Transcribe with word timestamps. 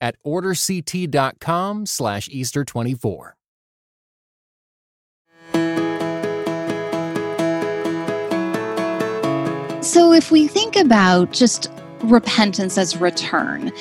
at 0.00 0.16
orderct.com 0.24 1.86
slash 1.86 2.28
Easter24. 2.28 3.32
So 9.82 10.12
if 10.12 10.30
we 10.30 10.46
think 10.46 10.76
about 10.76 11.32
just 11.32 11.70
repentance 12.02 12.78
as 12.78 12.96
return 12.98 13.72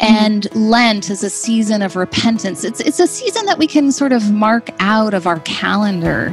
and 0.00 0.54
lent 0.54 1.10
as 1.10 1.24
a 1.24 1.30
season 1.30 1.82
of 1.82 1.96
repentance 1.96 2.62
it's 2.62 2.78
it's 2.80 3.00
a 3.00 3.06
season 3.06 3.44
that 3.46 3.58
we 3.58 3.66
can 3.66 3.90
sort 3.90 4.12
of 4.12 4.30
mark 4.30 4.70
out 4.78 5.12
of 5.12 5.26
our 5.26 5.40
calendar 5.40 6.32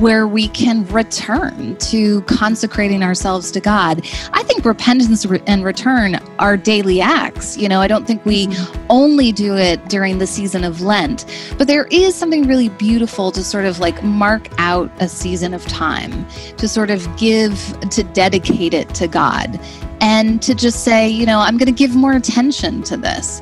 where 0.00 0.26
we 0.26 0.48
can 0.48 0.86
return 0.86 1.76
to 1.76 2.22
consecrating 2.22 3.02
ourselves 3.02 3.50
to 3.52 3.60
God. 3.60 4.06
I 4.32 4.42
think 4.42 4.64
repentance 4.64 5.24
and 5.24 5.64
return 5.64 6.16
are 6.38 6.56
daily 6.56 7.00
acts. 7.00 7.56
You 7.56 7.68
know, 7.68 7.80
I 7.80 7.88
don't 7.88 8.06
think 8.06 8.24
we 8.24 8.46
mm-hmm. 8.46 8.86
only 8.90 9.32
do 9.32 9.56
it 9.56 9.88
during 9.88 10.18
the 10.18 10.26
season 10.26 10.64
of 10.64 10.80
Lent, 10.80 11.24
but 11.58 11.66
there 11.66 11.86
is 11.90 12.14
something 12.14 12.46
really 12.46 12.68
beautiful 12.70 13.30
to 13.32 13.44
sort 13.44 13.64
of 13.64 13.78
like 13.78 14.02
mark 14.02 14.48
out 14.58 14.90
a 15.00 15.08
season 15.08 15.54
of 15.54 15.64
time, 15.66 16.26
to 16.56 16.68
sort 16.68 16.90
of 16.90 17.04
give, 17.16 17.78
to 17.90 18.02
dedicate 18.02 18.74
it 18.74 18.92
to 18.94 19.06
God, 19.06 19.60
and 20.00 20.40
to 20.42 20.54
just 20.54 20.84
say, 20.84 21.08
you 21.08 21.26
know, 21.26 21.38
I'm 21.38 21.56
going 21.56 21.66
to 21.66 21.72
give 21.72 21.94
more 21.94 22.12
attention 22.12 22.82
to 22.84 22.96
this. 22.96 23.40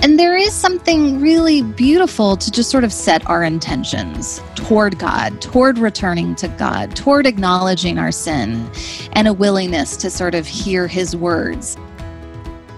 And 0.00 0.18
there 0.18 0.36
is 0.36 0.52
something 0.52 1.20
really 1.20 1.62
beautiful 1.62 2.36
to 2.36 2.50
just 2.50 2.70
sort 2.70 2.84
of 2.84 2.92
set 2.92 3.28
our 3.28 3.42
intentions 3.42 4.42
toward 4.54 4.98
God, 4.98 5.40
toward 5.40 5.78
returning 5.78 6.34
to 6.36 6.48
God, 6.48 6.94
toward 6.94 7.26
acknowledging 7.26 7.98
our 7.98 8.12
sin, 8.12 8.70
and 9.12 9.26
a 9.26 9.32
willingness 9.32 9.96
to 9.98 10.10
sort 10.10 10.34
of 10.34 10.46
hear 10.46 10.86
His 10.86 11.16
words. 11.16 11.76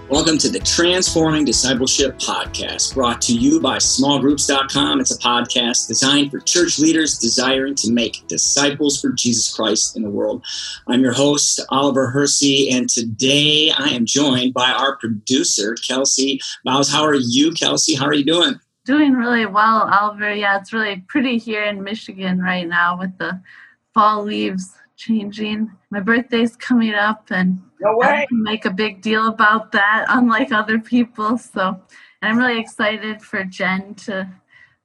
Welcome 0.09 0.39
to 0.39 0.49
the 0.49 0.59
Transforming 0.59 1.45
Discipleship 1.45 2.17
Podcast, 2.17 2.95
brought 2.95 3.21
to 3.21 3.33
you 3.35 3.61
by 3.61 3.77
smallgroups.com. 3.77 4.99
It's 4.99 5.15
a 5.15 5.19
podcast 5.19 5.87
designed 5.87 6.31
for 6.31 6.39
church 6.39 6.79
leaders 6.79 7.19
desiring 7.19 7.75
to 7.75 7.91
make 7.91 8.27
disciples 8.27 8.99
for 8.99 9.11
Jesus 9.11 9.55
Christ 9.55 9.95
in 9.95 10.01
the 10.01 10.09
world. 10.09 10.43
I'm 10.87 11.01
your 11.01 11.13
host, 11.13 11.59
Oliver 11.69 12.09
Hersey, 12.09 12.71
and 12.71 12.89
today 12.89 13.69
I 13.69 13.89
am 13.89 14.07
joined 14.07 14.55
by 14.55 14.71
our 14.71 14.97
producer, 14.97 15.75
Kelsey 15.75 16.41
Bows. 16.65 16.91
How 16.91 17.03
are 17.05 17.13
you, 17.13 17.51
Kelsey? 17.51 17.93
How 17.93 18.07
are 18.07 18.15
you 18.15 18.25
doing? 18.25 18.59
Doing 18.85 19.13
really 19.13 19.45
well, 19.45 19.87
Oliver. 19.93 20.33
Yeah, 20.33 20.57
it's 20.57 20.73
really 20.73 21.05
pretty 21.07 21.37
here 21.37 21.65
in 21.65 21.83
Michigan 21.83 22.39
right 22.39 22.67
now 22.67 22.97
with 22.97 23.15
the 23.19 23.39
fall 23.93 24.23
leaves 24.23 24.73
changing. 24.99 25.71
My 25.89 26.01
birthday's 26.01 26.55
coming 26.55 26.93
up, 26.93 27.31
and 27.31 27.61
no 27.79 27.97
way. 27.97 28.27
make 28.31 28.65
a 28.65 28.71
big 28.71 29.01
deal 29.01 29.27
about 29.27 29.71
that, 29.71 30.05
unlike 30.09 30.51
other 30.51 30.77
people. 30.77 31.37
So, 31.37 31.81
I'm 32.21 32.37
really 32.37 32.59
excited 32.59 33.21
for 33.21 33.43
Jen 33.45 33.95
to 34.05 34.29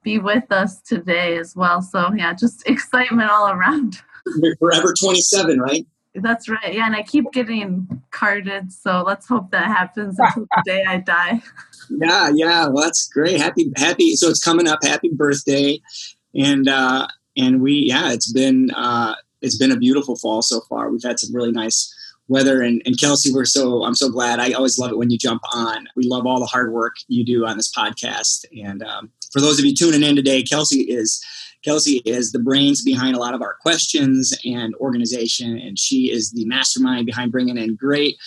be 0.03 0.19
with 0.19 0.51
us 0.51 0.81
today 0.81 1.37
as 1.37 1.55
well. 1.55 1.81
So, 1.81 2.13
yeah, 2.15 2.33
just 2.33 2.63
excitement 2.67 3.29
all 3.29 3.49
around. 3.49 4.01
You're 4.41 4.55
forever 4.55 4.93
27, 4.99 5.59
right? 5.59 5.85
That's 6.15 6.47
right. 6.47 6.73
Yeah, 6.73 6.85
and 6.85 6.95
I 6.95 7.03
keep 7.03 7.25
getting 7.33 8.01
carded, 8.11 8.71
so 8.71 9.03
let's 9.05 9.27
hope 9.27 9.51
that 9.51 9.65
happens 9.65 10.17
until 10.17 10.47
the 10.55 10.63
day 10.65 10.83
I 10.87 10.97
die. 10.97 11.41
Yeah, 11.87 12.31
yeah. 12.33 12.67
Well, 12.67 12.83
that's 12.83 13.07
great. 13.09 13.39
Happy, 13.39 13.71
happy. 13.75 14.15
So 14.15 14.27
it's 14.27 14.43
coming 14.43 14.67
up. 14.67 14.79
Happy 14.81 15.11
birthday, 15.13 15.79
and 16.33 16.67
uh, 16.67 17.05
and 17.37 17.61
we, 17.61 17.73
yeah, 17.73 18.11
it's 18.11 18.33
been 18.33 18.71
uh, 18.71 19.13
it's 19.45 19.57
been 19.57 19.71
a 19.71 19.77
beautiful 19.77 20.15
fall 20.15 20.41
so 20.41 20.61
far. 20.61 20.89
We've 20.89 21.03
had 21.03 21.19
some 21.19 21.35
really 21.35 21.51
nice 21.51 21.93
weather 22.27 22.61
and, 22.61 22.81
and 22.85 22.99
Kelsey, 22.99 23.31
we're 23.31 23.45
so 23.45 23.83
I'm 23.83 23.95
so 23.95 24.09
glad. 24.09 24.39
I 24.39 24.51
always 24.53 24.79
love 24.79 24.91
it 24.91 24.97
when 24.97 25.11
you 25.11 25.17
jump 25.17 25.43
on. 25.53 25.87
We 25.95 26.07
love 26.07 26.25
all 26.25 26.39
the 26.39 26.45
hard 26.47 26.73
work 26.73 26.95
you 27.07 27.23
do 27.23 27.45
on 27.45 27.57
this 27.57 27.71
podcast. 27.71 28.45
And 28.65 28.81
um, 28.83 29.11
for 29.31 29.41
those 29.41 29.59
of 29.59 29.65
you 29.65 29.75
tuning 29.75 30.03
in 30.03 30.15
today, 30.15 30.41
Kelsey 30.41 30.81
is 30.81 31.23
Kelsey 31.63 32.01
is 32.05 32.31
the 32.31 32.39
brains 32.39 32.83
behind 32.83 33.15
a 33.15 33.19
lot 33.19 33.33
of 33.33 33.41
our 33.41 33.55
questions 33.61 34.37
and 34.45 34.75
organization, 34.75 35.57
and 35.57 35.79
she 35.79 36.11
is 36.11 36.31
the 36.31 36.45
mastermind 36.45 37.07
behind 37.07 37.31
bringing 37.31 37.57
in 37.57 37.75
great 37.75 38.17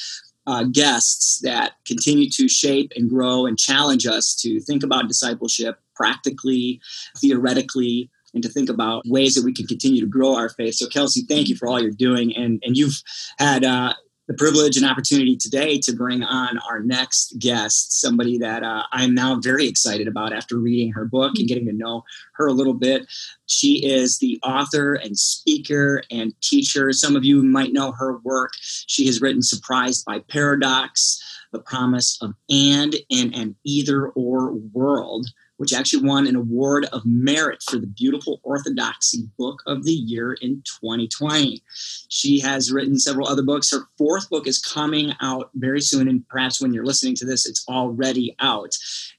uh, 0.49 0.65
guests 0.65 1.41
that 1.43 1.73
continue 1.87 2.29
to 2.31 2.49
shape 2.49 2.93
and 2.97 3.09
grow 3.09 3.47
and 3.47 3.59
challenge 3.59 4.07
us 4.07 4.35
to 4.35 4.61
think 4.61 4.83
about 4.83 5.07
discipleship 5.07 5.79
practically, 5.95 6.81
theoretically, 7.21 8.11
and 8.39 8.45
to 8.45 8.49
think 8.49 8.71
about 8.71 9.03
ways 9.07 9.35
that 9.35 9.45
we 9.45 9.53
can 9.53 9.67
continue 9.67 10.01
to 10.01 10.07
grow 10.07 10.37
our 10.37 10.49
faith. 10.49 10.75
So, 10.75 10.87
Kelsey, 10.87 11.23
thank 11.23 11.49
you 11.49 11.57
for 11.57 11.67
all 11.67 11.83
you're 11.83 11.91
doing. 11.91 12.37
And, 12.37 12.63
and 12.65 12.77
you've 12.77 13.03
had 13.37 13.65
uh, 13.65 13.95
the 14.29 14.35
privilege 14.35 14.77
and 14.77 14.87
opportunity 14.87 15.37
today 15.37 15.79
to 15.81 15.93
bring 15.93 16.23
on 16.23 16.57
our 16.71 16.79
next 16.79 17.35
guest, 17.41 18.01
somebody 18.01 18.39
that 18.39 18.63
uh, 18.63 18.85
I'm 18.93 19.13
now 19.13 19.41
very 19.41 19.67
excited 19.67 20.07
about 20.07 20.33
after 20.33 20.57
reading 20.57 20.93
her 20.93 21.05
book 21.05 21.33
and 21.37 21.49
getting 21.49 21.67
to 21.67 21.73
know 21.73 22.05
her 22.35 22.47
a 22.47 22.53
little 22.53 22.75
bit. 22.75 23.11
She 23.47 23.85
is 23.85 24.19
the 24.19 24.39
author 24.45 24.95
and 24.95 25.19
speaker 25.19 26.05
and 26.13 26.33
teacher. 26.41 26.93
Some 26.93 27.17
of 27.17 27.25
you 27.25 27.43
might 27.43 27.73
know 27.73 27.91
her 27.91 28.19
work. 28.19 28.53
She 28.61 29.07
has 29.07 29.21
written 29.21 29.43
Surprised 29.43 30.05
by 30.05 30.21
Paradox, 30.29 31.21
The 31.51 31.59
Promise 31.59 32.19
of 32.23 32.35
And 32.49 32.95
in 33.11 33.35
an 33.35 33.57
Either 33.65 34.11
or 34.11 34.53
World 34.53 35.27
which 35.59 35.73
actually 35.73 36.07
won 36.07 36.27
an 36.27 36.37
award 36.37 36.87
of 36.87 37.03
merit 37.05 37.63
for 37.63 37.79
the 37.79 37.87
Beautiful 37.87 38.41
Orthodoxy 38.43 39.29
Book 39.39 39.63
of 39.67 39.85
the 39.85 39.93
Year 39.93 40.33
in 40.41 40.63
2020. 40.81 41.63
She 42.09 42.41
has 42.41 42.73
written 42.73 42.99
several 42.99 43.29
other 43.29 43.43
books. 43.43 43.71
Her 43.71 43.87
fourth 43.99 44.31
book 44.31 44.47
is 44.47 44.59
coming 44.59 45.13
out 45.21 45.51
very 45.55 45.81
soon, 45.81 46.09
and 46.09 46.27
perhaps 46.29 46.61
when 46.61 46.73
you're 46.73 46.87
listening 46.87 47.15
to 47.17 47.27
this, 47.27 47.47
it's 47.47 47.65
already 47.69 48.35
out. 48.41 48.75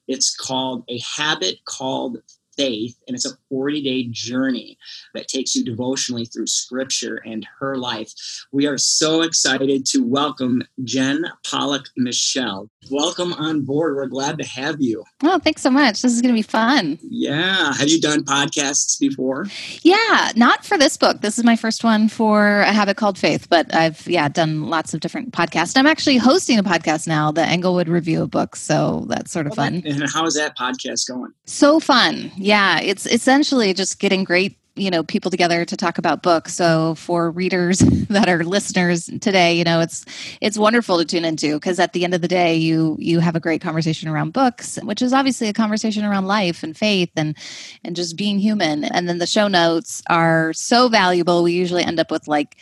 It's 0.07 0.35
called 0.35 0.83
A 0.89 0.99
Habit 1.15 1.63
Called 1.65 2.17
faith, 2.59 2.99
and 3.07 3.15
it's 3.15 3.25
a 3.25 3.37
40 3.47 3.81
day 3.81 4.07
journey 4.11 4.77
that 5.13 5.29
takes 5.29 5.55
you 5.55 5.63
devotionally 5.63 6.25
through 6.25 6.47
scripture 6.47 7.21
and 7.25 7.47
her 7.59 7.77
life. 7.77 8.11
We 8.51 8.67
are 8.67 8.77
so 8.77 9.21
excited 9.21 9.85
to 9.87 10.03
welcome 10.03 10.63
Jen 10.83 11.23
Pollock 11.49 11.85
Michel. 11.95 12.69
Welcome 12.89 13.33
on 13.33 13.61
board. 13.61 13.95
We're 13.95 14.07
glad 14.07 14.37
to 14.39 14.45
have 14.45 14.77
you. 14.79 15.03
Oh, 15.23 15.39
thanks 15.39 15.61
so 15.61 15.69
much. 15.69 16.01
This 16.01 16.13
is 16.13 16.21
going 16.21 16.33
to 16.33 16.37
be 16.37 16.41
fun. 16.41 16.97
Yeah. 17.03 17.73
Have 17.73 17.89
you 17.89 18.01
done 18.01 18.23
podcasts 18.23 18.99
before? 18.99 19.45
Yeah, 19.81 20.31
not 20.35 20.65
for 20.65 20.77
this 20.77 20.97
book. 20.97 21.21
This 21.21 21.37
is 21.37 21.43
my 21.43 21.55
first 21.55 21.83
one 21.83 22.09
for 22.09 22.61
A 22.61 22.71
Habit 22.71 22.97
Called 22.97 23.17
Faith, 23.17 23.47
but 23.49 23.73
I've, 23.73 24.07
yeah, 24.07 24.27
done 24.29 24.69
lots 24.69 24.93
of 24.93 24.99
different 24.99 25.31
podcasts. 25.31 25.77
I'm 25.77 25.87
actually 25.87 26.17
hosting 26.17 26.57
a 26.57 26.63
podcast 26.63 27.07
now, 27.07 27.31
the 27.31 27.45
Englewood 27.45 27.87
Review 27.87 28.23
of 28.23 28.31
Books. 28.31 28.61
So 28.61 29.05
that's 29.07 29.31
sort 29.31 29.47
of 29.47 29.53
oh, 29.53 29.55
well, 29.57 29.71
fun. 29.71 29.83
and 29.85 30.09
how 30.11 30.25
is 30.25 30.35
that 30.35 30.57
podcast 30.57 31.07
going? 31.07 31.31
So 31.45 31.79
fun 31.79 32.09
yeah, 32.37 32.79
it's 32.79 33.05
essentially 33.05 33.73
just 33.73 33.99
getting 33.99 34.23
great 34.23 34.57
you 34.79 34.89
know 34.89 35.03
people 35.03 35.31
together 35.31 35.65
to 35.65 35.77
talk 35.77 35.97
about 35.97 36.23
books. 36.23 36.55
So 36.55 36.95
for 36.95 37.31
readers 37.31 37.79
that 38.09 38.29
are 38.29 38.43
listeners 38.43 39.09
today 39.21 39.57
you 39.57 39.63
know 39.63 39.79
it's 39.81 40.05
it's 40.41 40.57
wonderful 40.57 40.97
to 40.97 41.05
tune 41.05 41.25
into 41.25 41.55
because 41.55 41.79
at 41.79 41.93
the 41.93 42.03
end 42.03 42.13
of 42.13 42.21
the 42.21 42.27
day 42.27 42.55
you 42.55 42.95
you 42.99 43.19
have 43.19 43.35
a 43.35 43.39
great 43.39 43.61
conversation 43.61 44.09
around 44.09 44.33
books 44.33 44.79
which 44.83 45.01
is 45.01 45.13
obviously 45.13 45.47
a 45.47 45.53
conversation 45.53 46.03
around 46.03 46.25
life 46.25 46.63
and 46.63 46.77
faith 46.77 47.11
and 47.15 47.35
and 47.83 47.95
just 47.95 48.17
being 48.17 48.39
human. 48.39 48.83
And 48.83 49.07
then 49.07 49.17
the 49.17 49.27
show 49.27 49.47
notes 49.47 50.01
are 50.09 50.53
so 50.53 50.89
valuable. 50.89 51.43
We 51.43 51.53
usually 51.53 51.83
end 51.83 51.99
up 51.99 52.11
with 52.11 52.27
like 52.27 52.57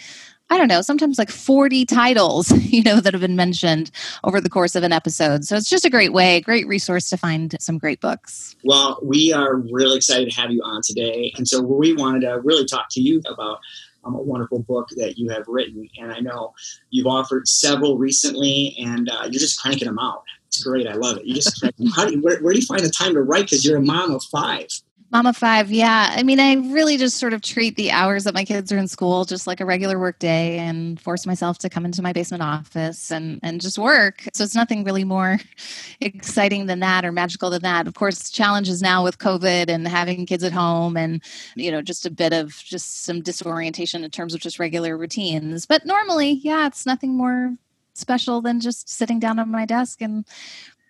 I 0.50 0.58
don't 0.58 0.68
know, 0.68 0.82
sometimes 0.82 1.18
like 1.18 1.30
40 1.30 1.86
titles, 1.86 2.52
you 2.72 2.82
know, 2.82 3.00
that 3.02 3.14
have 3.14 3.22
been 3.22 3.36
mentioned 3.36 3.92
over 4.24 4.40
the 4.40 4.50
course 4.50 4.76
of 4.76 4.84
an 4.84 4.92
episode. 4.92 5.46
So 5.46 5.56
it's 5.56 5.70
just 5.70 5.86
a 5.86 5.90
great 5.90 6.14
way, 6.14 6.40
great 6.42 6.68
resource 6.68 7.10
to 7.10 7.18
find 7.18 7.56
some 7.60 7.78
great 7.78 8.00
books. 8.00 8.56
Well, 8.64 9.00
we 9.04 9.34
are 9.34 9.58
really 9.58 9.98
excited 9.98 10.30
to 10.30 10.40
have 10.40 10.52
you 10.52 10.62
on 10.64 10.82
today. 10.84 11.34
And 11.36 11.48
so 11.48 11.62
we 11.62 11.94
wanted 11.94 12.22
to 12.22 12.40
really 12.44 12.66
talk 12.66 12.88
to 12.92 13.02
you 13.02 13.22
about 13.28 13.60
um, 14.06 14.16
a 14.16 14.22
wonderful 14.22 14.60
book 14.60 14.88
that 14.96 15.18
you 15.18 15.30
have 15.30 15.44
written. 15.48 15.90
And 16.00 16.12
I 16.12 16.20
know 16.20 16.54
you've 16.90 17.08
offered 17.08 17.48
several 17.48 17.98
recently, 17.98 18.76
and 18.80 19.10
uh, 19.10 19.24
you're 19.24 19.34
just 19.34 19.62
cranking 19.62 19.88
them 19.88 20.00
out. 20.00 20.24
It's 20.48 20.64
great. 20.64 20.88
I 20.88 20.94
love 20.94 21.18
it. 21.18 21.26
You 21.26 21.36
just 21.36 21.64
how 21.94 22.06
do 22.06 22.14
you, 22.14 22.22
where, 22.22 22.40
where 22.40 22.54
do 22.54 22.60
you 22.60 22.66
find 22.66 22.82
the 22.82 22.90
time 22.90 23.14
to 23.14 23.22
write? 23.22 23.46
Because 23.46 23.66
you're 23.66 23.78
a 23.78 23.82
mom 23.82 24.12
of 24.12 24.24
five. 24.24 24.68
Mama 25.10 25.32
five, 25.32 25.72
yeah. 25.72 26.14
I 26.14 26.24
mean, 26.24 26.38
I 26.38 26.56
really 26.56 26.98
just 26.98 27.18
sort 27.18 27.32
of 27.32 27.42
treat 27.42 27.78
the 27.78 27.92
hours 27.92 28.26
that 28.26 28.34
my 28.34 28.44
kids 28.44 28.74
are 28.74 28.78
in 28.78 28.90
school 28.90 29.24
just 29.24 29.48
like 29.48 29.62
a 29.62 29.66
regular 29.66 29.98
work 29.98 30.20
day 30.20 30.58
and 30.60 31.00
force 31.00 31.26
myself 31.26 31.58
to 31.60 31.70
come 31.70 31.86
into 31.86 32.02
my 32.02 32.12
basement 32.12 32.44
office 32.44 33.10
and, 33.10 33.40
and 33.42 33.62
just 33.62 33.80
work. 33.80 34.24
So 34.34 34.44
it's 34.44 34.54
nothing 34.54 34.84
really 34.84 35.06
more 35.06 35.40
exciting 36.02 36.66
than 36.66 36.82
that 36.82 37.06
or 37.06 37.14
magical 37.14 37.50
than 37.50 37.62
that. 37.62 37.88
Of 37.88 37.94
course, 37.94 38.30
challenges 38.30 38.82
now 38.82 39.02
with 39.02 39.18
COVID 39.18 39.70
and 39.70 39.88
having 39.88 40.26
kids 40.26 40.44
at 40.44 40.52
home 40.52 40.98
and, 40.98 41.24
you 41.56 41.72
know, 41.72 41.82
just 41.82 42.06
a 42.06 42.12
bit 42.12 42.34
of 42.34 42.56
just 42.66 43.06
some 43.06 43.22
disorientation 43.22 44.04
in 44.04 44.12
terms 44.12 44.34
of 44.34 44.42
just 44.42 44.60
regular 44.60 44.98
routines. 44.98 45.66
But 45.66 45.86
normally, 45.86 46.32
yeah, 46.32 46.68
it's 46.68 46.86
nothing 46.86 47.16
more 47.16 47.56
special 47.94 48.42
than 48.42 48.60
just 48.60 48.90
sitting 48.90 49.20
down 49.20 49.40
on 49.40 49.50
my 49.50 49.66
desk 49.66 50.02
and 50.02 50.26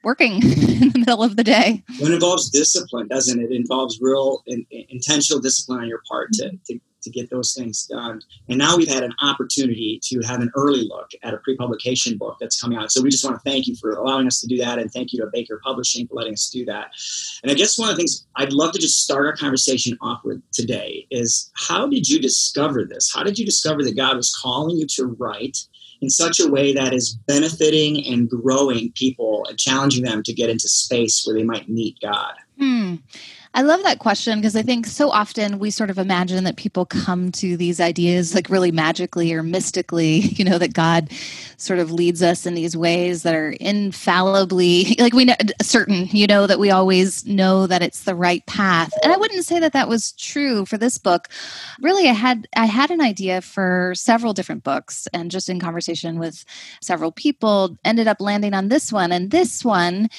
working 0.04 0.34
in 0.44 0.90
the 0.90 1.04
middle 1.06 1.24
of 1.24 1.36
the 1.36 1.44
day. 1.44 1.84
It 1.90 2.12
involves 2.12 2.50
discipline, 2.50 3.08
doesn't 3.08 3.40
it? 3.40 3.52
It 3.52 3.56
involves 3.56 4.00
real 4.02 4.44
in, 4.48 4.66
intentional 4.72 5.42
discipline 5.42 5.80
on 5.82 5.88
your 5.88 6.02
part 6.10 6.32
to, 6.34 6.52
to, 6.68 6.80
to 7.04 7.10
get 7.10 7.30
those 7.30 7.54
things 7.54 7.86
done. 7.86 8.22
And 8.50 8.58
now 8.58 8.78
we've 8.78 8.88
had 8.88 9.04
an 9.04 9.14
opportunity 9.22 10.00
to 10.04 10.20
have 10.22 10.42
an 10.42 10.52
early 10.56 10.88
look 10.88 11.12
at 11.24 11.34
a 11.34 11.38
pre-publication 11.38 12.18
book 12.18 12.38
that's 12.40 12.62
coming 12.62 12.78
out. 12.78 12.92
So 12.92 13.02
we 13.02 13.10
just 13.10 13.24
want 13.24 13.36
to 13.36 13.50
thank 13.50 13.68
you 13.68 13.76
for 13.76 13.92
allowing 13.92 14.28
us 14.28 14.42
to 14.42 14.48
do 14.48 14.58
that, 14.58 14.80
and 14.80 14.92
thank 14.92 15.14
you 15.14 15.20
to 15.20 15.30
Baker 15.32 15.60
Publishing 15.64 16.08
for 16.08 16.16
letting 16.16 16.34
us 16.34 16.50
do 16.50 16.66
that. 16.66 16.92
And 17.44 17.52
I 17.52 17.56
guess 17.56 17.78
one 17.78 17.90
of 17.90 17.96
the 17.96 18.02
things 18.02 18.26
I'd 18.36 18.54
love 18.54 18.74
to 18.74 18.80
just 18.80 19.04
start 19.04 19.26
our 19.26 19.36
conversation 19.36 19.98
off 20.02 20.22
with 20.24 20.42
today 20.52 21.08
is 21.12 21.52
how 21.56 21.88
did 21.88 22.08
you 22.08 22.20
discover 22.20 22.86
this? 22.86 23.12
How 23.14 23.24
did 23.24 23.38
you 23.38 23.46
discover 23.46 23.84
that 23.84 23.96
God 23.96 24.16
was 24.16 24.36
calling 24.42 24.78
you 24.78 24.88
to 24.96 25.06
write? 25.20 25.58
In 26.02 26.10
such 26.10 26.40
a 26.40 26.50
way 26.50 26.74
that 26.74 26.94
is 26.94 27.18
benefiting 27.28 28.06
and 28.08 28.30
growing 28.30 28.92
people 28.94 29.46
and 29.50 29.58
challenging 29.58 30.04
them 30.04 30.24
to 30.24 30.34
get 30.34 30.50
into 30.50 30.68
space 30.68 31.24
where 31.26 31.36
they 31.36 31.44
might 31.44 31.70
meet 31.70 31.98
God? 32.02 32.34
Hmm. 32.58 32.96
I 33.54 33.62
love 33.62 33.84
that 33.84 34.00
question 34.00 34.40
because 34.40 34.56
I 34.56 34.62
think 34.62 34.86
so 34.86 35.10
often 35.10 35.60
we 35.60 35.72
sort 35.72 35.90
of 35.90 35.98
imagine 35.98 36.44
that 36.44 36.58
people 36.58 36.86
come 36.86 37.32
to 37.34 37.58
these 37.58 37.80
ideas 37.80 38.36
like 38.36 38.50
really 38.50 38.72
magically 38.72 39.34
or 39.34 39.44
mystically, 39.44 40.20
you 40.38 40.46
know, 40.46 40.58
that 40.58 40.74
God 40.74 41.12
sort 41.58 41.80
of 41.80 41.92
leads 41.92 42.22
us 42.22 42.46
in 42.46 42.54
these 42.54 42.78
ways 42.78 43.24
that 43.24 43.34
are 43.34 43.52
infallibly 43.52 44.96
like 45.00 45.14
we 45.14 45.26
know 45.26 45.36
certain, 45.62 46.08
you 46.12 46.28
know, 46.28 46.48
that 46.48 46.60
we 46.60 46.70
always 46.70 47.26
know 47.26 47.68
that 47.68 47.82
it's 47.82 48.04
the 48.04 48.16
right 48.16 48.46
path. 48.46 48.92
And 49.04 49.12
I 49.12 49.18
wouldn't 49.18 49.46
say 49.46 49.60
that 49.60 49.74
that 49.74 49.90
was 49.90 50.12
true 50.14 50.66
for 50.66 50.78
this 50.78 50.98
book. 50.98 51.30
Really, 51.82 52.08
I 52.10 52.14
had 52.14 52.48
I 52.56 52.66
had 52.66 52.92
an 52.92 53.02
idea 53.02 53.42
for 53.42 53.94
several 53.96 54.34
different 54.34 54.64
books 54.64 55.08
and 55.14 55.32
just 55.32 55.50
in 55.50 55.60
conversation 55.60 56.20
with 56.20 56.46
several 56.82 57.12
people 57.12 57.78
ended 57.86 58.08
up 58.08 58.20
landing 58.20 58.54
on 58.54 58.68
this 58.68 58.92
one 58.92 59.12
and 59.12 59.32
this 59.32 59.64
one 59.64 60.10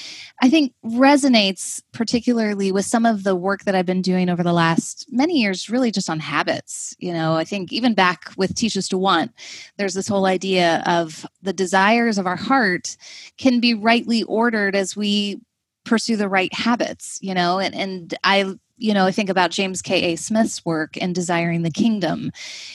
I 0.43 0.49
think 0.49 0.73
resonates 0.85 1.83
particularly 1.93 2.73
with 2.73 2.85
some 2.85 3.07
of 3.07 3.18
the 3.23 3.37
work 3.37 3.65
that 3.65 3.75
I've 3.75 3.87
been 3.87 4.03
doing 4.03 4.29
over 4.29 4.43
the 4.43 4.53
last 4.53 5.07
many 5.11 5.41
years, 5.41 5.71
really 5.71 5.91
just 5.91 6.11
on 6.11 6.21
habits. 6.21 6.95
You 6.99 7.13
know, 7.13 7.35
I 7.35 7.45
think 7.45 7.73
even 7.73 7.95
back 7.95 8.33
with 8.37 8.55
Teach 8.55 8.77
Us 8.77 8.89
to 8.89 8.99
Want, 8.99 9.33
there's 9.77 9.95
this 9.95 10.09
whole 10.09 10.27
idea 10.27 10.83
of 10.87 11.27
the 11.43 11.53
desires 11.53 12.19
of 12.19 12.27
our 12.27 12.37
heart 12.37 12.97
can 13.37 13.61
be 13.61 13.75
rightly 13.75 14.23
ordered 14.25 14.75
as 14.75 14.97
we 14.97 15.41
pursue 15.85 16.17
the 16.17 16.29
right 16.29 16.53
habits, 16.53 17.19
you 17.23 17.35
know, 17.35 17.59
and, 17.59 17.75
and 17.75 18.15
I 18.23 18.55
you 18.79 18.95
know, 18.95 19.07
I 19.07 19.13
think 19.13 19.29
about 19.29 19.51
James 19.51 19.83
K.A. 19.83 20.17
Smith's 20.17 20.65
work 20.65 20.97
in 20.97 21.13
Desiring 21.13 21.63
the 21.63 21.71
Kingdom. 21.71 22.33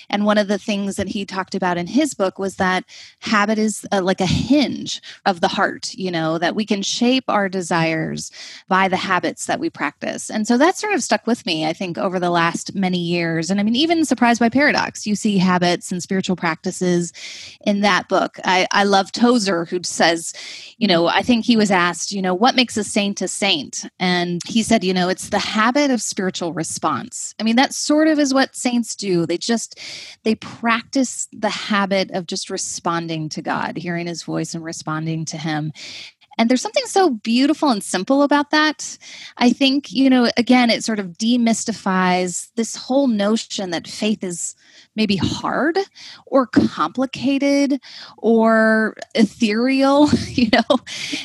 And 0.09 0.25
one 0.25 0.37
of 0.37 0.47
the 0.47 0.57
things 0.57 0.95
that 0.95 1.09
he 1.09 1.25
talked 1.25 1.55
about 1.55 1.77
in 1.77 1.87
his 1.87 2.13
book 2.13 2.39
was 2.39 2.55
that 2.55 2.85
habit 3.19 3.57
is 3.57 3.85
a, 3.91 4.01
like 4.01 4.21
a 4.21 4.25
hinge 4.25 5.01
of 5.25 5.41
the 5.41 5.47
heart, 5.47 5.93
you 5.93 6.11
know, 6.11 6.37
that 6.37 6.55
we 6.55 6.65
can 6.65 6.81
shape 6.81 7.25
our 7.27 7.49
desires 7.49 8.31
by 8.67 8.87
the 8.87 8.97
habits 8.97 9.45
that 9.47 9.59
we 9.59 9.69
practice. 9.69 10.29
And 10.29 10.47
so 10.47 10.57
that 10.57 10.77
sort 10.77 10.93
of 10.93 11.03
stuck 11.03 11.27
with 11.27 11.45
me, 11.45 11.65
I 11.65 11.73
think, 11.73 11.97
over 11.97 12.19
the 12.19 12.29
last 12.29 12.75
many 12.75 12.99
years. 12.99 13.49
And 13.49 13.59
I 13.59 13.63
mean, 13.63 13.75
even 13.75 14.05
Surprised 14.13 14.39
by 14.39 14.49
Paradox, 14.49 15.07
you 15.07 15.15
see 15.15 15.39
habits 15.39 15.91
and 15.91 16.03
spiritual 16.03 16.35
practices 16.35 17.11
in 17.65 17.81
that 17.81 18.07
book. 18.07 18.37
I, 18.43 18.67
I 18.71 18.83
love 18.83 19.11
Tozer, 19.11 19.65
who 19.65 19.79
says, 19.83 20.33
you 20.77 20.87
know, 20.87 21.07
I 21.07 21.23
think 21.23 21.45
he 21.45 21.57
was 21.57 21.71
asked, 21.71 22.11
you 22.11 22.21
know, 22.21 22.35
what 22.35 22.55
makes 22.55 22.77
a 22.77 22.83
saint 22.83 23.21
a 23.21 23.27
saint? 23.27 23.85
And 23.99 24.39
he 24.45 24.61
said, 24.61 24.83
you 24.83 24.93
know, 24.93 25.09
it's 25.09 25.29
the 25.29 25.39
habit 25.39 25.89
of 25.93 26.01
spiritual 26.01 26.53
response. 26.53 27.33
I 27.39 27.43
mean, 27.43 27.55
that 27.55 27.73
sort 27.73 28.07
of 28.07 28.19
is 28.19 28.33
what 28.33 28.55
saints 28.55 28.95
do. 28.95 29.25
They 29.25 29.37
just 29.37 29.79
they 30.23 30.35
practice 30.35 31.27
the 31.31 31.49
habit 31.49 32.11
of 32.11 32.27
just 32.27 32.49
responding 32.49 33.29
to 33.29 33.41
God, 33.41 33.77
hearing 33.77 34.07
his 34.07 34.23
voice 34.23 34.53
and 34.53 34.63
responding 34.63 35.25
to 35.25 35.37
him. 35.37 35.71
And 36.37 36.49
there's 36.49 36.61
something 36.61 36.85
so 36.87 37.11
beautiful 37.11 37.69
and 37.69 37.83
simple 37.83 38.23
about 38.23 38.49
that. 38.49 38.97
I 39.37 39.51
think, 39.51 39.91
you 39.91 40.09
know, 40.09 40.31
again, 40.35 40.69
it 40.69 40.83
sort 40.83 40.99
of 40.99 41.17
demystifies 41.17 42.49
this 42.55 42.75
whole 42.75 43.07
notion 43.07 43.69
that 43.69 43.87
faith 43.87 44.23
is 44.23 44.55
maybe 44.95 45.15
hard 45.15 45.77
or 46.25 46.45
complicated 46.47 47.79
or 48.17 48.95
ethereal, 49.15 50.09
you 50.27 50.49
know, 50.53 50.77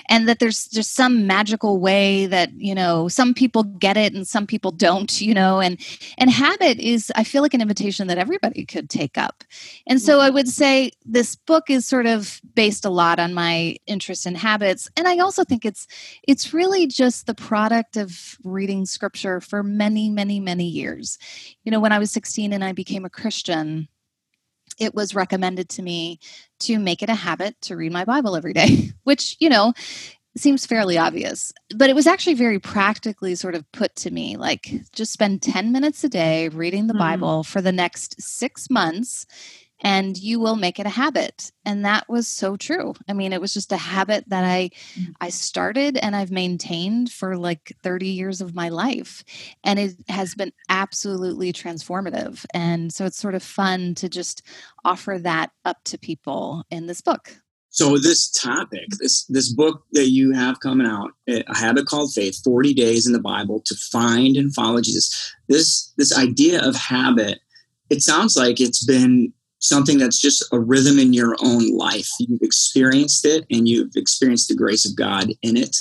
and 0.09 0.29
that 0.29 0.39
there's 0.39 0.67
just 0.67 0.95
some 0.95 1.27
magical 1.27 1.79
way 1.79 2.27
that, 2.27 2.53
you 2.55 2.75
know, 2.75 3.09
some 3.09 3.35
people 3.35 3.63
get 3.65 3.97
it 3.97 4.15
and 4.15 4.27
some 4.27 4.47
people 4.47 4.71
don't, 4.71 5.21
you 5.21 5.35
know, 5.35 5.61
and 5.61 5.79
and 6.17 6.31
habit 6.31 6.79
is 6.79 7.13
I 7.15 7.25
feel 7.25 7.43
like 7.43 7.55
an 7.55 7.61
invitation 7.61 8.07
that 8.09 8.19
everybody 8.19 8.65
could 8.65 8.89
take 8.89 9.19
up. 9.19 9.45
And 9.87 10.01
so 10.01 10.21
I 10.21 10.27
mm-hmm. 10.27 10.35
would 10.35 10.49
say 10.49 10.91
this 11.05 11.37
book 11.37 11.71
is 11.71 11.87
sort 11.87 12.07
of 12.07 12.41
based 12.55 12.85
a 12.85 12.91
lot 12.91 13.19
on 13.19 13.35
my 13.35 13.77
interest 13.87 14.27
in 14.27 14.35
habits 14.35 14.89
and 14.97 15.07
I 15.07 15.19
also 15.19 15.45
think 15.45 15.65
it's 15.65 15.87
it's 16.23 16.55
really 16.55 16.87
just 16.87 17.27
the 17.27 17.35
product 17.35 17.97
of 17.97 18.39
reading 18.45 18.87
scripture 18.87 19.41
for 19.41 19.63
many 19.63 20.11
many 20.11 20.41
many 20.41 20.67
years. 20.67 21.19
You 21.65 21.73
know, 21.73 21.81
when 21.81 21.93
I 21.93 21.99
was 21.99 22.11
16 22.11 22.53
and 22.53 22.65
I 22.65 22.73
became 22.73 23.05
a 23.05 23.11
Christian 23.11 23.58
it 24.79 24.95
was 24.95 25.15
recommended 25.15 25.69
to 25.71 25.83
me 25.83 26.21
to 26.61 26.79
make 26.79 27.03
it 27.03 27.09
a 27.09 27.15
habit 27.15 27.61
to 27.63 27.77
read 27.77 27.93
my 27.93 28.05
Bible 28.05 28.37
every 28.37 28.53
day, 28.53 28.91
which, 29.05 29.37
you 29.41 29.49
know, 29.49 29.73
seems 30.37 30.67
fairly 30.67 30.99
obvious. 30.99 31.53
But 31.75 31.91
it 31.91 31.97
was 31.97 32.07
actually 32.07 32.35
very 32.35 32.59
practically 32.59 33.35
sort 33.35 33.55
of 33.55 33.71
put 33.73 33.95
to 33.97 34.11
me 34.11 34.37
like 34.37 34.71
just 34.93 35.13
spend 35.13 35.43
10 35.43 35.73
minutes 35.73 36.05
a 36.05 36.09
day 36.09 36.49
reading 36.49 36.87
the 36.87 36.95
mm. 36.95 36.99
Bible 36.99 37.45
for 37.45 37.61
the 37.61 37.73
next 37.73 38.21
six 38.21 38.71
months 38.71 39.27
and 39.81 40.17
you 40.19 40.41
will 40.41 40.57
make 40.57 40.79
it 40.79 40.87
a 40.87 40.91
habit. 40.91 41.53
And 41.65 41.85
that 41.85 42.09
was 42.09 42.27
so 42.27 42.57
true. 42.57 42.95
I 43.09 43.13
mean 43.13 43.33
it 43.33 43.41
was 43.41 43.55
just 43.55 43.73
a 43.73 43.77
habit 43.77 44.25
that 44.29 44.45
i 44.45 44.71
mm. 44.95 45.13
i 45.21 45.29
started 45.29 45.97
and 45.97 46.17
i've 46.17 46.31
maintained 46.31 47.11
for 47.11 47.37
like 47.37 47.77
30 47.83 48.09
years 48.09 48.41
of 48.41 48.55
my 48.55 48.69
life. 48.69 49.25
And 49.65 49.79
it 49.79 49.95
has 50.09 50.35
been 50.35 50.53
absolutely 50.69 51.53
transformative. 51.53 52.45
And 52.55 52.93
so 52.93 53.05
it's 53.05 53.19
sort 53.19 53.35
of 53.35 53.43
fun 53.43 53.95
to 53.97 54.09
just 54.09 54.43
offer 54.85 55.19
that 55.19 55.51
up 55.65 55.79
to 55.85 55.99
people 55.99 56.65
in 56.71 56.87
this 56.87 57.01
book. 57.01 57.33
So 57.71 57.99
this 57.99 58.31
topic 58.31 58.87
this 58.99 59.25
this 59.27 59.53
book 59.53 59.85
that 59.93 60.09
you 60.09 60.33
have 60.33 60.61
coming 60.61 60.87
out 60.87 61.11
a 61.29 61.45
habit 61.55 61.87
called 61.87 62.13
faith 62.13 62.41
40 62.43 62.75
days 62.75 63.07
in 63.07 63.13
the 63.13 63.21
bible 63.21 63.61
to 63.67 63.75
find 63.75 64.37
and 64.37 64.55
follow 64.55 64.81
jesus. 64.81 65.35
This 65.49 65.93
this 65.97 66.17
idea 66.17 66.61
of 66.67 66.75
habit 66.75 67.41
it 67.91 68.03
sounds 68.03 68.37
like 68.37 68.61
it's 68.61 68.85
been 68.85 69.33
something 69.61 69.99
that's 69.99 70.21
just 70.21 70.45
a 70.53 70.59
rhythm 70.59 70.99
in 70.99 71.13
your 71.13 71.37
own 71.43 71.77
life. 71.77 72.09
You've 72.21 72.43
experienced 72.43 73.25
it 73.25 73.45
and 73.51 73.69
you've 73.69 73.97
experienced 73.97 74.49
the 74.49 74.55
grace 74.55 74.89
of 74.89 74.97
God 74.97 75.31
in 75.43 75.57
it. 75.57 75.77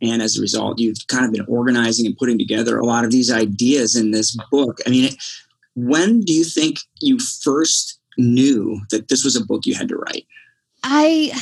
And 0.00 0.22
as 0.22 0.38
a 0.38 0.40
result, 0.40 0.78
you've 0.78 1.06
kind 1.08 1.24
of 1.24 1.32
been 1.32 1.46
organizing 1.48 2.06
and 2.06 2.16
putting 2.16 2.38
together 2.38 2.78
a 2.78 2.86
lot 2.86 3.04
of 3.04 3.10
these 3.10 3.32
ideas 3.32 3.96
in 3.96 4.12
this 4.12 4.36
book. 4.50 4.78
I 4.86 4.90
mean, 4.90 5.10
when 5.74 6.20
do 6.20 6.32
you 6.32 6.44
think 6.44 6.78
you 7.00 7.18
first 7.18 7.98
knew 8.16 8.80
that 8.90 9.08
this 9.08 9.24
was 9.24 9.36
a 9.36 9.44
book 9.44 9.66
you 9.66 9.74
had 9.74 9.88
to 9.88 9.96
write? 9.96 10.26
I 10.84 11.32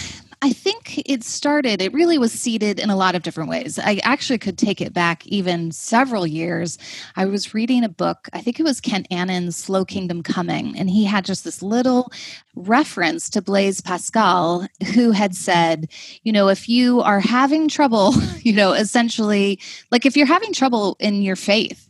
I 0.42 0.52
think 0.52 1.02
it 1.08 1.24
started, 1.24 1.80
it 1.80 1.94
really 1.94 2.18
was 2.18 2.30
seeded 2.30 2.78
in 2.78 2.90
a 2.90 2.96
lot 2.96 3.14
of 3.14 3.22
different 3.22 3.48
ways. 3.48 3.78
I 3.78 4.00
actually 4.04 4.38
could 4.38 4.58
take 4.58 4.82
it 4.82 4.92
back 4.92 5.26
even 5.26 5.72
several 5.72 6.26
years. 6.26 6.78
I 7.16 7.24
was 7.24 7.54
reading 7.54 7.82
a 7.84 7.88
book, 7.88 8.28
I 8.34 8.42
think 8.42 8.60
it 8.60 8.62
was 8.62 8.80
Kent 8.80 9.06
Annan's 9.10 9.56
Slow 9.56 9.86
Kingdom 9.86 10.22
Coming, 10.22 10.78
and 10.78 10.90
he 10.90 11.04
had 11.04 11.24
just 11.24 11.42
this 11.42 11.62
little 11.62 12.12
reference 12.54 13.30
to 13.30 13.40
Blaise 13.40 13.80
Pascal, 13.80 14.66
who 14.94 15.10
had 15.10 15.34
said, 15.34 15.88
you 16.22 16.32
know, 16.32 16.48
if 16.48 16.68
you 16.68 17.00
are 17.00 17.20
having 17.20 17.66
trouble, 17.66 18.12
you 18.42 18.52
know, 18.52 18.72
essentially, 18.72 19.58
like 19.90 20.04
if 20.04 20.18
you're 20.18 20.26
having 20.26 20.52
trouble 20.52 20.96
in 21.00 21.22
your 21.22 21.36
faith, 21.36 21.88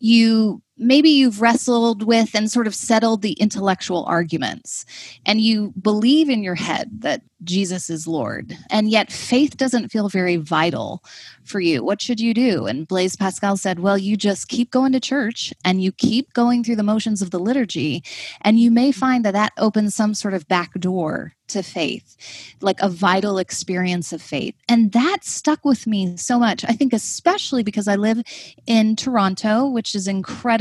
you 0.00 0.60
maybe 0.76 1.08
you've 1.08 1.40
wrestled 1.40 2.02
with 2.02 2.34
and 2.34 2.50
sort 2.50 2.66
of 2.66 2.74
settled 2.74 3.22
the 3.22 3.34
intellectual 3.34 4.04
arguments 4.06 4.84
and 5.24 5.40
you 5.40 5.72
believe 5.80 6.28
in 6.28 6.42
your 6.42 6.56
head 6.56 6.90
that 7.00 7.22
Jesus 7.44 7.90
is 7.90 8.08
Lord 8.08 8.56
and 8.70 8.90
yet 8.90 9.12
faith 9.12 9.56
doesn't 9.56 9.90
feel 9.90 10.08
very 10.08 10.36
vital 10.36 11.02
for 11.44 11.60
you 11.60 11.84
what 11.84 12.02
should 12.02 12.18
you 12.18 12.34
do 12.34 12.66
and 12.66 12.88
Blaise 12.88 13.14
Pascal 13.16 13.56
said 13.56 13.78
well 13.78 13.98
you 13.98 14.16
just 14.16 14.48
keep 14.48 14.70
going 14.70 14.92
to 14.92 15.00
church 15.00 15.52
and 15.64 15.82
you 15.82 15.92
keep 15.92 16.32
going 16.32 16.64
through 16.64 16.76
the 16.76 16.82
motions 16.82 17.22
of 17.22 17.30
the 17.30 17.38
liturgy 17.38 18.02
and 18.40 18.58
you 18.58 18.70
may 18.70 18.90
find 18.90 19.24
that 19.24 19.34
that 19.34 19.52
opens 19.58 19.94
some 19.94 20.14
sort 20.14 20.34
of 20.34 20.48
back 20.48 20.72
door 20.74 21.34
to 21.48 21.62
faith, 21.62 22.56
like 22.60 22.80
a 22.80 22.88
vital 22.88 23.38
experience 23.38 24.12
of 24.12 24.22
faith. 24.22 24.54
And 24.68 24.92
that 24.92 25.18
stuck 25.22 25.64
with 25.64 25.86
me 25.86 26.16
so 26.16 26.38
much. 26.38 26.64
I 26.64 26.72
think, 26.72 26.92
especially 26.92 27.62
because 27.62 27.88
I 27.88 27.96
live 27.96 28.22
in 28.66 28.96
Toronto, 28.96 29.66
which 29.66 29.94
is 29.94 30.08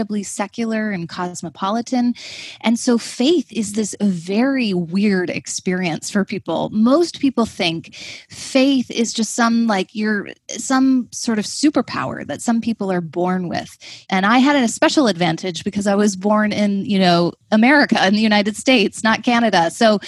incredibly 0.03 0.24
secular 0.24 0.91
and 0.91 1.07
cosmopolitan. 1.07 2.13
And 2.60 2.77
so 2.77 2.98
faith 2.98 3.50
is 3.53 3.72
this 3.72 3.95
very 4.01 4.74
weird 4.74 5.29
experience 5.29 6.10
for 6.10 6.25
people. 6.25 6.69
Most 6.72 7.22
people 7.22 7.45
think 7.45 7.95
faith 8.29 8.91
is 8.91 9.13
just 9.13 9.33
some 9.33 9.65
like 9.65 9.95
you're 9.95 10.27
some 10.50 11.07
sort 11.12 11.39
of 11.39 11.45
superpower 11.45 12.27
that 12.27 12.41
some 12.41 12.60
people 12.60 12.91
are 12.91 13.00
born 13.00 13.48
with. 13.48 13.77
And 14.10 14.25
I 14.25 14.39
had 14.39 14.57
a 14.57 14.67
special 14.67 15.07
advantage 15.07 15.63
because 15.63 15.88
I 15.88 15.95
was 15.95 16.17
born 16.17 16.51
in, 16.51 16.83
you 16.83 17.00
know, 17.00 17.31
America 17.53 18.05
in 18.05 18.13
the 18.13 18.19
United 18.19 18.57
States, 18.57 19.03
not 19.03 19.24
Canada. 19.24 19.72
So 19.72 20.00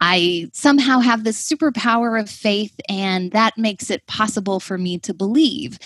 I 0.00 0.50
somehow 0.52 0.98
have 0.98 1.24
this 1.24 1.40
superpower 1.40 2.20
of 2.20 2.28
faith, 2.28 2.74
and 2.88 3.30
that 3.30 3.56
makes 3.56 3.88
it 3.88 4.06
possible 4.06 4.60
for 4.60 4.76
me 4.76 4.98
to 4.98 5.14
believe. 5.14 5.78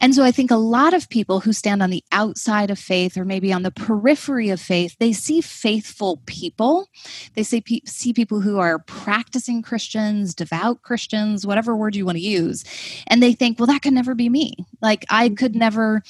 And 0.00 0.14
so 0.14 0.22
I 0.22 0.30
think 0.30 0.50
a 0.50 0.56
lot 0.56 0.92
of 0.94 1.08
people 1.08 1.40
who 1.40 1.52
stand 1.52 1.82
on 1.82 1.90
the 1.90 2.04
outside 2.12 2.70
of 2.70 2.78
faith 2.78 3.07
or 3.16 3.24
maybe 3.24 3.52
on 3.52 3.62
the 3.62 3.70
periphery 3.70 4.50
of 4.50 4.60
faith, 4.60 4.96
they 4.98 5.12
see 5.12 5.40
faithful 5.40 6.20
people. 6.26 6.88
They 7.34 7.42
say, 7.42 7.62
see 7.84 8.12
people 8.12 8.40
who 8.40 8.58
are 8.58 8.78
practicing 8.80 9.62
Christians, 9.62 10.34
devout 10.34 10.82
Christians, 10.82 11.46
whatever 11.46 11.76
word 11.76 11.96
you 11.96 12.04
want 12.04 12.16
to 12.16 12.22
use. 12.22 12.64
And 13.06 13.22
they 13.22 13.32
think, 13.32 13.58
well, 13.58 13.66
that 13.66 13.82
could 13.82 13.92
never 13.92 14.14
be 14.14 14.28
me. 14.28 14.54
Like, 14.82 15.04
I 15.08 15.26
mm-hmm. 15.28 15.34
could 15.34 15.56
never 15.56 16.02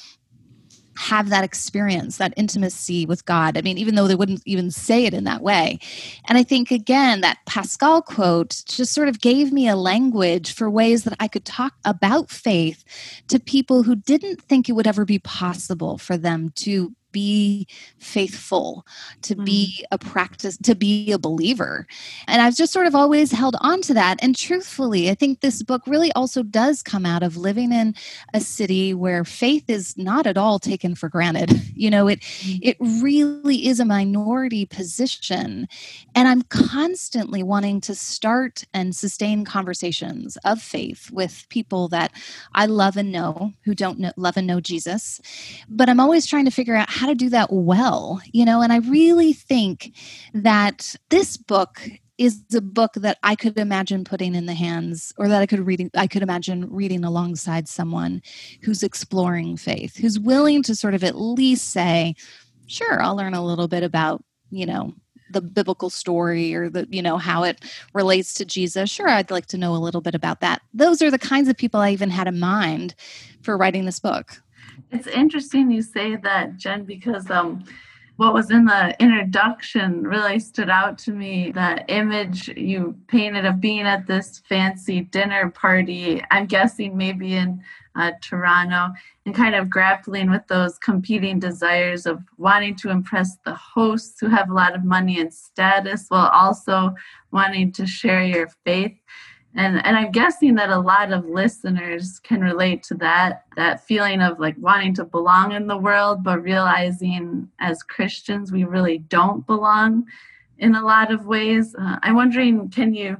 have 0.99 1.29
that 1.29 1.45
experience, 1.45 2.17
that 2.17 2.33
intimacy 2.35 3.05
with 3.05 3.23
God. 3.23 3.57
I 3.57 3.61
mean, 3.61 3.77
even 3.77 3.95
though 3.95 4.07
they 4.07 4.15
wouldn't 4.15 4.41
even 4.45 4.69
say 4.69 5.05
it 5.05 5.13
in 5.13 5.23
that 5.23 5.41
way. 5.41 5.79
And 6.27 6.37
I 6.37 6.43
think, 6.43 6.71
again, 6.71 7.21
that 7.21 7.37
Pascal 7.45 8.01
quote 8.01 8.63
just 8.67 8.93
sort 8.93 9.07
of 9.07 9.21
gave 9.21 9.53
me 9.53 9.69
a 9.69 9.77
language 9.77 10.53
for 10.53 10.69
ways 10.69 11.05
that 11.05 11.15
I 11.17 11.29
could 11.29 11.45
talk 11.45 11.73
about 11.85 12.29
faith 12.29 12.83
to 13.29 13.39
people 13.39 13.83
who 13.83 13.95
didn't 13.95 14.41
think 14.41 14.67
it 14.67 14.73
would 14.73 14.87
ever 14.87 15.05
be 15.05 15.19
possible 15.19 15.97
for 15.97 16.17
them 16.17 16.49
to 16.55 16.93
be 17.11 17.67
faithful, 17.97 18.85
to 19.23 19.35
mm. 19.35 19.45
be 19.45 19.85
a 19.91 19.97
practice, 19.97 20.57
to 20.63 20.75
be 20.75 21.11
a 21.11 21.17
believer. 21.17 21.87
And 22.27 22.41
I've 22.41 22.55
just 22.55 22.73
sort 22.73 22.87
of 22.87 22.95
always 22.95 23.31
held 23.31 23.55
on 23.61 23.81
to 23.83 23.93
that. 23.93 24.19
And 24.21 24.35
truthfully, 24.35 25.09
I 25.09 25.15
think 25.15 25.39
this 25.39 25.63
book 25.63 25.81
really 25.87 26.11
also 26.13 26.43
does 26.43 26.81
come 26.81 27.05
out 27.05 27.23
of 27.23 27.37
living 27.37 27.71
in 27.71 27.95
a 28.33 28.41
city 28.41 28.93
where 28.93 29.23
faith 29.23 29.69
is 29.69 29.97
not 29.97 30.27
at 30.27 30.37
all 30.37 30.59
taken 30.59 30.95
for 30.95 31.09
granted. 31.09 31.61
You 31.79 31.89
know, 31.89 32.09
it 32.09 32.19
mm. 32.19 32.59
it 32.61 32.75
really 32.79 33.67
is 33.67 33.79
a 33.79 33.85
minority 33.85 34.65
position. 34.65 35.65
And 36.13 36.27
I'm 36.27 36.41
constantly 36.41 37.41
wanting 37.41 37.79
to 37.81 37.95
start 37.95 38.65
and 38.73 38.93
sustain 38.93 39.45
conversations 39.45 40.37
of 40.43 40.61
faith 40.61 41.09
with 41.09 41.45
people 41.47 41.87
that 41.89 42.11
I 42.53 42.65
love 42.65 42.97
and 42.97 43.13
know 43.13 43.53
who 43.63 43.73
don't 43.73 43.99
know, 43.99 44.11
love 44.17 44.35
and 44.35 44.45
know 44.45 44.59
Jesus. 44.59 45.21
But 45.69 45.87
I'm 45.87 45.99
always 46.01 46.25
trying 46.25 46.45
to 46.45 46.51
figure 46.51 46.75
out 46.75 46.89
how 46.99 47.07
to 47.07 47.15
do 47.15 47.29
that 47.29 47.47
well, 47.53 48.21
you 48.33 48.43
know, 48.43 48.61
and 48.61 48.73
I 48.73 48.79
really 48.79 49.31
think 49.31 49.95
that 50.33 50.95
this 51.09 51.37
book 51.37 51.89
is 52.17 52.43
a 52.53 52.59
book 52.59 52.91
that 52.95 53.17
I 53.23 53.35
could 53.35 53.57
imagine 53.57 54.03
putting 54.03 54.35
in 54.35 54.47
the 54.47 54.53
hands 54.53 55.13
or 55.17 55.29
that 55.29 55.41
I 55.41 55.45
could 55.45 55.65
reading 55.65 55.89
I 55.95 56.07
could 56.07 56.23
imagine 56.23 56.67
reading 56.69 57.05
alongside 57.05 57.69
someone 57.69 58.21
who's 58.63 58.83
exploring 58.83 59.55
faith, 59.55 59.95
who's 59.95 60.19
willing 60.19 60.61
to 60.63 60.75
sort 60.75 60.93
of 60.93 61.05
at 61.05 61.15
least 61.15 61.69
say, 61.69 62.15
sure, 62.67 63.01
I'll 63.01 63.15
learn 63.15 63.33
a 63.33 63.45
little 63.45 63.69
bit 63.69 63.83
about, 63.83 64.21
you 64.51 64.65
know, 64.65 64.93
the 65.31 65.41
biblical 65.41 65.89
story 65.89 66.53
or 66.53 66.69
the 66.69 66.85
you 66.89 67.01
know 67.01 67.17
how 67.17 67.43
it 67.43 67.63
relates 67.93 68.33
to 68.33 68.43
jesus. 68.43 68.89
Sure 68.89 69.07
i'd 69.07 69.31
like 69.31 69.45
to 69.45 69.57
know 69.57 69.73
a 69.73 69.77
little 69.77 70.01
bit 70.01 70.15
about 70.15 70.41
that. 70.41 70.61
Those 70.73 71.01
are 71.01 71.11
the 71.11 71.17
kinds 71.17 71.47
of 71.47 71.55
people 71.55 71.79
i 71.79 71.91
even 71.91 72.09
had 72.09 72.27
in 72.27 72.39
mind 72.41 72.93
for 73.41 73.55
writing 73.55 73.85
this 73.85 74.01
book 74.01 74.41
it's 74.91 75.07
interesting 75.07 75.71
you 75.71 75.81
say 75.81 76.15
that, 76.15 76.57
Jen, 76.57 76.83
because 76.83 77.29
um, 77.29 77.63
what 78.19 78.33
was 78.33 78.51
in 78.51 78.65
the 78.65 78.95
introduction 79.01 80.03
really 80.03 80.39
stood 80.39 80.69
out 80.69 80.97
to 80.99 81.11
me. 81.11 81.51
The 81.51 81.85
image 81.87 82.49
you 82.49 82.97
painted 83.07 83.45
of 83.45 83.61
being 83.61 83.83
at 83.83 84.07
this 84.07 84.41
fancy 84.49 85.01
dinner 85.01 85.49
party, 85.49 86.21
I'm 86.29 86.45
guessing 86.45 86.97
maybe 86.97 87.35
in 87.35 87.63
uh, 87.95 88.11
Toronto, 88.21 88.93
and 89.25 89.33
kind 89.33 89.55
of 89.55 89.69
grappling 89.69 90.29
with 90.29 90.45
those 90.47 90.77
competing 90.79 91.39
desires 91.39 92.05
of 92.05 92.21
wanting 92.37 92.75
to 92.77 92.89
impress 92.89 93.37
the 93.45 93.53
hosts 93.53 94.19
who 94.19 94.27
have 94.27 94.49
a 94.49 94.53
lot 94.53 94.75
of 94.75 94.83
money 94.83 95.21
and 95.21 95.33
status 95.33 96.07
while 96.09 96.27
also 96.27 96.93
wanting 97.31 97.71
to 97.71 97.87
share 97.87 98.23
your 98.23 98.49
faith 98.65 98.97
and 99.55 99.83
and 99.85 99.97
i'm 99.97 100.11
guessing 100.11 100.55
that 100.55 100.69
a 100.69 100.79
lot 100.79 101.11
of 101.11 101.25
listeners 101.25 102.19
can 102.19 102.41
relate 102.41 102.83
to 102.83 102.93
that 102.95 103.45
that 103.55 103.85
feeling 103.85 104.21
of 104.21 104.39
like 104.39 104.55
wanting 104.59 104.93
to 104.93 105.03
belong 105.03 105.51
in 105.51 105.67
the 105.67 105.77
world 105.77 106.23
but 106.23 106.41
realizing 106.41 107.49
as 107.59 107.83
christians 107.83 108.51
we 108.51 108.63
really 108.63 108.99
don't 108.99 109.45
belong 109.45 110.05
in 110.61 110.75
a 110.75 110.83
lot 110.83 111.11
of 111.11 111.25
ways. 111.25 111.73
Uh, 111.75 111.97
i'm 112.03 112.15
wondering 112.15 112.69
can 112.69 112.93
you 112.93 113.17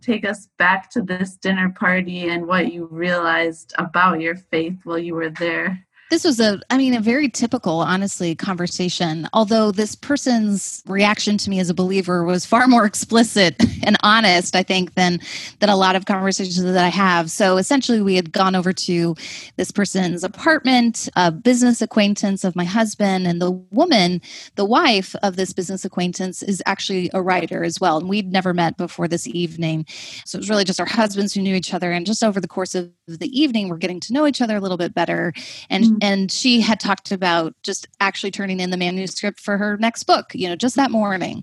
take 0.00 0.24
us 0.24 0.48
back 0.58 0.90
to 0.90 1.00
this 1.00 1.36
dinner 1.36 1.70
party 1.70 2.28
and 2.28 2.46
what 2.46 2.72
you 2.72 2.86
realized 2.90 3.72
about 3.78 4.20
your 4.20 4.34
faith 4.34 4.80
while 4.84 4.98
you 4.98 5.14
were 5.14 5.30
there 5.30 5.86
this 6.12 6.24
was 6.24 6.38
a 6.38 6.60
i 6.68 6.76
mean 6.76 6.92
a 6.92 7.00
very 7.00 7.26
typical 7.26 7.78
honestly 7.80 8.34
conversation 8.34 9.26
although 9.32 9.72
this 9.72 9.94
person's 9.94 10.82
reaction 10.86 11.38
to 11.38 11.48
me 11.48 11.58
as 11.58 11.70
a 11.70 11.74
believer 11.74 12.22
was 12.22 12.44
far 12.44 12.68
more 12.68 12.84
explicit 12.84 13.56
and 13.82 13.96
honest 14.02 14.54
i 14.54 14.62
think 14.62 14.92
than 14.92 15.18
than 15.60 15.70
a 15.70 15.76
lot 15.76 15.96
of 15.96 16.04
conversations 16.04 16.62
that 16.62 16.84
i 16.84 16.88
have. 16.88 17.30
So 17.30 17.56
essentially 17.56 18.02
we 18.02 18.14
had 18.14 18.30
gone 18.30 18.54
over 18.54 18.74
to 18.74 19.16
this 19.56 19.70
person's 19.70 20.22
apartment 20.22 21.08
a 21.16 21.32
business 21.32 21.80
acquaintance 21.80 22.44
of 22.44 22.54
my 22.54 22.64
husband 22.64 23.26
and 23.26 23.40
the 23.40 23.50
woman 23.50 24.20
the 24.56 24.66
wife 24.66 25.16
of 25.22 25.36
this 25.36 25.54
business 25.54 25.82
acquaintance 25.82 26.42
is 26.42 26.62
actually 26.66 27.08
a 27.14 27.22
writer 27.22 27.64
as 27.64 27.80
well 27.80 27.96
and 27.96 28.10
we'd 28.10 28.30
never 28.30 28.52
met 28.52 28.76
before 28.76 29.08
this 29.08 29.26
evening. 29.28 29.86
So 30.26 30.36
it 30.36 30.40
was 30.40 30.50
really 30.50 30.64
just 30.64 30.78
our 30.78 30.86
husbands 30.86 31.32
who 31.32 31.40
knew 31.40 31.54
each 31.54 31.72
other 31.72 31.90
and 31.90 32.04
just 32.04 32.22
over 32.22 32.38
the 32.38 32.48
course 32.48 32.74
of 32.74 32.90
the 33.06 33.40
evening 33.40 33.70
we're 33.70 33.78
getting 33.78 34.00
to 34.00 34.12
know 34.12 34.26
each 34.26 34.42
other 34.42 34.56
a 34.56 34.60
little 34.60 34.76
bit 34.76 34.92
better 34.92 35.32
and 35.70 35.84
mm-hmm 35.84 36.01
Mm-hmm. 36.02 36.12
and 36.12 36.32
she 36.32 36.60
had 36.60 36.80
talked 36.80 37.12
about 37.12 37.54
just 37.62 37.86
actually 38.00 38.30
turning 38.30 38.60
in 38.60 38.70
the 38.70 38.76
manuscript 38.76 39.40
for 39.40 39.56
her 39.56 39.76
next 39.76 40.04
book 40.04 40.32
you 40.34 40.48
know 40.48 40.56
just 40.56 40.76
that 40.76 40.90
morning. 40.90 41.42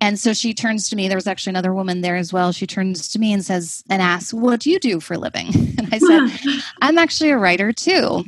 And 0.00 0.18
so 0.18 0.32
she 0.32 0.54
turns 0.54 0.88
to 0.88 0.96
me 0.96 1.08
there 1.08 1.16
was 1.16 1.26
actually 1.26 1.50
another 1.50 1.74
woman 1.74 2.00
there 2.00 2.16
as 2.16 2.32
well 2.32 2.52
she 2.52 2.66
turns 2.66 3.08
to 3.08 3.18
me 3.18 3.32
and 3.32 3.44
says 3.44 3.82
and 3.90 4.00
asks 4.00 4.32
what 4.32 4.60
do 4.60 4.70
you 4.70 4.78
do 4.78 5.00
for 5.00 5.14
a 5.14 5.18
living? 5.18 5.48
And 5.78 5.94
i 5.94 5.98
said 5.98 6.60
i'm 6.82 6.98
actually 6.98 7.30
a 7.30 7.38
writer 7.38 7.72
too 7.72 8.24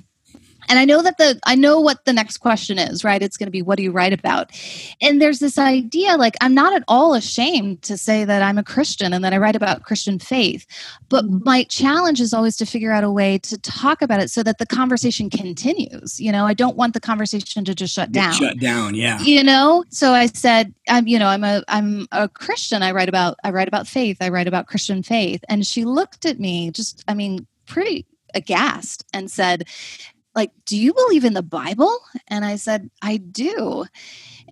and 0.70 0.78
i 0.78 0.84
know 0.84 1.02
that 1.02 1.18
the 1.18 1.38
i 1.44 1.54
know 1.54 1.80
what 1.80 2.04
the 2.04 2.12
next 2.12 2.38
question 2.38 2.78
is 2.78 3.04
right? 3.04 3.22
It's 3.22 3.36
going 3.36 3.46
to 3.46 3.50
be 3.50 3.62
what 3.62 3.76
do 3.76 3.82
you 3.82 3.90
write 3.90 4.12
about? 4.12 4.50
And 5.02 5.20
there's 5.20 5.38
this 5.40 5.58
idea 5.58 6.16
like 6.16 6.36
i'm 6.40 6.54
not 6.54 6.72
at 6.72 6.84
all 6.88 7.14
ashamed 7.14 7.82
to 7.82 7.96
say 7.96 8.24
that 8.24 8.42
i'm 8.42 8.58
a 8.58 8.64
christian 8.64 9.12
and 9.12 9.24
that 9.24 9.32
i 9.32 9.38
write 9.38 9.56
about 9.56 9.82
christian 9.82 10.18
faith 10.18 10.66
but 11.08 11.24
mm-hmm. 11.24 11.38
my 11.44 11.64
challenge 11.64 12.20
is 12.20 12.32
always 12.32 12.56
to 12.56 12.66
figure 12.66 12.92
out 12.92 13.04
a 13.04 13.10
way 13.10 13.38
to 13.38 13.58
talk 13.58 14.02
about 14.02 14.20
it 14.20 14.30
so 14.30 14.42
that 14.42 14.58
the 14.58 14.66
conversation 14.66 15.28
continues 15.28 16.20
you 16.20 16.32
know? 16.32 16.46
I 16.46 16.54
don't 16.54 16.76
want 16.76 16.94
the 16.94 17.00
conversation 17.00 17.64
to 17.64 17.74
just 17.74 17.94
shut 17.94 18.12
down. 18.12 18.32
shut 18.32 18.58
down 18.58 18.94
yeah. 18.94 19.20
You 19.20 19.42
know? 19.42 19.84
So 19.90 20.12
i 20.12 20.26
said 20.26 20.72
i'm 20.88 21.06
you 21.06 21.18
know 21.18 21.26
i'm 21.26 21.44
a 21.44 21.62
i'm 21.68 22.06
a 22.12 22.28
christian. 22.28 22.82
I 22.82 22.92
write 22.92 23.08
about 23.08 23.36
i 23.44 23.50
write 23.50 23.68
about 23.68 23.86
faith. 23.86 24.18
I 24.20 24.28
write 24.28 24.48
about 24.48 24.66
christian 24.66 25.02
faith. 25.02 25.42
And 25.48 25.66
she 25.66 25.84
looked 25.84 26.24
at 26.24 26.38
me 26.38 26.70
just 26.70 27.04
i 27.08 27.14
mean 27.14 27.46
pretty 27.66 28.06
aghast 28.34 29.04
and 29.12 29.30
said 29.30 29.66
like, 30.34 30.50
do 30.64 30.76
you 30.76 30.94
believe 30.94 31.24
in 31.24 31.34
the 31.34 31.42
Bible? 31.42 31.98
And 32.28 32.44
I 32.44 32.56
said, 32.56 32.90
I 33.02 33.16
do. 33.16 33.84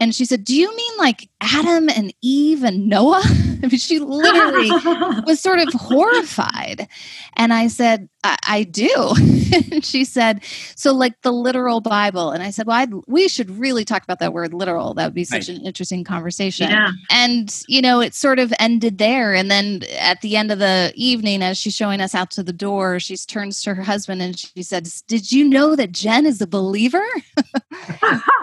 And 0.00 0.14
she 0.14 0.24
said, 0.24 0.44
Do 0.44 0.54
you 0.54 0.74
mean 0.74 0.92
like 0.98 1.28
Adam 1.40 1.88
and 1.88 2.14
Eve 2.20 2.62
and 2.64 2.88
Noah? 2.88 3.22
I 3.62 3.66
mean, 3.66 3.78
she 3.78 3.98
literally 3.98 4.70
was 5.26 5.40
sort 5.40 5.58
of 5.58 5.72
horrified. 5.72 6.88
And 7.36 7.52
I 7.52 7.68
said, 7.68 8.08
I, 8.22 8.36
I 8.46 8.62
do. 8.64 9.14
and 9.72 9.84
she 9.84 10.04
said, 10.04 10.44
So, 10.76 10.92
like 10.92 11.20
the 11.22 11.32
literal 11.32 11.80
Bible. 11.80 12.30
And 12.30 12.42
I 12.42 12.50
said, 12.50 12.66
Well, 12.66 12.76
I'd, 12.76 12.92
we 13.06 13.28
should 13.28 13.50
really 13.50 13.84
talk 13.84 14.02
about 14.02 14.20
that 14.20 14.32
word 14.32 14.54
literal. 14.54 14.94
That 14.94 15.06
would 15.06 15.14
be 15.14 15.24
such 15.24 15.48
right. 15.48 15.58
an 15.58 15.66
interesting 15.66 16.04
conversation. 16.04 16.70
Yeah. 16.70 16.90
And, 17.10 17.62
you 17.68 17.82
know, 17.82 18.00
it 18.00 18.14
sort 18.14 18.38
of 18.38 18.52
ended 18.58 18.98
there. 18.98 19.34
And 19.34 19.50
then 19.50 19.82
at 19.98 20.20
the 20.20 20.36
end 20.36 20.52
of 20.52 20.58
the 20.58 20.92
evening, 20.94 21.42
as 21.42 21.58
she's 21.58 21.74
showing 21.74 22.00
us 22.00 22.14
out 22.14 22.30
to 22.32 22.42
the 22.42 22.52
door, 22.52 23.00
she 23.00 23.16
turns 23.16 23.62
to 23.62 23.74
her 23.74 23.82
husband 23.82 24.22
and 24.22 24.38
she 24.38 24.62
said, 24.62 24.88
Did 25.06 25.32
you 25.32 25.48
know 25.48 25.74
that 25.76 25.92
Jen 25.92 26.26
is 26.26 26.40
a 26.40 26.46
believer? 26.46 27.04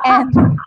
and, 0.06 0.58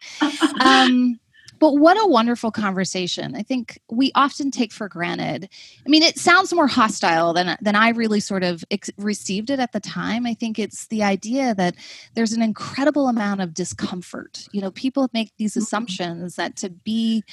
um, 0.61 1.19
but 1.59 1.75
what 1.75 1.97
a 1.97 2.07
wonderful 2.07 2.51
conversation. 2.51 3.35
I 3.35 3.43
think 3.43 3.81
we 3.91 4.13
often 4.15 4.51
take 4.51 4.73
for 4.73 4.89
granted. 4.89 5.49
I 5.85 5.89
mean, 5.89 6.03
it 6.03 6.19
sounds 6.19 6.53
more 6.53 6.67
hostile 6.67 7.33
than 7.33 7.57
than 7.61 7.75
I 7.75 7.91
really 7.91 8.21
sort 8.21 8.45
of 8.45 8.65
ex- 8.71 8.91
received 8.97 9.51
it 9.51 9.59
at 9.59 9.73
the 9.73 9.81
time. 9.81 10.27
I 10.27 10.35
think 10.35 10.59
it's 10.59 10.87
the 10.87 11.03
idea 11.03 11.55
that 11.55 11.75
there's 12.15 12.33
an 12.33 12.43
incredible 12.43 13.09
amount 13.09 13.41
of 13.41 13.55
discomfort. 13.55 14.47
You 14.53 14.61
know, 14.61 14.71
people 14.71 15.09
make 15.13 15.33
these 15.37 15.53
mm-hmm. 15.53 15.63
assumptions 15.63 16.37
that 16.37 16.57
to 16.57 16.71
be 16.71 17.25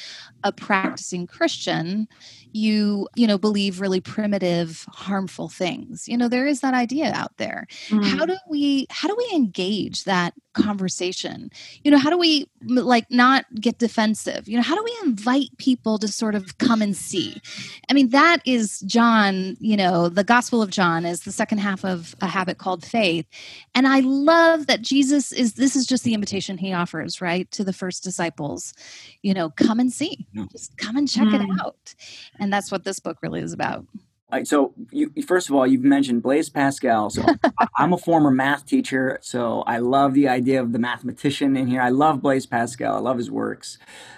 a 0.43 0.51
practicing 0.51 1.27
Christian, 1.27 2.07
you, 2.51 3.07
you 3.15 3.27
know, 3.27 3.37
believe 3.37 3.81
really 3.81 4.01
primitive, 4.01 4.85
harmful 4.89 5.49
things. 5.49 6.07
You 6.07 6.17
know, 6.17 6.27
there 6.27 6.47
is 6.47 6.61
that 6.61 6.73
idea 6.73 7.11
out 7.13 7.37
there. 7.37 7.67
Mm. 7.89 8.05
How 8.05 8.25
do 8.25 8.37
we 8.49 8.87
how 8.89 9.07
do 9.07 9.15
we 9.15 9.29
engage 9.35 10.03
that 10.05 10.33
conversation? 10.53 11.49
You 11.83 11.91
know, 11.91 11.97
how 11.97 12.09
do 12.09 12.17
we 12.17 12.47
like 12.63 13.09
not 13.11 13.45
get 13.59 13.79
defensive? 14.15 14.47
You 14.47 14.57
know, 14.57 14.63
how 14.63 14.75
do 14.75 14.83
we 14.83 14.95
invite 15.07 15.57
people 15.57 15.97
to 15.99 16.07
sort 16.07 16.35
of 16.35 16.57
come 16.57 16.81
and 16.81 16.95
see? 16.95 17.41
I 17.89 17.93
mean, 17.93 18.09
that 18.09 18.41
is 18.45 18.79
John, 18.81 19.57
you 19.59 19.77
know, 19.77 20.09
the 20.09 20.23
Gospel 20.23 20.61
of 20.61 20.69
John 20.69 21.05
is 21.05 21.21
the 21.21 21.31
second 21.31 21.59
half 21.59 21.83
of 21.83 22.15
a 22.21 22.27
habit 22.27 22.57
called 22.57 22.85
faith. 22.85 23.25
And 23.73 23.87
I 23.87 23.99
love 23.99 24.67
that 24.67 24.81
Jesus 24.81 25.31
is 25.31 25.53
this 25.53 25.75
is 25.75 25.85
just 25.85 26.03
the 26.03 26.13
invitation 26.13 26.57
he 26.57 26.73
offers, 26.73 27.21
right, 27.21 27.49
to 27.51 27.63
the 27.63 27.73
first 27.73 28.03
disciples. 28.03 28.73
You 29.21 29.33
know, 29.33 29.49
come 29.49 29.79
and 29.79 29.91
see. 29.91 30.25
Just 30.51 30.77
come 30.77 30.97
and 30.97 31.07
check 31.07 31.27
mm. 31.27 31.43
it 31.43 31.61
out. 31.61 31.95
And 32.39 32.51
that's 32.51 32.71
what 32.71 32.83
this 32.83 32.99
book 32.99 33.17
really 33.21 33.41
is 33.41 33.53
about 33.53 33.85
so 34.43 34.73
you, 34.91 35.11
first 35.25 35.49
of 35.49 35.55
all, 35.55 35.65
you've 35.65 35.83
mentioned 35.83 36.23
Blaise 36.23 36.49
Pascal. 36.49 37.09
So 37.09 37.23
I'm 37.77 37.93
a 37.93 37.97
former 37.97 38.31
math 38.31 38.65
teacher, 38.65 39.19
so 39.21 39.61
I 39.61 39.77
love 39.77 40.13
the 40.13 40.27
idea 40.27 40.61
of 40.61 40.73
the 40.73 40.79
mathematician 40.79 41.55
in 41.55 41.67
here. 41.67 41.81
I 41.81 41.89
love 41.89 42.21
Blaise 42.21 42.45
Pascal. 42.45 42.95
I 42.95 42.99
love 42.99 43.17
his 43.17 43.31
works. 43.31 43.77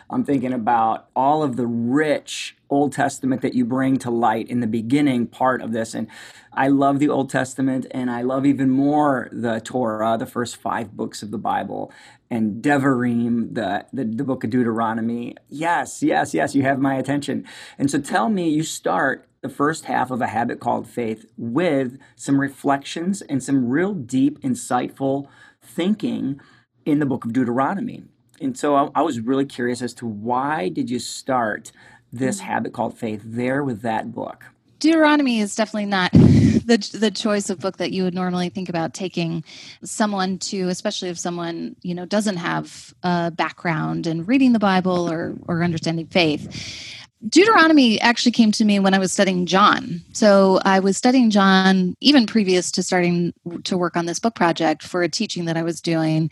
I'm 0.09 0.24
thinking 0.24 0.53
about 0.53 1.07
all 1.15 1.43
of 1.43 1.57
the 1.57 1.67
rich 1.67 2.55
Old 2.69 2.93
Testament 2.93 3.41
that 3.41 3.53
you 3.53 3.65
bring 3.65 3.97
to 4.00 4.09
light 4.09 4.50
in 4.50 4.62
the 4.62 4.67
beginning 4.67 5.27
part 5.27 5.62
of 5.62 5.74
this. 5.74 5.93
And 5.93 6.07
I 6.53 6.69
love 6.69 7.00
the 7.00 7.09
Old 7.09 7.29
Testament, 7.29 7.86
and 7.91 8.09
I 8.09 8.21
love 8.21 8.45
even 8.45 8.69
more 8.69 9.29
the 9.31 9.59
Torah, 9.59 10.17
the 10.17 10.25
first 10.25 10.55
five 10.55 10.95
books 10.95 11.21
of 11.21 11.31
the 11.31 11.38
Bible, 11.38 11.91
and 12.29 12.63
Devarim, 12.63 13.53
the, 13.53 13.86
the, 13.93 14.03
the 14.03 14.24
book 14.24 14.43
of 14.43 14.50
Deuteronomy. 14.50 15.36
Yes, 15.50 16.01
yes, 16.01 16.33
yes, 16.33 16.55
you 16.55 16.63
have 16.63 16.79
my 16.79 16.95
attention. 16.95 17.45
And 17.77 17.91
so 17.91 18.00
tell 18.00 18.29
me, 18.29 18.50
you 18.50 18.63
start 18.63 19.26
the 19.41 19.50
first 19.50 19.86
half 19.86 20.12
of 20.12 20.22
a 20.22 20.27
habit 20.27 20.60
called 20.60 20.88
faith 20.88 21.25
with 21.38 21.98
some 22.15 22.39
reflections 22.39 23.22
and 23.22 23.44
some 23.44 23.70
real 23.70 23.94
deep, 23.94 24.39
insightful 24.41 25.27
thinking 25.62 26.39
in 26.86 27.00
the 27.00 27.06
book 27.06 27.25
of 27.25 27.34
Deuteronomy. 27.34 28.03
And 28.39 28.58
so 28.58 28.75
I, 28.75 28.89
I 28.96 29.01
was 29.01 29.20
really 29.20 29.46
curious 29.46 29.82
as 29.82 29.94
to 29.96 30.06
why 30.06 30.70
did 30.70 30.89
you 30.89 31.00
start 31.00 31.72
this 32.12 32.38
mm-hmm. 32.38 32.48
habit 32.48 32.74
called 32.74 32.98
faith 32.98 33.22
there 33.24 33.63
with 33.63 33.82
that 33.82 34.13
book? 34.13 34.46
Deuteronomy 34.79 35.39
is 35.39 35.56
definitely 35.56 35.88
not 35.88 36.12
the 36.12 36.77
the 36.94 37.10
choice 37.10 37.50
of 37.50 37.60
book 37.60 37.77
that 37.77 37.91
you 37.91 38.03
would 38.03 38.13
normally 38.13 38.50
think 38.50 38.70
about 38.70 38.94
taking 38.94 39.44
someone 39.84 40.38
to, 40.38 40.67
especially 40.67 41.10
if 41.10 41.17
someone 41.17 41.75
you 41.82 41.96
know 41.96 42.06
doesn't 42.06 42.38
have 42.38 42.94
a 43.01 43.32
background 43.32 44.06
in 44.06 44.25
reading 44.25 44.53
the 44.53 44.60
Bible 44.60 45.10
or 45.10 45.36
or 45.48 45.63
understanding 45.63 46.06
faith. 46.08 46.96
Deuteronomy 47.27 48.00
actually 48.00 48.31
came 48.31 48.51
to 48.51 48.63
me 48.63 48.79
when 48.79 48.93
I 48.93 49.00
was 49.00 49.12
studying 49.12 49.45
John. 49.45 50.01
So 50.13 50.59
I 50.63 50.79
was 50.79 50.97
studying 50.97 51.29
John 51.29 51.95
even 52.00 52.25
previous 52.27 52.71
to 52.71 52.83
starting 52.83 53.33
to 53.63 53.77
work 53.77 53.97
on 53.97 54.05
this 54.05 54.19
book 54.19 54.36
project 54.36 54.83
for 54.83 55.01
a 55.01 55.09
teaching 55.09 55.45
that 55.45 55.57
I 55.57 55.63
was 55.63 55.81
doing. 55.81 56.29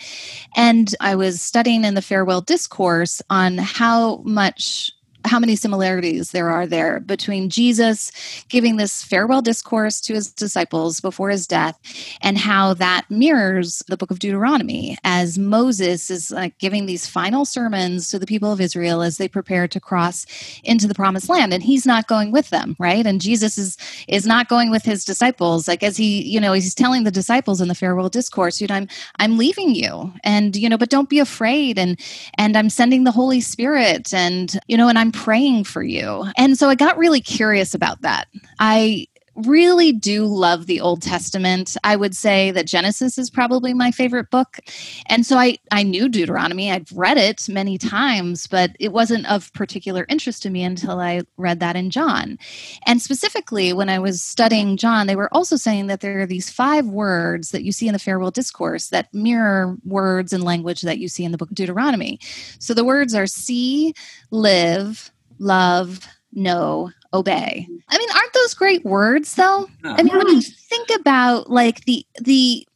And 0.55 0.93
I 0.99 1.15
was 1.15 1.41
studying 1.41 1.83
in 1.83 1.95
the 1.95 2.01
farewell 2.01 2.41
discourse 2.41 3.21
on 3.29 3.57
how 3.57 4.17
much 4.17 4.91
how 5.25 5.39
many 5.39 5.55
similarities 5.55 6.31
there 6.31 6.49
are 6.49 6.67
there 6.67 6.99
between 7.01 7.49
Jesus 7.49 8.11
giving 8.49 8.77
this 8.77 9.03
farewell 9.03 9.41
discourse 9.41 9.99
to 10.01 10.13
his 10.13 10.31
disciples 10.31 10.99
before 10.99 11.29
his 11.29 11.47
death 11.47 11.79
and 12.21 12.37
how 12.37 12.73
that 12.75 13.05
mirrors 13.09 13.83
the 13.87 13.97
book 13.97 14.11
of 14.11 14.19
Deuteronomy 14.19 14.97
as 15.03 15.37
Moses 15.37 16.09
is 16.09 16.31
like 16.31 16.57
giving 16.59 16.85
these 16.85 17.07
final 17.07 17.45
sermons 17.45 18.09
to 18.09 18.19
the 18.19 18.25
people 18.25 18.51
of 18.51 18.61
Israel 18.61 19.01
as 19.01 19.17
they 19.17 19.27
prepare 19.27 19.67
to 19.67 19.79
cross 19.79 20.25
into 20.63 20.87
the 20.87 20.95
promised 20.95 21.29
land. 21.29 21.53
And 21.53 21.63
he's 21.63 21.85
not 21.85 22.07
going 22.07 22.31
with 22.31 22.49
them 22.51 22.75
right? 22.79 23.05
And 23.05 23.21
Jesus 23.21 23.57
is 23.57 23.77
is 24.07 24.25
not 24.25 24.49
going 24.49 24.69
with 24.71 24.83
his 24.83 25.05
disciples. 25.05 25.67
Like 25.67 25.83
as 25.83 25.97
he 25.97 26.23
you 26.23 26.39
know 26.39 26.53
he's 26.53 26.75
telling 26.75 27.03
the 27.03 27.11
disciples 27.11 27.61
in 27.61 27.67
the 27.67 27.75
farewell 27.75 28.09
discourse 28.09 28.61
you 28.61 28.67
know 28.67 28.75
I'm 28.75 28.87
I'm 29.19 29.37
leaving 29.37 29.75
you. 29.75 30.13
And 30.23 30.55
you 30.55 30.69
know 30.69 30.77
but 30.77 30.89
don't 30.89 31.09
be 31.09 31.19
afraid. 31.19 31.77
And 31.77 31.99
and 32.37 32.57
I'm 32.57 32.69
sending 32.69 33.03
the 33.03 33.11
Holy 33.11 33.41
Spirit. 33.41 34.13
And 34.13 34.59
you 34.67 34.77
know 34.77 34.87
and 34.87 34.97
I'm 34.97 35.11
praying 35.15 35.63
for 35.63 35.81
you. 35.81 36.25
And 36.37 36.57
so 36.57 36.69
I 36.69 36.75
got 36.75 36.97
really 36.97 37.21
curious 37.21 37.73
about 37.73 38.01
that. 38.01 38.27
I 38.59 39.07
really 39.35 39.91
do 39.91 40.25
love 40.25 40.65
the 40.65 40.79
Old 40.79 41.01
Testament. 41.01 41.75
I 41.83 41.95
would 41.95 42.15
say 42.15 42.51
that 42.51 42.67
Genesis 42.67 43.17
is 43.17 43.29
probably 43.29 43.73
my 43.73 43.91
favorite 43.91 44.29
book. 44.29 44.59
And 45.07 45.25
so 45.25 45.37
I, 45.37 45.57
I 45.71 45.83
knew 45.83 46.07
Deuteronomy. 46.07 46.71
I've 46.71 46.91
read 46.93 47.17
it 47.17 47.47
many 47.49 47.77
times, 47.77 48.47
but 48.47 48.71
it 48.79 48.93
wasn't 48.93 49.29
of 49.29 49.51
particular 49.53 50.05
interest 50.07 50.43
to 50.43 50.49
me 50.49 50.63
until 50.63 50.99
I 50.99 51.23
read 51.37 51.59
that 51.59 51.75
in 51.75 51.89
John. 51.89 52.37
And 52.85 53.01
specifically, 53.01 53.73
when 53.73 53.89
I 53.89 53.99
was 53.99 54.23
studying 54.23 54.77
John, 54.77 55.07
they 55.07 55.15
were 55.15 55.33
also 55.33 55.57
saying 55.57 55.87
that 55.87 55.99
there 55.99 56.21
are 56.21 56.25
these 56.25 56.49
five 56.49 56.85
words 56.85 57.51
that 57.51 57.63
you 57.63 57.71
see 57.71 57.87
in 57.87 57.93
the 57.93 57.99
farewell 57.99 58.31
discourse 58.31 58.87
that 58.89 59.13
mirror 59.13 59.75
words 59.83 60.31
and 60.31 60.43
language 60.43 60.81
that 60.83 60.99
you 60.99 61.09
see 61.09 61.25
in 61.25 61.31
the 61.31 61.37
book 61.37 61.49
of 61.51 61.55
Deuteronomy. 61.55 62.19
So 62.59 62.73
the 62.73 62.85
words 62.85 63.13
are 63.13 63.27
see, 63.27 63.93
live, 64.31 65.11
love, 65.39 66.07
know, 66.33 66.91
obey. 67.13 67.67
I 67.87 67.97
mean, 67.97 68.09
aren't 68.13 68.33
those 68.33 68.53
great 68.53 68.83
words 68.83 69.35
though? 69.35 69.67
I 69.83 70.03
mean, 70.03 70.17
when 70.17 70.27
you 70.27 70.41
think 70.41 70.89
about 70.99 71.49
like 71.49 71.85
the 71.85 72.05
the 72.21 72.67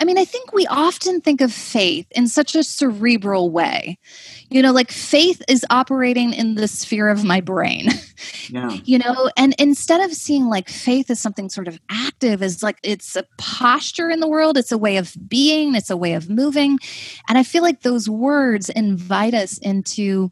I 0.00 0.04
mean, 0.04 0.18
I 0.18 0.24
think 0.24 0.52
we 0.52 0.66
often 0.68 1.20
think 1.20 1.40
of 1.40 1.52
faith 1.52 2.06
in 2.12 2.28
such 2.28 2.54
a 2.54 2.62
cerebral 2.62 3.50
way. 3.50 3.98
You 4.50 4.62
know, 4.62 4.72
like 4.72 4.90
faith 4.90 5.42
is 5.48 5.66
operating 5.68 6.32
in 6.32 6.54
the 6.54 6.68
sphere 6.68 7.08
of 7.08 7.24
my 7.24 7.40
brain. 7.40 7.88
Yeah. 8.50 8.70
you 8.84 8.98
know, 8.98 9.30
and 9.36 9.54
instead 9.58 10.00
of 10.00 10.12
seeing 10.12 10.46
like 10.46 10.68
faith 10.70 11.10
as 11.10 11.20
something 11.20 11.50
sort 11.50 11.68
of 11.68 11.78
active, 11.90 12.42
as 12.42 12.62
like 12.62 12.78
it's 12.82 13.14
a 13.14 13.24
posture 13.36 14.10
in 14.10 14.20
the 14.20 14.26
world, 14.26 14.56
it's 14.56 14.72
a 14.72 14.78
way 14.78 14.96
of 14.96 15.14
being, 15.28 15.74
it's 15.74 15.90
a 15.90 15.96
way 15.96 16.14
of 16.14 16.30
moving. 16.30 16.78
And 17.28 17.36
I 17.36 17.42
feel 17.42 17.62
like 17.62 17.82
those 17.82 18.08
words 18.08 18.70
invite 18.70 19.34
us 19.34 19.58
into 19.58 20.30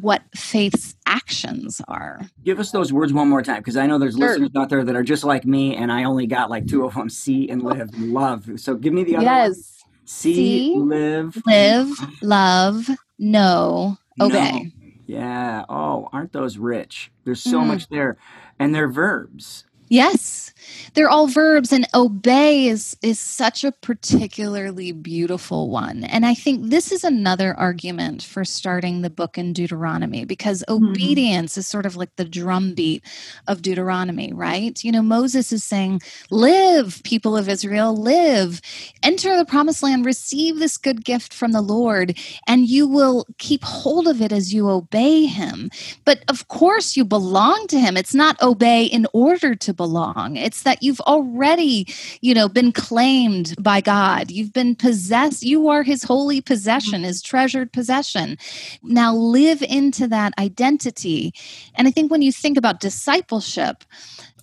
what 0.00 0.22
faith's 0.34 0.94
actions 1.06 1.80
are. 1.88 2.20
Give 2.44 2.58
us 2.58 2.70
those 2.70 2.92
words 2.92 3.12
one 3.12 3.28
more 3.28 3.42
time 3.42 3.58
because 3.58 3.76
I 3.76 3.86
know 3.86 3.98
there's 3.98 4.16
sure. 4.16 4.28
listeners 4.28 4.50
out 4.56 4.68
there 4.68 4.84
that 4.84 4.96
are 4.96 5.02
just 5.02 5.24
like 5.24 5.44
me 5.44 5.76
and 5.76 5.92
I 5.92 6.04
only 6.04 6.26
got 6.26 6.50
like 6.50 6.66
two 6.66 6.84
of 6.84 6.94
them 6.94 7.10
see 7.10 7.48
and 7.48 7.62
live 7.62 7.90
and 7.94 8.12
love. 8.12 8.48
So 8.56 8.74
give 8.74 8.92
me 8.92 9.04
the 9.04 9.16
other 9.16 9.24
Yes. 9.24 9.84
See, 10.04 10.34
see, 10.34 10.74
live, 10.76 11.40
live, 11.46 11.88
love, 12.22 12.88
know, 13.18 13.96
obey. 14.20 14.72
Yeah. 15.06 15.64
Oh, 15.68 16.08
aren't 16.12 16.32
those 16.32 16.58
rich? 16.58 17.12
There's 17.24 17.42
so 17.42 17.60
mm. 17.60 17.66
much 17.66 17.88
there. 17.88 18.16
And 18.58 18.74
they're 18.74 18.88
verbs. 18.88 19.64
Yes. 19.92 20.54
They're 20.94 21.10
all 21.10 21.26
verbs 21.26 21.72
and 21.72 21.86
obey 21.94 22.66
is 22.66 22.96
is 23.02 23.18
such 23.18 23.64
a 23.64 23.72
particularly 23.72 24.92
beautiful 24.92 25.70
one. 25.70 26.04
And 26.04 26.26
I 26.26 26.34
think 26.34 26.68
this 26.68 26.92
is 26.92 27.02
another 27.04 27.54
argument 27.54 28.22
for 28.22 28.44
starting 28.44 29.00
the 29.00 29.10
book 29.10 29.38
in 29.38 29.52
Deuteronomy 29.52 30.24
because 30.24 30.62
mm-hmm. 30.68 30.90
obedience 30.90 31.56
is 31.56 31.66
sort 31.66 31.86
of 31.86 31.96
like 31.96 32.14
the 32.16 32.24
drumbeat 32.24 33.04
of 33.48 33.62
Deuteronomy, 33.62 34.32
right? 34.32 34.82
You 34.84 34.92
know, 34.92 35.02
Moses 35.02 35.52
is 35.52 35.64
saying, 35.64 36.02
"Live, 36.30 37.02
people 37.04 37.36
of 37.36 37.48
Israel, 37.48 37.96
live. 37.96 38.60
Enter 39.02 39.36
the 39.36 39.44
promised 39.44 39.82
land, 39.82 40.04
receive 40.04 40.58
this 40.58 40.76
good 40.76 41.04
gift 41.04 41.32
from 41.32 41.52
the 41.52 41.62
Lord, 41.62 42.18
and 42.46 42.68
you 42.68 42.86
will 42.86 43.26
keep 43.38 43.64
hold 43.64 44.06
of 44.06 44.20
it 44.20 44.32
as 44.32 44.52
you 44.52 44.68
obey 44.68 45.26
him." 45.26 45.70
But 46.04 46.22
of 46.28 46.48
course 46.48 46.96
you 46.96 47.04
belong 47.04 47.66
to 47.68 47.80
him. 47.80 47.96
It's 47.96 48.14
not 48.14 48.40
obey 48.42 48.84
in 48.84 49.06
order 49.12 49.54
to 49.54 49.72
belong. 49.82 50.36
It's 50.36 50.62
that 50.62 50.80
you've 50.80 51.00
already, 51.00 51.88
you 52.20 52.34
know, 52.34 52.48
been 52.48 52.70
claimed 52.70 53.56
by 53.58 53.80
God. 53.80 54.30
You've 54.30 54.52
been 54.52 54.76
possessed. 54.76 55.42
You 55.42 55.66
are 55.66 55.82
his 55.82 56.04
holy 56.04 56.40
possession, 56.40 57.02
his 57.02 57.20
treasured 57.20 57.72
possession. 57.72 58.38
Now 58.84 59.12
live 59.12 59.60
into 59.60 60.06
that 60.06 60.34
identity. 60.38 61.34
And 61.74 61.88
I 61.88 61.90
think 61.90 62.12
when 62.12 62.22
you 62.22 62.30
think 62.30 62.56
about 62.56 62.78
discipleship, 62.78 63.82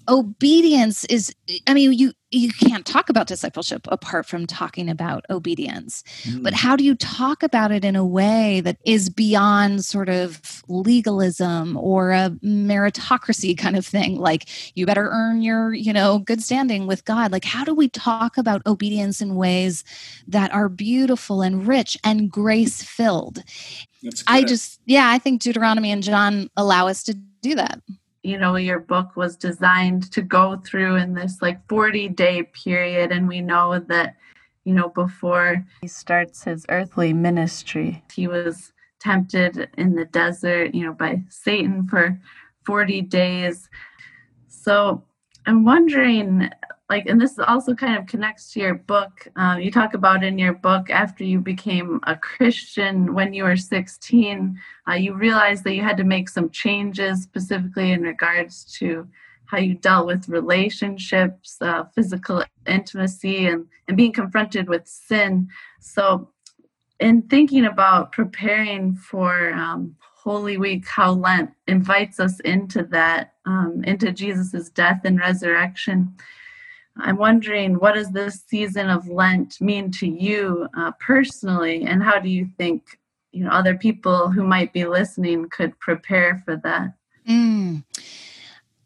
obedience 0.07 1.05
is 1.05 1.31
i 1.67 1.73
mean 1.73 1.93
you 1.93 2.11
you 2.31 2.51
can't 2.51 2.85
talk 2.85 3.09
about 3.09 3.27
discipleship 3.27 3.87
apart 3.89 4.25
from 4.25 4.45
talking 4.45 4.89
about 4.89 5.25
obedience. 5.29 6.03
Mm. 6.23 6.43
but 6.43 6.53
how 6.53 6.75
do 6.75 6.83
you 6.83 6.95
talk 6.95 7.43
about 7.43 7.71
it 7.71 7.83
in 7.83 7.95
a 7.95 8.05
way 8.05 8.61
that 8.61 8.77
is 8.85 9.09
beyond 9.09 9.83
sort 9.83 10.09
of 10.09 10.63
legalism 10.67 11.77
or 11.77 12.11
a 12.11 12.31
meritocracy 12.43 13.57
kind 13.63 13.75
of 13.75 13.85
thing? 13.85 14.17
Like 14.17 14.47
you 14.75 14.85
better 14.85 15.09
earn 15.09 15.41
your 15.41 15.73
you 15.73 15.93
know 15.93 16.19
good 16.19 16.41
standing 16.41 16.87
with 16.87 17.05
god. 17.05 17.31
Like 17.31 17.45
how 17.45 17.63
do 17.63 17.73
we 17.73 17.89
talk 17.89 18.37
about 18.37 18.65
obedience 18.65 19.21
in 19.21 19.35
ways 19.35 19.83
that 20.27 20.53
are 20.53 20.69
beautiful 20.69 21.41
and 21.41 21.67
rich 21.67 21.97
and 22.03 22.29
grace 22.31 22.83
filled 22.83 23.43
i 24.27 24.43
just 24.43 24.79
yeah 24.85 25.09
i 25.09 25.17
think 25.17 25.41
deuteronomy 25.41 25.91
and 25.91 26.03
john 26.03 26.49
allow 26.55 26.87
us 26.87 27.03
to 27.03 27.13
do 27.41 27.55
that 27.55 27.81
you 28.23 28.37
know 28.37 28.55
your 28.55 28.79
book 28.79 29.15
was 29.15 29.35
designed 29.35 30.11
to 30.11 30.21
go 30.21 30.57
through 30.65 30.95
in 30.95 31.13
this 31.13 31.41
like 31.41 31.59
40 31.67 32.09
day 32.09 32.43
period 32.43 33.11
and 33.11 33.27
we 33.27 33.41
know 33.41 33.79
that 33.79 34.15
you 34.65 34.73
know 34.73 34.89
before 34.89 35.65
he 35.81 35.87
starts 35.87 36.43
his 36.43 36.65
earthly 36.69 37.13
ministry 37.13 38.03
he 38.13 38.27
was 38.27 38.73
tempted 38.99 39.69
in 39.77 39.95
the 39.95 40.05
desert 40.05 40.75
you 40.75 40.85
know 40.85 40.93
by 40.93 41.21
satan 41.29 41.87
for 41.87 42.19
40 42.65 43.01
days. 43.03 43.69
So 44.47 45.03
i'm 45.45 45.63
wondering 45.63 46.49
like 46.89 47.05
and 47.05 47.21
this 47.21 47.37
also 47.39 47.73
kind 47.73 47.97
of 47.97 48.07
connects 48.07 48.51
to 48.51 48.59
your 48.59 48.75
book 48.75 49.27
um, 49.35 49.61
you 49.61 49.71
talk 49.71 49.93
about 49.93 50.23
in 50.23 50.37
your 50.37 50.53
book 50.53 50.89
after 50.89 51.23
you 51.23 51.39
became 51.39 51.99
a 52.03 52.15
christian 52.15 53.13
when 53.13 53.33
you 53.33 53.43
were 53.43 53.55
16 53.57 54.59
uh, 54.87 54.93
you 54.93 55.13
realized 55.13 55.63
that 55.63 55.75
you 55.75 55.83
had 55.83 55.97
to 55.97 56.03
make 56.03 56.27
some 56.29 56.49
changes 56.49 57.21
specifically 57.23 57.91
in 57.91 58.01
regards 58.01 58.65
to 58.77 59.07
how 59.45 59.57
you 59.57 59.73
dealt 59.75 60.05
with 60.05 60.29
relationships 60.29 61.57
uh, 61.61 61.83
physical 61.95 62.43
intimacy 62.67 63.47
and, 63.47 63.65
and 63.87 63.97
being 63.97 64.13
confronted 64.13 64.67
with 64.67 64.87
sin 64.87 65.47
so 65.79 66.29
in 66.99 67.21
thinking 67.23 67.65
about 67.65 68.11
preparing 68.11 68.93
for 68.93 69.53
um, 69.53 69.95
Holy 70.01 70.57
Week, 70.57 70.85
how 70.85 71.11
Lent 71.13 71.49
invites 71.67 72.19
us 72.19 72.41
into 72.41 72.83
that, 72.83 73.35
um, 73.45 73.81
into 73.85 74.11
Jesus's 74.11 74.69
death 74.69 75.01
and 75.05 75.17
resurrection. 75.17 76.13
I'm 77.01 77.17
wondering 77.17 77.75
what 77.75 77.95
does 77.95 78.11
this 78.11 78.43
season 78.47 78.89
of 78.89 79.07
Lent 79.07 79.59
mean 79.61 79.91
to 79.91 80.07
you 80.07 80.67
uh, 80.77 80.91
personally, 80.99 81.83
and 81.83 82.03
how 82.03 82.19
do 82.19 82.29
you 82.29 82.49
think 82.57 82.99
you 83.31 83.43
know 83.43 83.51
other 83.51 83.75
people 83.75 84.29
who 84.29 84.43
might 84.43 84.73
be 84.73 84.85
listening 84.85 85.49
could 85.49 85.77
prepare 85.79 86.41
for 86.45 86.55
that? 86.57 86.93
Mm. 87.27 87.83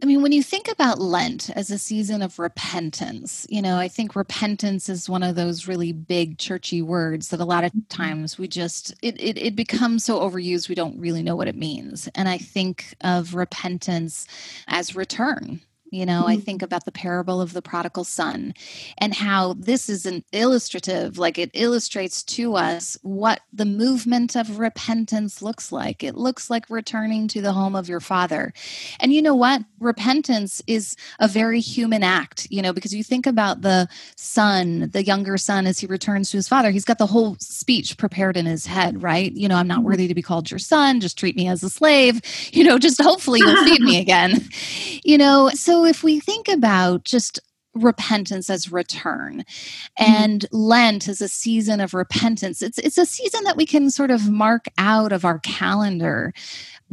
I 0.03 0.05
mean, 0.05 0.21
when 0.21 0.33
you 0.33 0.43
think 0.43 0.69
about 0.69 0.99
Lent 0.99 1.49
as 1.51 1.71
a 1.71 1.77
season 1.77 2.21
of 2.21 2.37
repentance, 2.37 3.47
you 3.49 3.61
know, 3.61 3.77
I 3.77 3.87
think 3.87 4.17
repentance 4.17 4.89
is 4.89 5.09
one 5.09 5.23
of 5.23 5.35
those 5.35 5.65
really 5.65 5.93
big 5.93 6.37
churchy 6.37 6.81
words 6.81 7.29
that 7.29 7.39
a 7.39 7.45
lot 7.45 7.63
of 7.63 7.71
mm-hmm. 7.71 7.87
times 7.87 8.37
we 8.37 8.49
just, 8.49 8.93
it, 9.01 9.17
it, 9.17 9.37
it, 9.37 9.55
becomes 9.55 10.03
so 10.03 10.19
overused, 10.19 10.67
we 10.67 10.75
don't 10.75 10.99
really 10.99 11.23
know 11.23 11.37
what 11.37 11.47
it 11.47 11.55
means. 11.55 12.09
And 12.15 12.27
I 12.27 12.37
think 12.37 12.97
of 12.99 13.33
repentance 13.33 14.27
as 14.67 14.93
return, 14.93 15.61
you 15.93 16.05
know, 16.05 16.21
mm-hmm. 16.21 16.29
I 16.29 16.37
think 16.37 16.61
about 16.61 16.85
the 16.85 16.91
parable 16.91 17.39
of 17.39 17.53
the 17.53 17.61
prodigal 17.61 18.03
son 18.03 18.55
and 18.97 19.13
how 19.13 19.53
this 19.53 19.89
is 19.89 20.05
an 20.05 20.23
illustrative, 20.31 21.19
like 21.19 21.37
it 21.37 21.51
illustrates 21.53 22.23
to 22.23 22.55
us 22.55 22.97
what 23.03 23.41
the 23.53 23.65
movement 23.65 24.35
of 24.35 24.57
repentance 24.57 25.41
looks 25.41 25.71
like. 25.71 26.03
It 26.03 26.15
looks 26.15 26.49
like 26.49 26.69
returning 26.69 27.27
to 27.29 27.41
the 27.41 27.53
home 27.53 27.75
of 27.75 27.87
your 27.87 27.99
father. 27.99 28.53
And 28.99 29.13
you 29.13 29.21
know 29.21 29.35
what? 29.35 29.61
Repentance 29.79 30.63
is 30.65 30.95
a 31.19 31.27
very 31.27 31.59
human 31.59 32.01
act, 32.01 32.47
you 32.49 32.61
know, 32.63 32.73
because 32.73 32.93
you 32.93 33.03
think 33.03 33.27
about 33.27 33.61
the 33.61 33.87
son, 34.15 34.89
the 34.91 35.03
younger 35.03 35.37
son, 35.37 35.67
as 35.67 35.79
he 35.79 35.85
returns 35.85 36.31
to 36.31 36.37
his 36.37 36.47
father, 36.47 36.71
he's 36.71 36.85
got 36.85 36.97
the 36.97 37.05
whole 37.05 37.35
speech 37.39 37.97
prepared 37.97 38.35
in 38.35 38.47
his 38.47 38.65
head, 38.65 39.03
right? 39.03 39.31
You 39.33 39.47
know, 39.47 39.57
I'm 39.57 39.67
not 39.67 39.79
mm-hmm. 39.79 39.87
worthy 39.87 40.07
to 40.07 40.15
be 40.15 40.23
called 40.23 40.49
your 40.49 40.59
son. 40.59 41.01
Just 41.01 41.19
treat 41.19 41.35
me 41.35 41.47
as 41.47 41.61
a 41.61 41.69
slave. 41.69 42.21
You 42.51 42.63
know, 42.63 42.79
just 42.79 42.99
hopefully 42.99 43.41
you'll 43.43 43.63
feed 43.63 43.81
me 43.81 43.99
again. 44.01 44.49
You 45.03 45.19
know, 45.19 45.49
so 45.53 45.82
if 45.85 46.03
we 46.03 46.19
think 46.19 46.47
about 46.47 47.03
just 47.03 47.39
repentance 47.75 48.49
as 48.49 48.71
return 48.71 49.43
mm-hmm. 49.99 50.11
and 50.11 50.41
mm-hmm. 50.41 50.57
lent 50.57 51.07
as 51.07 51.21
a 51.21 51.27
season 51.27 51.79
of 51.81 51.95
repentance 51.95 52.61
it's 52.61 52.77
it's 52.77 52.99
a 52.99 53.05
season 53.05 53.43
that 53.45 53.57
we 53.57 53.65
can 53.65 53.89
sort 53.89 54.11
of 54.11 54.29
mark 54.29 54.65
out 54.77 55.11
of 55.11 55.25
our 55.25 55.39
calendar 55.39 56.31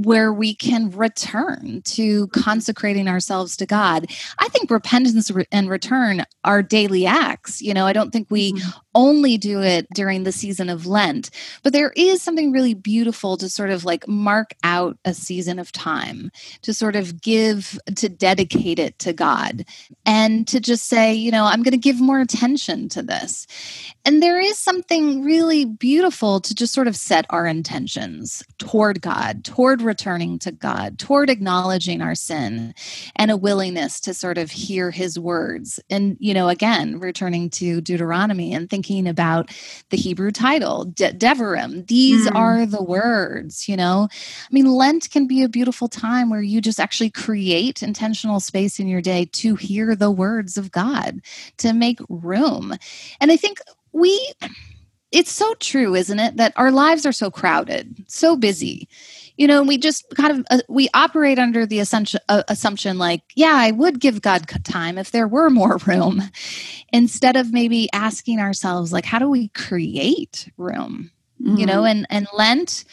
where 0.05 0.33
we 0.33 0.55
can 0.55 0.90
return 0.90 1.83
to 1.85 2.26
mm-hmm. 2.26 2.40
consecrating 2.40 3.09
ourselves 3.09 3.57
to 3.57 3.66
God. 3.66 4.07
I 4.38 4.48
think 4.48 4.70
repentance 4.70 5.31
and 5.53 5.68
return 5.68 6.24
are 6.44 6.62
daily 6.62 7.07
acts. 7.07 7.61
You 7.61 7.74
know, 7.74 7.87
I 7.87 7.92
don't 7.92 8.11
think 8.11 8.29
we 8.31 8.53
mm-hmm. 8.53 8.70
Only 8.94 9.38
do 9.38 9.62
it 9.62 9.87
during 9.94 10.24
the 10.24 10.33
season 10.33 10.68
of 10.68 10.87
Lent, 10.87 11.31
but 11.62 11.72
there 11.72 11.92
is 11.94 12.20
something 12.20 12.50
really 12.50 12.74
beautiful 12.74 13.37
to 13.37 13.48
sort 13.48 13.70
of 13.70 13.85
like 13.85 14.09
mark 14.09 14.53
out 14.64 14.98
a 15.05 15.14
season 15.14 15.59
of 15.59 15.70
time, 15.70 16.33
to 16.62 16.74
sort 16.74 16.96
of 16.96 17.20
give, 17.20 17.79
to 17.96 18.09
dedicate 18.09 18.79
it 18.79 18.98
to 18.98 19.12
God, 19.12 19.64
and 20.05 20.46
to 20.48 20.59
just 20.59 20.88
say, 20.88 21.14
you 21.14 21.31
know, 21.31 21.44
I'm 21.44 21.62
going 21.62 21.72
to 21.72 21.79
give 21.79 22.00
more 22.00 22.20
attention 22.20 22.88
to 22.90 23.03
this. 23.03 23.46
And 24.05 24.22
there 24.22 24.40
is 24.40 24.59
something 24.59 25.22
really 25.22 25.64
beautiful 25.64 26.40
to 26.40 26.55
just 26.55 26.74
sort 26.74 26.88
of 26.88 26.96
set 26.96 27.26
our 27.31 27.46
intentions 27.46 28.42
toward 28.59 29.00
God, 29.00 29.44
toward 29.44 29.83
returning 29.83 30.38
to 30.40 30.50
God, 30.50 30.98
toward 30.98 31.31
acknowledging 31.31 32.03
our 32.03 32.14
sin, 32.14 32.74
and 33.14 33.31
a 33.31 33.37
willingness 33.37 34.00
to 34.00 34.14
sort 34.14 34.38
of 34.38 34.50
hear 34.50 34.90
his 34.90 35.18
words. 35.18 35.79
And, 35.88 36.16
you 36.18 36.35
know, 36.35 36.48
again, 36.48 36.98
returning 36.98 37.50
to 37.50 37.81
Deuteronomy 37.81 38.53
and 38.53 38.68
thinking 38.68 38.79
about 39.06 39.50
the 39.90 39.96
Hebrew 39.96 40.30
title, 40.30 40.84
De- 40.84 41.12
Devarim. 41.12 41.86
These 41.86 42.28
mm. 42.28 42.34
are 42.34 42.66
the 42.66 42.82
words, 42.82 43.68
you 43.68 43.76
know. 43.76 44.08
I 44.10 44.48
mean, 44.50 44.66
Lent 44.66 45.10
can 45.10 45.26
be 45.26 45.42
a 45.42 45.48
beautiful 45.48 45.88
time 45.88 46.30
where 46.30 46.42
you 46.42 46.60
just 46.60 46.80
actually 46.80 47.10
create 47.10 47.82
intentional 47.82 48.40
space 48.40 48.78
in 48.78 48.88
your 48.88 49.00
day 49.00 49.26
to 49.32 49.56
hear 49.56 49.94
the 49.94 50.10
words 50.10 50.56
of 50.56 50.70
God, 50.70 51.20
to 51.58 51.72
make 51.72 52.00
room. 52.08 52.74
And 53.20 53.30
I 53.30 53.36
think 53.36 53.58
we 53.92 54.32
it's 55.12 55.32
so 55.32 55.54
true 55.54 55.94
isn't 55.96 56.20
it 56.20 56.36
that 56.36 56.52
our 56.56 56.70
lives 56.70 57.04
are 57.04 57.12
so 57.12 57.30
crowded 57.30 58.04
so 58.06 58.36
busy 58.36 58.88
you 59.40 59.46
know 59.46 59.62
we 59.62 59.79
just 59.79 60.05
kind 60.16 60.38
of 60.38 60.46
uh, 60.50 60.62
we 60.68 60.90
operate 60.92 61.38
under 61.38 61.64
the 61.64 61.81
assumption 61.81 62.20
uh, 62.29 62.42
assumption 62.48 62.98
like 62.98 63.22
yeah 63.35 63.55
i 63.57 63.70
would 63.70 63.98
give 63.98 64.20
god 64.20 64.46
time 64.64 64.98
if 64.98 65.11
there 65.11 65.26
were 65.26 65.48
more 65.61 65.79
room 65.87 66.22
instead 66.92 67.37
of 67.37 67.53
maybe 67.53 67.88
asking 67.92 68.38
ourselves 68.38 68.92
like 68.92 69.07
how 69.07 69.18
do 69.18 69.29
we 69.29 69.48
create 69.48 70.50
room 70.59 71.11
mm-hmm. 71.42 71.57
you 71.57 71.64
know 71.64 71.83
mm-hmm. 71.83 72.05
and 72.05 72.07
and 72.11 72.29
lent 72.35 72.85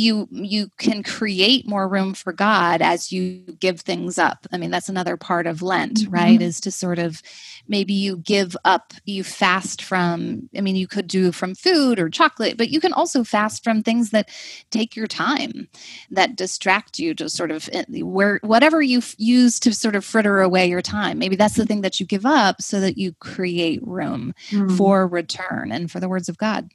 you 0.00 0.28
you 0.30 0.68
can 0.78 1.02
create 1.02 1.68
more 1.68 1.88
room 1.88 2.14
for 2.14 2.32
god 2.32 2.82
as 2.82 3.12
you 3.12 3.42
give 3.60 3.80
things 3.80 4.18
up. 4.18 4.46
I 4.52 4.58
mean 4.58 4.70
that's 4.70 4.88
another 4.88 5.16
part 5.16 5.46
of 5.46 5.62
lent 5.62 6.00
mm-hmm. 6.00 6.14
right? 6.14 6.42
Is 6.42 6.60
to 6.62 6.70
sort 6.70 6.98
of 6.98 7.22
maybe 7.68 7.92
you 7.92 8.16
give 8.16 8.56
up 8.64 8.94
you 9.04 9.22
fast 9.22 9.82
from 9.82 10.48
i 10.56 10.60
mean 10.60 10.74
you 10.74 10.88
could 10.88 11.06
do 11.06 11.30
from 11.30 11.54
food 11.54 12.00
or 12.00 12.08
chocolate 12.08 12.56
but 12.56 12.70
you 12.70 12.80
can 12.80 12.92
also 12.92 13.22
fast 13.22 13.62
from 13.62 13.82
things 13.82 14.10
that 14.10 14.28
take 14.70 14.96
your 14.96 15.06
time 15.06 15.68
that 16.10 16.36
distract 16.36 16.98
you 16.98 17.14
to 17.14 17.28
sort 17.28 17.50
of 17.50 17.68
eh, 17.72 17.84
where 18.02 18.40
whatever 18.42 18.82
you 18.82 19.00
use 19.18 19.60
to 19.60 19.72
sort 19.72 19.96
of 19.96 20.04
fritter 20.04 20.40
away 20.40 20.68
your 20.68 20.82
time. 20.82 21.18
Maybe 21.18 21.36
that's 21.36 21.56
the 21.56 21.66
thing 21.66 21.82
that 21.82 22.00
you 22.00 22.06
give 22.06 22.26
up 22.26 22.62
so 22.62 22.80
that 22.80 22.98
you 22.98 23.12
create 23.20 23.86
room 23.86 24.34
mm-hmm. 24.50 24.76
for 24.76 25.06
return 25.06 25.72
and 25.72 25.90
for 25.90 26.00
the 26.00 26.08
words 26.08 26.28
of 26.28 26.38
god. 26.38 26.70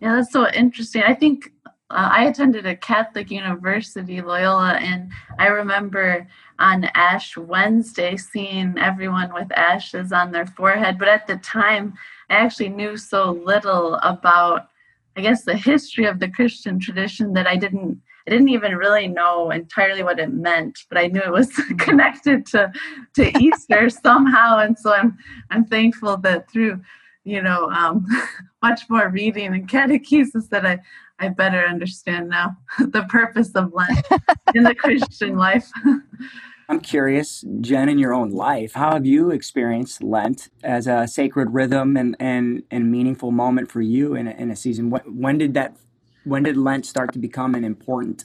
Yeah 0.00 0.16
that's 0.16 0.32
so 0.32 0.48
interesting. 0.50 1.02
I 1.02 1.14
think 1.14 1.52
uh, 1.90 2.08
I 2.12 2.24
attended 2.24 2.66
a 2.66 2.76
Catholic 2.76 3.30
university, 3.30 4.20
Loyola, 4.20 4.74
and 4.74 5.10
I 5.38 5.46
remember 5.46 6.26
on 6.58 6.84
Ash 6.94 7.36
Wednesday 7.36 8.16
seeing 8.16 8.76
everyone 8.78 9.32
with 9.32 9.50
ashes 9.52 10.12
on 10.12 10.30
their 10.30 10.46
forehead. 10.46 10.98
But 10.98 11.08
at 11.08 11.26
the 11.26 11.36
time, 11.36 11.94
I 12.28 12.34
actually 12.34 12.68
knew 12.68 12.98
so 12.98 13.30
little 13.30 13.94
about, 14.02 14.68
I 15.16 15.22
guess, 15.22 15.44
the 15.44 15.56
history 15.56 16.04
of 16.04 16.18
the 16.18 16.28
Christian 16.28 16.78
tradition 16.78 17.32
that 17.34 17.46
I 17.46 17.56
didn't. 17.56 18.02
I 18.26 18.30
didn't 18.30 18.50
even 18.50 18.76
really 18.76 19.08
know 19.08 19.50
entirely 19.50 20.02
what 20.02 20.18
it 20.18 20.30
meant, 20.30 20.80
but 20.90 20.98
I 20.98 21.06
knew 21.06 21.22
it 21.22 21.32
was 21.32 21.50
connected 21.78 22.44
to 22.48 22.70
to 23.14 23.38
Easter 23.38 23.88
somehow, 24.04 24.58
and 24.58 24.78
so 24.78 24.92
I'm 24.92 25.16
I'm 25.50 25.64
thankful 25.64 26.18
that 26.18 26.50
through 26.50 26.82
you 27.24 27.40
know 27.40 27.70
um, 27.70 28.06
much 28.62 28.82
more 28.90 29.08
reading 29.08 29.54
and 29.54 29.66
catechesis 29.66 30.50
that 30.50 30.66
I 30.66 30.80
I 31.18 31.28
better 31.28 31.64
understand 31.64 32.28
now 32.28 32.56
the 32.78 33.04
purpose 33.08 33.54
of 33.54 33.72
Lent 33.72 34.06
in 34.54 34.64
the 34.64 34.74
Christian 34.74 35.36
life. 35.36 35.70
I'm 36.70 36.80
curious, 36.80 37.44
Jen, 37.60 37.88
in 37.88 37.98
your 37.98 38.12
own 38.12 38.30
life, 38.30 38.74
how 38.74 38.92
have 38.92 39.06
you 39.06 39.30
experienced 39.30 40.02
Lent 40.02 40.50
as 40.62 40.86
a 40.86 41.08
sacred 41.08 41.54
rhythm 41.54 41.96
and, 41.96 42.14
and, 42.20 42.62
and 42.70 42.90
meaningful 42.90 43.30
moment 43.30 43.70
for 43.70 43.80
you 43.80 44.14
in 44.14 44.28
a, 44.28 44.32
in 44.32 44.50
a 44.50 44.56
season? 44.56 44.90
When, 44.90 45.00
when 45.18 45.38
did 45.38 45.54
that, 45.54 45.76
when 46.24 46.42
did 46.42 46.58
Lent 46.58 46.84
start 46.84 47.14
to 47.14 47.18
become 47.18 47.54
an 47.54 47.64
important 47.64 48.24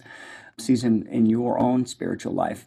season 0.59 1.07
in 1.09 1.25
your 1.25 1.57
own 1.57 1.85
spiritual 1.85 2.33
life? 2.33 2.65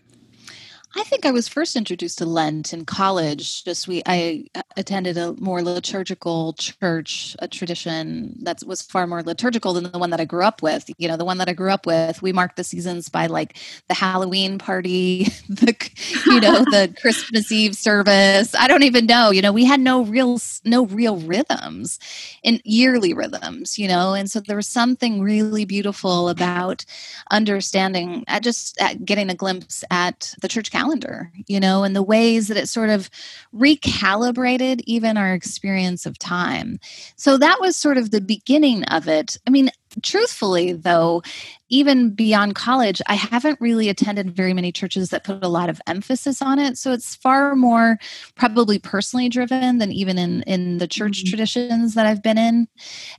I 0.99 1.03
think 1.03 1.27
I 1.27 1.31
was 1.31 1.47
first 1.47 1.77
introduced 1.77 2.17
to 2.19 2.25
Lent 2.25 2.73
in 2.73 2.87
college. 2.87 3.65
Just 3.65 3.87
we, 3.87 4.03
I 4.07 4.47
uh, 4.55 4.63
attended 4.79 5.19
a 5.19 5.35
more 5.35 5.61
liturgical 5.61 6.55
church, 6.55 7.37
a 7.39 7.47
tradition 7.47 8.35
that 8.41 8.63
was 8.67 8.81
far 8.81 9.07
more 9.07 9.23
liturgical 9.23 9.75
than 9.75 9.93
the 9.93 9.99
one 9.99 10.09
that 10.09 10.21
I 10.21 10.25
grew 10.25 10.43
up 10.43 10.63
with. 10.63 10.89
You 10.97 11.09
know, 11.09 11.19
the 11.19 11.25
one 11.27 11.37
that 11.37 11.51
I 11.51 11.53
grew 11.53 11.71
up 11.71 11.85
with, 11.85 12.23
we 12.23 12.33
marked 12.33 12.57
the 12.57 12.65
seasons 12.65 13.11
by 13.11 13.27
like 13.27 13.59
the 13.89 13.95
Halloween 13.95 14.57
party, 14.57 15.25
the 15.51 15.77
you 16.25 16.41
know 16.41 16.65
the 16.65 16.95
Christmas 17.01 17.53
Eve 17.53 17.77
service. 17.77 18.55
I 18.55 18.67
don't 18.67 18.83
even 18.83 19.05
know. 19.05 19.31
You 19.31 19.43
know, 19.43 19.53
we 19.53 19.67
had 19.67 19.81
no 19.81 20.03
real 20.03 20.41
no 20.65 20.87
real 20.87 21.19
rhythms, 21.19 21.99
in 22.43 22.63
yearly 22.65 23.13
rhythms. 23.13 23.79
You 23.79 23.89
know, 23.89 24.15
and 24.15 24.31
so 24.31 24.41
there 24.41 24.57
was 24.57 24.69
something 24.69 25.21
really 25.21 25.67
beautiful 25.67 26.31
about 26.31 26.87
understanding, 27.31 28.25
at 28.29 28.43
just 28.43 28.81
getting 29.05 29.29
a 29.29 29.35
glimpse 29.35 29.85
at 29.91 30.35
the 30.41 30.49
church 30.49 30.71
calendar 30.71 30.86
calendar, 30.87 31.33
you 31.47 31.59
know, 31.59 31.85
and 31.85 31.97
the 31.97 32.03
ways 32.03 32.49
that 32.49 32.57
it 32.57 32.69
sort 32.69 32.91
of 32.91 33.11
recalibrated 33.55 34.81
even 34.87 35.17
our 35.17 35.33
experience 35.33 36.07
of 36.07 36.19
time. 36.19 36.79
So 37.17 37.37
that 37.39 37.59
was 37.61 37.77
sort 37.77 37.99
of 37.99 38.11
the 38.11 38.21
beginning 38.21 38.85
of 38.85 39.09
it. 39.09 39.37
I 39.47 39.51
mean, 39.51 39.71
truthfully, 40.03 40.73
though, 40.73 41.23
even 41.69 42.11
beyond 42.11 42.55
college, 42.55 43.03
I 43.07 43.15
haven't 43.15 43.61
really 43.61 43.89
attended 43.89 44.37
very 44.37 44.53
many 44.53 44.71
churches 44.71 45.11
that 45.11 45.25
put 45.25 45.43
a 45.45 45.49
lot 45.49 45.69
of 45.69 45.81
emphasis 45.87 46.41
on 46.41 46.59
it. 46.59 46.79
So 46.79 46.93
it's 46.93 47.17
far 47.17 47.57
more 47.57 47.99
probably 48.37 48.79
personally 48.79 49.29
driven 49.29 49.79
than 49.79 49.91
even 49.91 50.19
in, 50.19 50.43
in 50.43 50.79
the 50.79 50.87
church 50.87 51.25
mm-hmm. 51.25 51.31
traditions 51.31 51.95
that 51.95 52.07
I've 52.07 52.23
been 52.23 52.39
in. 52.39 52.69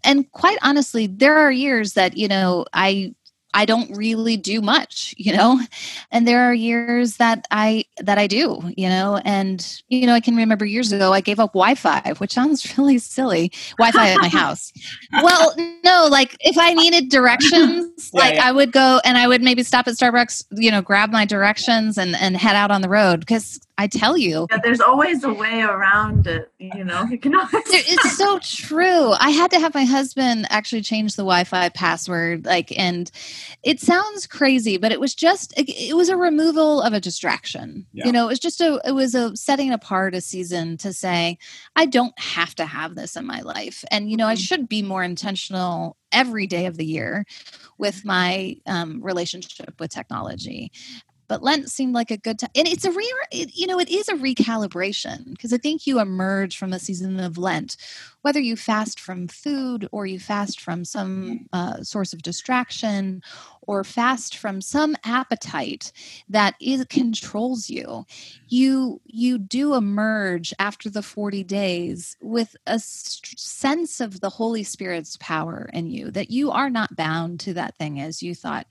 And 0.03 0.31
quite 0.31 0.59
honestly, 0.61 1.07
there 1.07 1.37
are 1.37 1.51
years 1.51 1.93
that, 1.93 2.15
you 2.15 2.27
know, 2.27 2.65
I 2.73 3.13
I 3.57 3.65
don't 3.65 3.89
really 3.97 4.37
do 4.37 4.61
much, 4.61 5.15
you 5.17 5.35
know. 5.35 5.59
And 6.11 6.27
there 6.27 6.43
are 6.43 6.53
years 6.53 7.17
that 7.17 7.47
I 7.49 7.85
that 7.97 8.19
I 8.19 8.27
do, 8.27 8.61
you 8.77 8.87
know. 8.87 9.19
And 9.25 9.81
you 9.89 10.05
know, 10.05 10.13
I 10.13 10.19
can 10.19 10.35
remember 10.35 10.63
years 10.63 10.91
ago 10.91 11.11
I 11.11 11.21
gave 11.21 11.39
up 11.39 11.53
Wi-Fi, 11.53 12.13
which 12.19 12.33
sounds 12.33 12.77
really 12.77 12.99
silly. 12.99 13.51
Wi-Fi 13.79 14.11
at 14.11 14.21
my 14.21 14.27
house. 14.27 14.71
Well, 15.23 15.55
no, 15.83 16.07
like 16.11 16.37
if 16.39 16.55
I 16.59 16.75
needed 16.75 17.09
directions, 17.09 18.11
yeah, 18.13 18.19
like 18.19 18.35
yeah. 18.35 18.47
I 18.47 18.51
would 18.51 18.71
go 18.71 19.01
and 19.03 19.17
I 19.17 19.27
would 19.27 19.41
maybe 19.41 19.63
stop 19.63 19.87
at 19.87 19.95
Starbucks, 19.95 20.45
you 20.51 20.69
know, 20.69 20.83
grab 20.83 21.09
my 21.11 21.25
directions 21.25 21.97
and 21.97 22.15
and 22.15 22.37
head 22.37 22.55
out 22.55 22.69
on 22.69 22.83
the 22.83 22.89
road 22.89 23.21
because 23.21 23.59
I 23.77 23.87
tell 23.87 24.17
you. 24.17 24.47
Yeah, 24.49 24.57
there's 24.63 24.81
always 24.81 25.23
a 25.23 25.31
way 25.31 25.61
around 25.61 26.25
it, 26.25 26.51
you 26.57 26.83
know. 26.83 27.03
You 27.03 27.19
can 27.19 27.35
always 27.35 27.51
It's 27.67 28.17
so 28.17 28.39
true. 28.39 29.11
I 29.19 29.29
had 29.29 29.51
to 29.51 29.59
have 29.59 29.73
my 29.73 29.85
husband 29.85 30.47
actually 30.49 30.81
change 30.81 31.15
the 31.15 31.23
Wi-Fi 31.23 31.69
password 31.69 32.45
like 32.45 32.77
and 32.77 33.11
it 33.63 33.79
sounds 33.79 34.25
crazy, 34.25 34.77
but 34.77 34.91
it 34.91 34.99
was 34.99 35.13
just 35.13 35.53
it 35.57 35.95
was 35.95 36.09
a 36.09 36.17
removal 36.17 36.81
of 36.81 36.93
a 36.93 36.99
distraction. 36.99 37.85
Yeah. 37.93 38.07
You 38.07 38.11
know, 38.11 38.25
it 38.25 38.29
was 38.29 38.39
just 38.39 38.61
a 38.61 38.81
it 38.83 38.93
was 38.93 39.13
a 39.13 39.35
setting 39.35 39.71
apart 39.71 40.15
a 40.15 40.21
season 40.21 40.77
to 40.77 40.91
say 40.91 41.37
I 41.75 41.85
don't 41.85 42.17
have 42.19 42.55
to 42.55 42.65
have 42.65 42.95
this 42.95 43.15
in 43.15 43.25
my 43.25 43.41
life. 43.41 43.83
And 43.91 44.09
you 44.09 44.17
know, 44.17 44.27
I 44.27 44.33
mm-hmm. 44.33 44.41
should 44.41 44.69
be 44.69 44.81
more 44.81 45.03
intentional 45.03 45.97
every 46.11 46.47
day 46.47 46.65
of 46.65 46.77
the 46.77 46.85
year 46.85 47.25
with 47.77 48.05
my 48.05 48.55
um, 48.65 49.01
relationship 49.01 49.79
with 49.79 49.91
technology 49.91 50.71
but 51.27 51.43
Lent 51.43 51.69
seemed 51.69 51.93
like 51.93 52.11
a 52.11 52.17
good 52.17 52.39
time. 52.39 52.49
And 52.55 52.67
it's 52.67 52.85
a 52.85 52.91
re, 52.91 53.13
it, 53.31 53.55
you 53.55 53.67
know, 53.67 53.79
it 53.79 53.89
is 53.89 54.07
a 54.09 54.13
recalibration 54.13 55.31
because 55.31 55.53
I 55.53 55.57
think 55.57 55.85
you 55.85 55.99
emerge 55.99 56.57
from 56.57 56.73
a 56.73 56.79
season 56.79 57.19
of 57.19 57.37
Lent, 57.37 57.77
whether 58.27 58.41
you 58.41 58.57
fast 58.57 58.99
from 58.99 59.25
food 59.25 59.87
or 59.93 60.05
you 60.05 60.19
fast 60.19 60.59
from 60.59 60.83
some 60.83 61.47
uh, 61.53 61.81
source 61.81 62.11
of 62.11 62.21
distraction 62.21 63.21
or 63.61 63.85
fast 63.85 64.35
from 64.35 64.59
some 64.59 64.97
appetite 65.05 65.93
that 66.27 66.53
is 66.59 66.83
controls 66.89 67.69
you 67.69 68.05
you 68.49 68.99
you 69.05 69.37
do 69.37 69.75
emerge 69.75 70.53
after 70.59 70.89
the 70.89 71.01
40 71.01 71.45
days 71.45 72.17
with 72.21 72.53
a 72.65 72.79
st- 72.79 73.39
sense 73.39 74.01
of 74.01 74.19
the 74.19 74.29
holy 74.29 74.63
spirit's 74.63 75.15
power 75.21 75.69
in 75.71 75.89
you 75.89 76.11
that 76.11 76.29
you 76.29 76.51
are 76.51 76.69
not 76.69 76.97
bound 76.97 77.39
to 77.39 77.53
that 77.53 77.77
thing 77.77 77.97
as 77.97 78.21
you 78.21 78.35
thought 78.35 78.67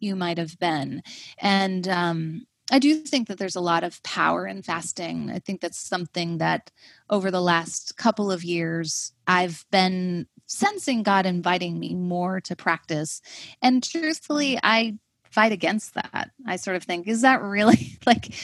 you 0.00 0.16
might 0.16 0.38
have 0.38 0.58
been. 0.58 1.00
And 1.38 1.86
um 1.86 2.46
I 2.70 2.78
do 2.78 2.96
think 2.96 3.28
that 3.28 3.38
there's 3.38 3.56
a 3.56 3.60
lot 3.60 3.84
of 3.84 4.02
power 4.02 4.46
in 4.46 4.62
fasting. 4.62 5.30
I 5.30 5.38
think 5.38 5.60
that's 5.60 5.78
something 5.78 6.38
that 6.38 6.70
over 7.08 7.30
the 7.30 7.40
last 7.40 7.96
couple 7.96 8.32
of 8.32 8.42
years 8.42 9.12
I've 9.26 9.64
been 9.70 10.26
sensing 10.46 11.02
God 11.02 11.26
inviting 11.26 11.78
me 11.78 11.94
more 11.94 12.40
to 12.42 12.56
practice. 12.56 13.20
And 13.62 13.82
truthfully, 13.82 14.58
I 14.62 14.98
fight 15.30 15.52
against 15.52 15.94
that. 15.94 16.30
I 16.46 16.56
sort 16.56 16.76
of 16.76 16.84
think, 16.84 17.06
is 17.06 17.22
that 17.22 17.42
really 17.42 17.98
like 18.06 18.34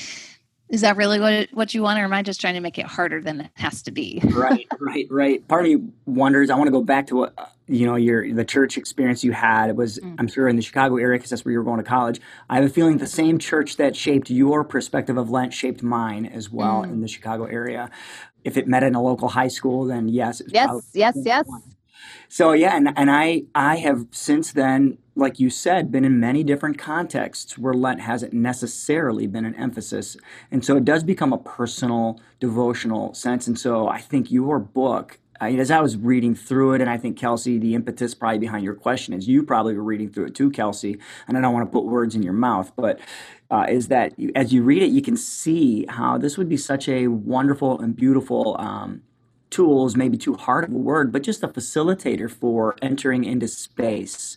is 0.73 0.81
that 0.81 0.97
really 0.97 1.21
what 1.21 1.49
what 1.53 1.75
you 1.75 1.83
want, 1.83 2.01
or 2.01 2.05
am 2.05 2.15
I 2.15 2.23
just 2.23 2.41
trying 2.41 2.55
to 2.55 2.61
make 2.61 2.79
it 2.79 2.87
harder 2.87 3.21
than 3.21 3.43
it 3.43 3.51
has 3.55 3.83
to 3.83 3.93
be? 3.93 4.23
right, 4.33 4.67
right, 4.81 5.07
right. 5.11 5.47
Part 5.47 5.67
of 5.67 5.71
me 5.71 5.87
wonders. 6.07 6.49
I 6.49 6.57
want 6.57 6.67
to 6.69 6.73
go 6.73 6.83
back 6.83 7.09
to 7.09 7.17
what 7.17 7.53
you 7.69 7.85
know 7.85 7.95
your 7.95 8.33
the 8.33 8.45
church 8.45 8.79
experience 8.79 9.23
you 9.23 9.33
had. 9.33 9.69
It 9.69 9.77
was, 9.77 9.99
mm. 9.99 10.17
I'm 10.19 10.29
sure, 10.29 10.49
in 10.49 10.57
the 10.57 10.63
Chicago 10.63 10.97
area 10.97 11.19
because 11.19 11.29
that's 11.29 11.45
where 11.45 11.53
you 11.53 11.59
were 11.59 11.65
going 11.65 11.77
to 11.77 11.85
college. 11.85 12.23
I 12.49 12.57
have 12.57 12.65
a 12.65 12.71
feeling 12.71 12.97
the 12.97 13.07
same 13.07 13.39
church 13.39 13.77
that 13.77 13.95
shaped 13.95 14.31
your 14.31 14.65
perspective 14.65 15.19
of 15.19 15.29
Lent 15.29 15.53
shaped 15.53 15.83
mine 15.83 16.25
as 16.25 16.51
well 16.51 16.83
mm. 16.83 16.85
in 16.85 17.03
the 17.03 17.09
Chicago 17.09 17.45
area. 17.45 17.91
If 18.43 18.57
it 18.57 18.67
met 18.67 18.83
in 18.83 18.95
a 18.95 19.03
local 19.03 19.29
high 19.29 19.49
school, 19.49 19.85
then 19.85 20.09
yes, 20.09 20.41
yes, 20.49 20.91
yes, 20.95 21.19
yes. 21.23 21.47
One. 21.47 21.63
So 22.31 22.53
yeah, 22.53 22.75
and, 22.75 22.95
and 22.97 23.11
I 23.11 23.43
I 23.55 23.77
have 23.77 24.07
since 24.11 24.53
then, 24.53 24.97
like 25.15 25.39
you 25.39 25.51
said, 25.51 25.93
been 25.93 26.05
in 26.05 26.19
many 26.19 26.43
different 26.43 26.79
contexts 26.79 27.59
where 27.59 27.75
Lent 27.75 28.01
hasn't 28.01 28.33
necessarily 28.33 29.27
been 29.27 29.45
an 29.45 29.55
emphasis. 29.57 30.17
And 30.51 30.65
so 30.65 30.77
it 30.77 30.85
does 30.85 31.05
become 31.05 31.33
a 31.33 31.39
personal 31.39 32.21
devotional 32.41 33.13
sense. 33.15 33.47
And 33.47 33.59
so 33.59 33.89
I 33.89 34.01
think 34.01 34.31
your 34.31 34.59
book 34.59 35.19
as 35.43 35.73
I 35.73 35.81
was 35.81 35.97
reading 35.97 36.37
through 36.37 36.75
it, 36.75 36.81
and 36.81 36.89
I 36.89 36.97
think 36.97 37.19
Kelsey, 37.19 37.59
the 37.59 37.75
impetus 37.75 38.15
probably 38.15 38.39
behind 38.39 38.65
your 38.65 38.75
question 38.75 39.13
is 39.13 39.27
you 39.27 39.43
probably 39.43 39.75
were 39.75 39.83
reading 39.83 40.09
through 40.09 40.27
it 40.27 40.35
too, 40.37 40.51
Kelsey. 40.51 40.99
And 41.27 41.37
I 41.37 41.41
don't 41.41 41.53
want 41.53 41.67
to 41.67 41.73
put 41.73 41.85
words 41.85 42.15
in 42.15 42.23
your 42.23 42.33
mouth, 42.33 42.71
but 42.77 43.01
uh, 43.51 43.67
is 43.69 43.89
that 43.89 44.15
as 44.37 44.53
you 44.53 44.63
read 44.63 44.83
it, 44.83 44.91
you 44.91 45.03
can 45.03 45.17
see 45.17 45.85
how 45.89 46.17
this 46.17 46.39
would 46.39 46.49
be 46.49 46.57
such 46.57 46.89
a 46.89 47.09
wonderful 47.09 47.81
and 47.81 47.97
beautiful 47.97 48.57
um, 48.61 49.03
tool 49.51 49.91
maybe 49.97 50.17
too 50.17 50.35
hard 50.35 50.65
of 50.65 50.71
a 50.73 50.79
word, 50.79 51.13
but 51.13 51.23
just 51.23 51.43
a 51.43 51.49
facilitator 51.49 52.31
for 52.31 52.77
entering 52.81 53.25
into 53.25 53.49
space 53.49 54.37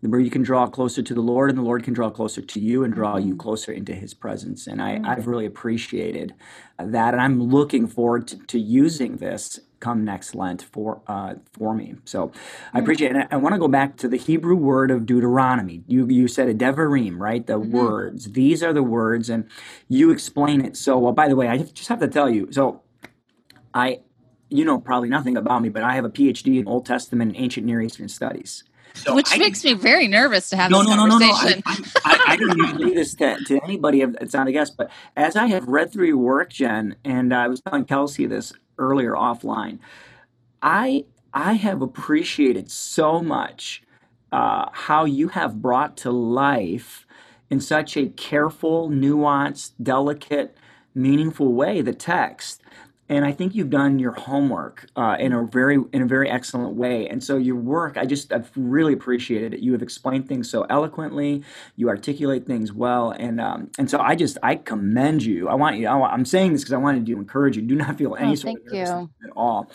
where 0.00 0.20
you 0.20 0.30
can 0.30 0.42
draw 0.42 0.66
closer 0.66 1.02
to 1.02 1.14
the 1.14 1.20
Lord 1.20 1.50
and 1.50 1.58
the 1.58 1.62
Lord 1.62 1.82
can 1.82 1.92
draw 1.92 2.08
closer 2.08 2.40
to 2.40 2.60
you 2.60 2.84
and 2.84 2.94
draw 2.94 3.16
you 3.16 3.30
mm-hmm. 3.30 3.38
closer 3.38 3.72
into 3.72 3.94
his 3.94 4.14
presence. 4.14 4.66
And 4.66 4.80
I, 4.80 5.00
have 5.04 5.26
really 5.26 5.46
appreciated 5.46 6.34
that. 6.78 7.14
And 7.14 7.20
I'm 7.20 7.42
looking 7.42 7.86
forward 7.86 8.28
to, 8.28 8.38
to 8.38 8.58
using 8.58 9.16
this 9.16 9.60
come 9.80 10.04
next 10.04 10.34
Lent 10.34 10.62
for 10.62 11.02
uh, 11.06 11.34
for 11.52 11.74
me. 11.74 11.94
So 12.04 12.32
I 12.72 12.80
appreciate 12.80 13.12
it. 13.12 13.16
And 13.16 13.24
I, 13.24 13.28
I 13.32 13.36
want 13.36 13.54
to 13.54 13.58
go 13.58 13.68
back 13.68 13.96
to 13.98 14.08
the 14.08 14.16
Hebrew 14.16 14.56
word 14.56 14.90
of 14.90 15.06
Deuteronomy. 15.06 15.82
You 15.86 16.06
you 16.08 16.28
said 16.28 16.48
a 16.48 16.54
devarim, 16.54 17.18
right? 17.18 17.46
The 17.46 17.58
mm-hmm. 17.58 17.72
words. 17.72 18.32
These 18.32 18.62
are 18.62 18.72
the 18.72 18.82
words, 18.82 19.28
and 19.28 19.48
you 19.88 20.10
explain 20.10 20.64
it. 20.64 20.76
So 20.76 20.98
well, 20.98 21.12
by 21.12 21.28
the 21.28 21.36
way, 21.36 21.48
I 21.48 21.58
just 21.58 21.88
have 21.88 22.00
to 22.00 22.08
tell 22.08 22.30
you. 22.30 22.48
So 22.50 22.82
I 23.74 24.00
you 24.48 24.64
know 24.64 24.80
probably 24.80 25.08
nothing 25.08 25.36
about 25.36 25.62
me, 25.62 25.68
but 25.68 25.82
I 25.82 25.94
have 25.94 26.04
a 26.04 26.10
PhD 26.10 26.58
in 26.58 26.66
Old 26.66 26.86
Testament 26.86 27.32
and 27.32 27.40
ancient 27.40 27.66
Near 27.66 27.80
Eastern 27.80 28.08
studies. 28.08 28.64
So 29.04 29.14
Which 29.14 29.28
I, 29.32 29.38
makes 29.38 29.64
me 29.64 29.74
very 29.74 30.08
nervous 30.08 30.50
to 30.50 30.56
have 30.56 30.70
no, 30.70 30.78
this 30.78 30.88
no, 30.88 30.96
conversation. 30.96 31.62
No, 31.64 31.72
no, 31.72 31.78
no. 31.78 31.90
I, 32.04 32.24
I, 32.26 32.32
I 32.32 32.36
didn't 32.36 32.78
do 32.78 32.94
this 32.94 33.14
to, 33.14 33.38
to 33.46 33.60
anybody 33.62 34.04
that's 34.04 34.34
not 34.34 34.48
a 34.48 34.52
guest, 34.52 34.76
but 34.76 34.90
as 35.16 35.36
I 35.36 35.46
have 35.46 35.66
read 35.68 35.92
through 35.92 36.06
your 36.06 36.18
work, 36.18 36.50
Jen, 36.50 36.96
and 37.04 37.34
I 37.34 37.48
was 37.48 37.60
telling 37.60 37.84
Kelsey 37.84 38.26
this 38.26 38.52
earlier 38.78 39.12
offline, 39.12 39.78
I 40.62 41.04
I 41.32 41.54
have 41.54 41.82
appreciated 41.82 42.70
so 42.70 43.20
much 43.20 43.82
uh, 44.32 44.66
how 44.72 45.04
you 45.04 45.28
have 45.28 45.62
brought 45.62 45.96
to 45.98 46.10
life 46.10 47.06
in 47.50 47.60
such 47.60 47.96
a 47.96 48.08
careful, 48.08 48.90
nuanced, 48.90 49.72
delicate, 49.82 50.56
meaningful 50.94 51.52
way 51.52 51.80
the 51.80 51.94
text 51.94 52.62
and 53.08 53.24
I 53.24 53.32
think 53.32 53.54
you've 53.54 53.70
done 53.70 53.98
your 53.98 54.12
homework 54.12 54.86
uh, 54.94 55.16
in 55.18 55.32
a 55.32 55.42
very 55.44 55.78
in 55.92 56.02
a 56.02 56.06
very 56.06 56.28
excellent 56.28 56.74
way. 56.74 57.08
And 57.08 57.24
so 57.24 57.36
your 57.36 57.56
work, 57.56 57.96
I 57.96 58.04
just 58.04 58.32
I've 58.32 58.50
really 58.54 58.92
appreciated 58.92 59.54
it. 59.54 59.60
You 59.60 59.72
have 59.72 59.82
explained 59.82 60.28
things 60.28 60.50
so 60.50 60.66
eloquently. 60.68 61.42
You 61.76 61.88
articulate 61.88 62.46
things 62.46 62.72
well, 62.72 63.10
and 63.12 63.40
um, 63.40 63.70
and 63.78 63.90
so 63.90 63.98
I 63.98 64.14
just 64.14 64.36
I 64.42 64.56
commend 64.56 65.22
you. 65.22 65.48
I 65.48 65.54
want 65.54 65.78
you. 65.78 65.88
I, 65.88 66.12
am 66.12 66.26
saying 66.26 66.52
this 66.52 66.62
because 66.62 66.74
I 66.74 66.78
wanted 66.78 67.06
to 67.06 67.12
encourage 67.12 67.56
you. 67.56 67.62
Do 67.62 67.76
not 67.76 67.96
feel 67.96 68.14
any 68.16 68.32
oh, 68.32 68.34
sort 68.34 68.56
of 68.58 68.64
nervousness 68.66 69.08
at 69.24 69.30
all. 69.34 69.70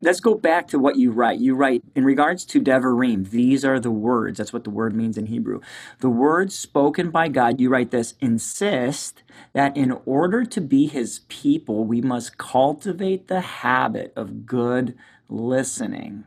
Let's 0.00 0.20
go 0.20 0.34
back 0.34 0.68
to 0.68 0.78
what 0.78 0.96
you 0.96 1.10
write. 1.10 1.40
You 1.40 1.56
write 1.56 1.82
in 1.96 2.04
regards 2.04 2.44
to 2.46 2.60
Devarim. 2.60 3.30
These 3.30 3.64
are 3.64 3.80
the 3.80 3.90
words. 3.90 4.38
That's 4.38 4.52
what 4.52 4.62
the 4.62 4.70
word 4.70 4.94
means 4.94 5.18
in 5.18 5.26
Hebrew. 5.26 5.60
The 6.00 6.10
words 6.10 6.56
spoken 6.56 7.10
by 7.10 7.28
God. 7.28 7.60
You 7.60 7.68
write 7.68 7.90
this. 7.90 8.14
Insist 8.20 9.24
that 9.52 9.76
in 9.76 9.92
order 10.04 10.44
to 10.44 10.60
be 10.60 10.86
His 10.86 11.20
people, 11.28 11.84
we 11.84 12.00
must 12.00 12.38
cultivate 12.38 13.28
the 13.28 13.40
habit 13.40 14.12
of 14.16 14.46
good 14.46 14.96
listening. 15.28 16.24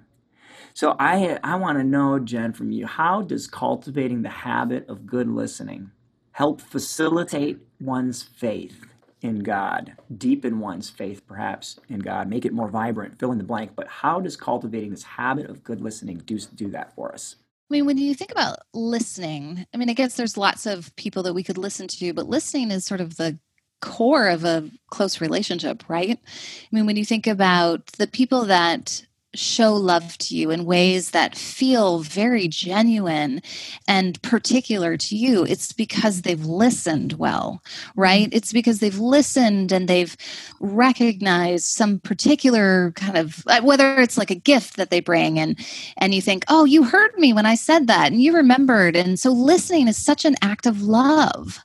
So 0.74 0.96
I 1.00 1.40
I 1.44 1.56
want 1.56 1.78
to 1.78 1.84
know, 1.84 2.20
Jen, 2.20 2.54
from 2.54 2.72
you, 2.72 2.88
how 2.88 3.22
does 3.22 3.48
cultivating 3.48 4.22
the 4.22 4.30
habit 4.30 4.88
of 4.90 5.06
good 5.06 5.30
listening 5.30 5.92
help 6.32 6.62
facilitate 6.62 7.60
one's 7.82 8.24
faith 8.24 8.86
in 9.22 9.40
God, 9.40 9.94
deepen 10.16 10.60
one's 10.60 10.90
faith 10.90 11.28
perhaps 11.28 11.80
in 11.90 12.00
God, 12.00 12.30
make 12.30 12.46
it 12.46 12.54
more 12.54 12.70
vibrant, 12.70 13.20
fill 13.20 13.34
in 13.34 13.38
the 13.38 13.44
blank. 13.44 13.72
But 13.76 13.88
how 13.88 14.22
does 14.22 14.38
cultivating 14.38 14.92
this 14.92 15.04
habit 15.04 15.50
of 15.50 15.64
good 15.64 15.82
listening 15.82 16.18
do, 16.26 16.40
do 16.40 16.70
that 16.70 16.96
for 16.96 17.14
us? 17.14 17.36
I 17.70 17.74
mean, 17.74 17.86
when 17.86 17.98
you 17.98 18.16
think 18.16 18.32
about 18.32 18.60
listening, 18.74 19.66
I 19.74 19.78
mean, 19.78 19.90
I 19.90 19.94
guess 19.94 20.16
there's 20.16 20.38
lots 20.38 20.66
of 20.66 20.96
people 20.96 21.24
that 21.24 21.36
we 21.36 21.44
could 21.44 21.58
listen 21.58 21.88
to, 21.88 22.14
but 22.14 22.28
listening 22.28 22.72
is 22.72 22.84
sort 22.84 23.02
of 23.02 23.18
the 23.18 23.38
core 23.82 24.28
of 24.28 24.44
a 24.44 24.70
close 24.90 25.22
relationship, 25.22 25.84
right? 25.88 26.20
I 26.20 26.68
mean, 26.72 26.86
when 26.88 26.98
you 26.98 27.06
think 27.06 27.28
about 27.28 27.86
the 27.94 28.08
people 28.08 28.46
that 28.46 29.06
show 29.36 29.74
love 29.74 30.18
to 30.18 30.36
you 30.36 30.50
in 30.50 30.66
ways 30.66 31.12
that 31.12 31.36
feel 31.36 32.00
very 32.00 32.48
genuine 32.48 33.42
and 33.88 34.22
particular 34.22 34.98
to 34.98 35.16
you, 35.16 35.46
it's 35.46 35.72
because 35.72 36.22
they've 36.22 36.46
listened 36.46 37.14
well, 37.14 37.62
right? 37.96 38.30
It's 38.32 38.52
because 38.52 38.80
they've 38.80 38.98
listened 38.98 39.72
and 39.72 39.88
they've 39.88 40.18
recognized 40.60 41.66
some 41.66 42.00
particular 42.00 42.92
kind 42.94 43.18
of 43.18 43.44
uh, 43.48 43.62
whether 43.62 44.00
it's 44.00 44.18
like 44.18 44.32
a 44.32 44.36
gift 44.36 44.78
that 44.78 44.90
they 44.90 45.00
bring 45.00 45.38
and 45.38 45.58
and 45.98 46.16
you 46.16 46.22
think, 46.22 46.44
"Oh, 46.48 46.66
you 46.66 46.84
heard 46.84 47.18
me 47.18 47.34
when 47.34 47.46
I 47.46 47.56
said 47.56 47.88
that 47.88 48.12
and 48.12 48.22
you 48.22 48.36
remembered." 48.36 48.96
And 48.96 49.20
so 49.20 49.32
listening 49.32 49.88
is 49.88 49.98
such 49.98 50.26
an 50.26 50.36
act 50.42 50.66
of 50.66 50.82
love. 50.82 51.60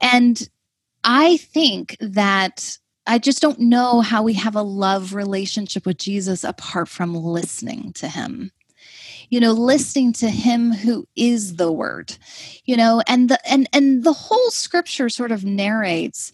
And 0.00 0.48
I 1.04 1.36
think 1.38 1.96
that 2.00 2.78
I 3.08 3.18
just 3.18 3.40
don't 3.40 3.58
know 3.58 4.02
how 4.02 4.22
we 4.22 4.34
have 4.34 4.54
a 4.54 4.62
love 4.62 5.14
relationship 5.14 5.86
with 5.86 5.96
Jesus 5.96 6.44
apart 6.44 6.90
from 6.90 7.14
listening 7.14 7.94
to 7.94 8.06
him. 8.06 8.52
You 9.30 9.40
know, 9.40 9.52
listening 9.52 10.12
to 10.14 10.28
him 10.28 10.72
who 10.72 11.08
is 11.16 11.56
the 11.56 11.72
word. 11.72 12.16
You 12.64 12.76
know, 12.76 13.02
and 13.08 13.30
the 13.30 13.50
and 13.50 13.66
and 13.72 14.04
the 14.04 14.12
whole 14.12 14.50
scripture 14.50 15.08
sort 15.08 15.32
of 15.32 15.42
narrates 15.42 16.32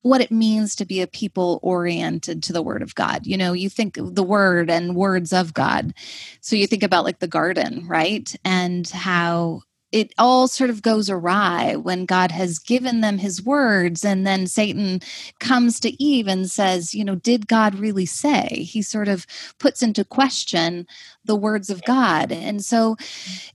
what 0.00 0.22
it 0.22 0.30
means 0.30 0.74
to 0.76 0.86
be 0.86 1.02
a 1.02 1.06
people 1.06 1.60
oriented 1.62 2.42
to 2.42 2.52
the 2.54 2.62
word 2.62 2.82
of 2.82 2.94
God. 2.94 3.26
You 3.26 3.36
know, 3.36 3.52
you 3.52 3.68
think 3.68 3.98
the 4.00 4.22
word 4.22 4.70
and 4.70 4.96
words 4.96 5.32
of 5.32 5.54
God. 5.54 5.94
So 6.40 6.56
you 6.56 6.66
think 6.66 6.82
about 6.82 7.04
like 7.04 7.18
the 7.18 7.26
garden, 7.26 7.86
right? 7.86 8.34
And 8.44 8.88
how 8.88 9.62
it 9.94 10.12
all 10.18 10.48
sort 10.48 10.70
of 10.70 10.82
goes 10.82 11.08
awry 11.08 11.76
when 11.76 12.04
God 12.04 12.32
has 12.32 12.58
given 12.58 13.00
them 13.00 13.18
his 13.18 13.44
words. 13.44 14.04
And 14.04 14.26
then 14.26 14.48
Satan 14.48 14.98
comes 15.38 15.78
to 15.80 16.02
Eve 16.02 16.26
and 16.26 16.50
says, 16.50 16.96
You 16.96 17.04
know, 17.04 17.14
did 17.14 17.46
God 17.46 17.76
really 17.76 18.04
say? 18.04 18.64
He 18.68 18.82
sort 18.82 19.06
of 19.06 19.24
puts 19.60 19.84
into 19.84 20.04
question 20.04 20.88
the 21.24 21.36
words 21.36 21.70
of 21.70 21.80
God. 21.84 22.32
And 22.32 22.62
so 22.62 22.96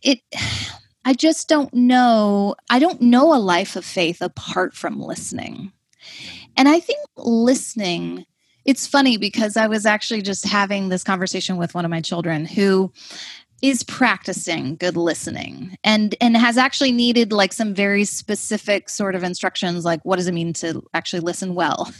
it. 0.01 0.21
I 1.05 1.13
just 1.13 1.47
don't 1.47 1.73
know. 1.73 2.55
I 2.69 2.77
don't 2.77 3.01
know 3.01 3.33
a 3.33 3.39
life 3.39 3.75
of 3.75 3.83
faith 3.83 4.21
apart 4.21 4.75
from 4.75 5.01
listening. 5.01 5.71
And 6.55 6.69
I 6.69 6.79
think 6.79 6.99
listening, 7.15 8.25
it's 8.65 8.85
funny 8.85 9.17
because 9.17 9.57
I 9.57 9.67
was 9.67 9.85
actually 9.85 10.21
just 10.21 10.45
having 10.45 10.89
this 10.89 11.03
conversation 11.03 11.57
with 11.57 11.73
one 11.73 11.85
of 11.85 11.91
my 11.91 12.01
children 12.01 12.45
who 12.45 12.91
is 13.61 13.83
practicing 13.83 14.75
good 14.75 14.95
listening 14.95 15.77
and 15.83 16.15
and 16.21 16.37
has 16.37 16.57
actually 16.57 16.91
needed 16.91 17.31
like 17.33 17.51
some 17.51 17.73
very 17.73 18.05
specific 18.05 18.89
sort 18.89 19.15
of 19.15 19.23
instructions 19.23 19.83
like 19.83 19.99
what 20.03 20.15
does 20.15 20.27
it 20.27 20.33
mean 20.33 20.53
to 20.53 20.81
actually 20.93 21.19
listen 21.19 21.55
well? 21.55 21.91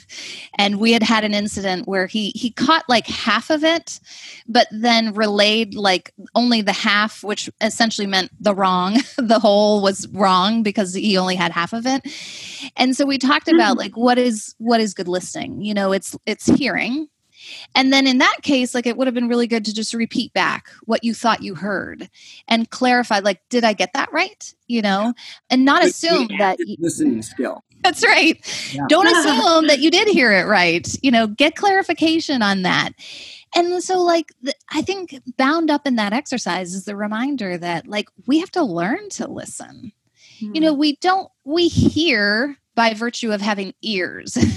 And 0.57 0.79
we 0.79 0.91
had 0.91 1.03
had 1.03 1.23
an 1.23 1.33
incident 1.33 1.87
where 1.87 2.07
he 2.07 2.31
he 2.35 2.51
caught 2.51 2.87
like 2.87 3.07
half 3.07 3.49
of 3.49 3.63
it 3.63 3.99
but 4.47 4.67
then 4.71 5.13
relayed 5.13 5.73
like 5.73 6.13
only 6.35 6.61
the 6.61 6.73
half 6.73 7.23
which 7.23 7.49
essentially 7.61 8.07
meant 8.07 8.31
the 8.39 8.55
wrong 8.55 8.97
the 9.17 9.39
whole 9.39 9.81
was 9.81 10.07
wrong 10.09 10.63
because 10.63 10.93
he 10.93 11.17
only 11.17 11.35
had 11.35 11.51
half 11.51 11.73
of 11.73 11.85
it. 11.85 12.01
And 12.75 12.95
so 12.95 13.05
we 13.05 13.17
talked 13.17 13.47
about 13.47 13.71
mm-hmm. 13.71 13.79
like 13.79 13.97
what 13.97 14.17
is 14.17 14.55
what 14.57 14.81
is 14.81 14.93
good 14.93 15.07
listening? 15.07 15.61
You 15.61 15.73
know 15.73 15.91
it's 15.91 16.17
it's 16.25 16.45
hearing 16.45 17.07
and 17.75 17.91
then 17.93 18.07
in 18.07 18.17
that 18.19 18.37
case, 18.41 18.73
like 18.73 18.85
it 18.85 18.97
would 18.97 19.07
have 19.07 19.13
been 19.13 19.27
really 19.27 19.47
good 19.47 19.65
to 19.65 19.73
just 19.73 19.93
repeat 19.93 20.33
back 20.33 20.67
what 20.85 21.03
you 21.03 21.13
thought 21.13 21.43
you 21.43 21.55
heard 21.55 22.09
and 22.47 22.69
clarify, 22.69 23.19
like, 23.19 23.41
did 23.49 23.63
I 23.63 23.73
get 23.73 23.93
that 23.93 24.11
right? 24.11 24.53
You 24.67 24.81
know, 24.81 25.13
and 25.49 25.65
not 25.65 25.83
assume 25.83 26.29
that 26.37 26.57
listening 26.79 27.21
skill. 27.21 27.63
That's 27.83 28.05
right. 28.05 28.37
Yeah. 28.73 28.85
Don't 28.89 29.07
assume 29.15 29.67
that 29.67 29.79
you 29.79 29.91
did 29.91 30.07
hear 30.07 30.31
it 30.31 30.45
right. 30.45 30.87
You 31.01 31.11
know, 31.11 31.27
get 31.27 31.55
clarification 31.55 32.41
on 32.41 32.63
that. 32.63 32.91
And 33.55 33.81
so, 33.83 33.99
like, 33.99 34.31
I 34.71 34.81
think 34.81 35.19
bound 35.37 35.71
up 35.71 35.87
in 35.87 35.95
that 35.95 36.13
exercise 36.13 36.73
is 36.73 36.85
the 36.85 36.95
reminder 36.95 37.57
that, 37.57 37.87
like, 37.87 38.09
we 38.27 38.39
have 38.39 38.51
to 38.51 38.63
learn 38.63 39.09
to 39.11 39.27
listen. 39.27 39.91
Hmm. 40.39 40.51
You 40.53 40.61
know, 40.61 40.73
we 40.73 40.97
don't, 40.97 41.31
we 41.45 41.67
hear 41.67 42.57
by 42.75 42.93
virtue 42.93 43.31
of 43.31 43.41
having 43.41 43.73
ears. 43.81 44.37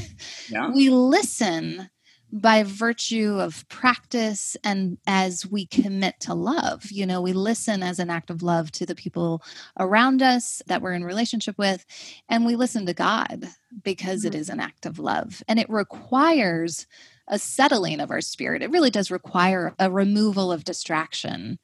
Yeah. 0.49 0.71
we 0.71 0.91
listen 0.91 1.89
by 2.33 2.63
virtue 2.63 3.39
of 3.39 3.69
practice 3.69 4.57
and 4.65 4.97
as 5.07 5.45
we 5.45 5.67
commit 5.67 6.19
to 6.21 6.33
love. 6.33 6.91
You 6.91 7.07
know 7.07 7.21
we 7.21 7.35
listen 7.35 7.83
as 7.83 7.99
an 7.99 8.09
act 8.09 8.31
of 8.31 8.43
love 8.43 8.73
to 8.73 8.87
the 8.87 8.95
people 8.95 9.43
around 9.79 10.23
us 10.23 10.63
that 10.67 10.81
we're 10.81 10.95
in 10.95 11.05
relationship 11.05 11.59
with 11.59 11.85
and 12.29 12.47
we 12.47 12.57
listen 12.57 12.87
to 12.87 12.95
god 12.95 13.49
because 13.85 14.21
mm-hmm. 14.21 14.29
it 14.29 14.35
is 14.35 14.49
an 14.49 14.61
act 14.61 14.87
of 14.87 14.99
love. 14.99 15.43
And 15.47 15.59
it 15.59 15.69
requires 15.69 16.87
a 17.29 17.39
settling 17.39 18.01
of 18.01 18.11
our 18.11 18.21
spirit. 18.21 18.63
It 18.63 18.71
really 18.71 18.91
does 18.91 19.11
require 19.11 19.75
a 19.79 19.91
removal 19.91 20.51
of 20.51 20.65
distraction. 20.65 21.59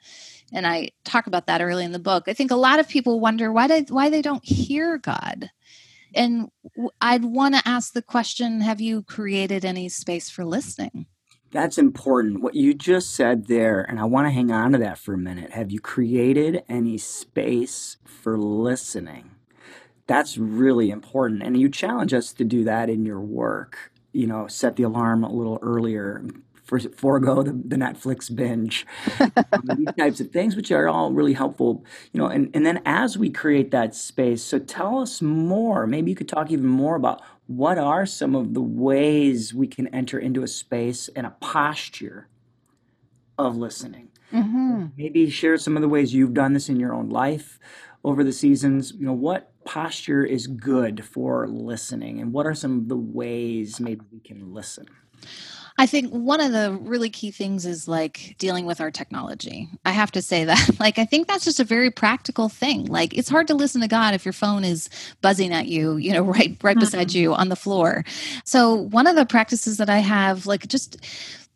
And 0.52 0.66
i 0.66 0.90
talk 1.04 1.26
about 1.26 1.46
that 1.46 1.62
early 1.62 1.84
in 1.84 1.92
the 1.92 1.98
book. 1.98 2.24
I 2.26 2.34
think 2.34 2.50
a 2.50 2.56
lot 2.56 2.78
of 2.78 2.88
people 2.88 3.20
wonder 3.20 3.50
why 3.50 3.66
they 3.66 3.80
why 3.82 4.10
they 4.10 4.22
don't 4.22 4.44
hear 4.44 4.98
god 4.98 5.50
and 6.14 6.50
I'd 7.00 7.24
want 7.24 7.54
to 7.54 7.68
ask 7.68 7.92
the 7.92 8.02
question 8.02 8.60
Have 8.60 8.80
you 8.80 9.02
created 9.02 9.64
any 9.64 9.88
space 9.88 10.30
for 10.30 10.44
listening? 10.44 11.06
That's 11.50 11.78
important. 11.78 12.42
What 12.42 12.54
you 12.54 12.74
just 12.74 13.14
said 13.14 13.46
there, 13.46 13.80
and 13.80 13.98
I 13.98 14.04
want 14.04 14.26
to 14.26 14.30
hang 14.30 14.50
on 14.52 14.72
to 14.72 14.78
that 14.78 14.98
for 14.98 15.14
a 15.14 15.18
minute. 15.18 15.52
Have 15.52 15.70
you 15.70 15.80
created 15.80 16.62
any 16.68 16.98
space 16.98 17.96
for 18.04 18.36
listening? 18.36 19.30
That's 20.06 20.36
really 20.36 20.90
important. 20.90 21.42
And 21.42 21.58
you 21.58 21.70
challenge 21.70 22.12
us 22.12 22.32
to 22.34 22.44
do 22.44 22.64
that 22.64 22.90
in 22.90 23.06
your 23.06 23.20
work. 23.20 23.92
You 24.12 24.26
know, 24.26 24.46
set 24.46 24.76
the 24.76 24.82
alarm 24.82 25.24
a 25.24 25.32
little 25.32 25.58
earlier, 25.62 26.22
for, 26.68 26.78
forego 26.78 27.42
the, 27.42 27.52
the 27.52 27.76
Netflix 27.76 28.34
binge, 28.34 28.86
um, 29.20 29.62
these 29.76 29.88
types 29.98 30.20
of 30.20 30.30
things, 30.30 30.54
which 30.54 30.70
are 30.70 30.86
all 30.86 31.12
really 31.12 31.32
helpful, 31.32 31.82
you 32.12 32.20
know. 32.20 32.26
And, 32.26 32.50
and 32.54 32.64
then 32.64 32.82
as 32.84 33.16
we 33.16 33.30
create 33.30 33.70
that 33.70 33.94
space, 33.94 34.42
so 34.42 34.58
tell 34.58 34.98
us 34.98 35.22
more. 35.22 35.86
Maybe 35.86 36.10
you 36.10 36.16
could 36.16 36.28
talk 36.28 36.50
even 36.50 36.66
more 36.66 36.94
about 36.94 37.22
what 37.46 37.78
are 37.78 38.04
some 38.04 38.34
of 38.34 38.52
the 38.52 38.60
ways 38.60 39.54
we 39.54 39.66
can 39.66 39.88
enter 39.88 40.18
into 40.18 40.42
a 40.42 40.46
space 40.46 41.08
and 41.16 41.26
a 41.26 41.34
posture 41.40 42.28
of 43.38 43.56
listening. 43.56 44.10
Mm-hmm. 44.30 44.86
Maybe 44.98 45.30
share 45.30 45.56
some 45.56 45.74
of 45.74 45.80
the 45.80 45.88
ways 45.88 46.12
you've 46.12 46.34
done 46.34 46.52
this 46.52 46.68
in 46.68 46.78
your 46.78 46.92
own 46.92 47.08
life 47.08 47.58
over 48.04 48.22
the 48.22 48.32
seasons. 48.32 48.92
You 48.92 49.06
know, 49.06 49.14
what 49.14 49.52
posture 49.64 50.22
is 50.22 50.46
good 50.46 51.02
for 51.02 51.48
listening, 51.48 52.20
and 52.20 52.30
what 52.30 52.46
are 52.46 52.54
some 52.54 52.78
of 52.78 52.88
the 52.88 52.96
ways 52.96 53.80
maybe 53.80 54.02
we 54.12 54.20
can 54.20 54.52
listen? 54.52 54.86
I 55.78 55.86
think 55.86 56.10
one 56.10 56.40
of 56.40 56.50
the 56.50 56.76
really 56.82 57.08
key 57.08 57.30
things 57.30 57.64
is 57.64 57.86
like 57.86 58.34
dealing 58.38 58.66
with 58.66 58.80
our 58.80 58.90
technology. 58.90 59.68
I 59.84 59.92
have 59.92 60.10
to 60.12 60.22
say 60.22 60.44
that. 60.44 60.58
Like, 60.78 60.98
I 60.98 61.04
think 61.04 61.26
that's 61.26 61.44
just 61.44 61.58
a 61.60 61.64
very 61.64 61.90
practical 61.90 62.48
thing. 62.48 62.86
Like, 62.86 63.12
it's 63.16 63.28
hard 63.28 63.48
to 63.48 63.54
listen 63.54 63.80
to 63.80 63.88
God 63.88 64.14
if 64.14 64.24
your 64.24 64.32
phone 64.32 64.64
is 64.64 64.88
buzzing 65.22 65.52
at 65.52 65.66
you, 65.66 65.96
you 65.96 66.12
know, 66.12 66.22
right 66.24 66.56
right 66.62 66.76
mm-hmm. 66.76 66.80
beside 66.80 67.12
you 67.12 67.34
on 67.34 67.48
the 67.48 67.56
floor. 67.56 68.04
So, 68.44 68.74
one 68.74 69.06
of 69.06 69.16
the 69.16 69.26
practices 69.26 69.76
that 69.78 69.90
I 69.90 69.98
have, 69.98 70.46
like, 70.46 70.66
just 70.68 70.98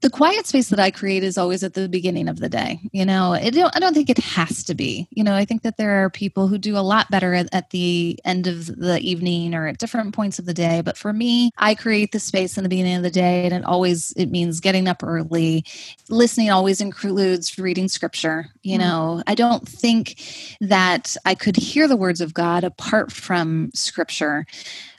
the 0.02 0.10
quiet 0.10 0.46
space 0.46 0.68
that 0.68 0.80
I 0.80 0.90
create 0.90 1.22
is 1.22 1.38
always 1.38 1.62
at 1.62 1.74
the 1.74 1.88
beginning 1.88 2.28
of 2.28 2.40
the 2.40 2.48
day. 2.48 2.80
You 2.90 3.06
know, 3.06 3.34
it, 3.34 3.56
I 3.56 3.78
don't 3.78 3.94
think 3.94 4.10
it 4.10 4.18
has 4.18 4.64
to 4.64 4.74
be. 4.74 5.06
You 5.10 5.22
know, 5.22 5.34
I 5.34 5.44
think 5.44 5.62
that 5.62 5.76
there 5.76 6.04
are 6.04 6.10
people 6.10 6.48
who 6.48 6.58
do 6.58 6.76
a 6.76 6.80
lot 6.80 7.08
better 7.10 7.32
at, 7.34 7.48
at, 7.52 7.70
the 7.70 8.18
end 8.24 8.48
of 8.48 8.66
the 8.66 8.98
evening 8.98 9.54
or 9.54 9.68
at 9.68 9.78
different 9.78 10.14
points 10.14 10.40
of 10.40 10.44
the 10.44 10.52
day. 10.52 10.82
But 10.84 10.98
for 10.98 11.12
me, 11.12 11.52
I 11.56 11.76
create 11.76 12.10
the 12.10 12.18
space 12.18 12.58
in 12.58 12.64
the 12.64 12.68
beginning 12.68 12.96
of 12.96 13.04
the 13.04 13.10
day, 13.10 13.44
and 13.44 13.54
it 13.54 13.64
always 13.64 14.12
it 14.12 14.26
means 14.26 14.58
getting 14.58 14.88
up 14.88 15.04
early. 15.04 15.64
Listening 16.08 16.50
always 16.50 16.80
includes 16.80 17.56
reading 17.56 17.88
scripture. 17.88 18.48
You 18.62 18.78
mm-hmm. 18.78 18.88
know, 18.88 19.22
I 19.28 19.36
don't 19.36 19.66
think 19.66 20.20
that 20.60 21.16
I 21.24 21.36
could 21.36 21.56
hear 21.56 21.86
the 21.86 21.96
words 21.96 22.20
of 22.20 22.34
God 22.34 22.64
apart 22.64 23.12
from 23.12 23.70
scripture 23.72 24.46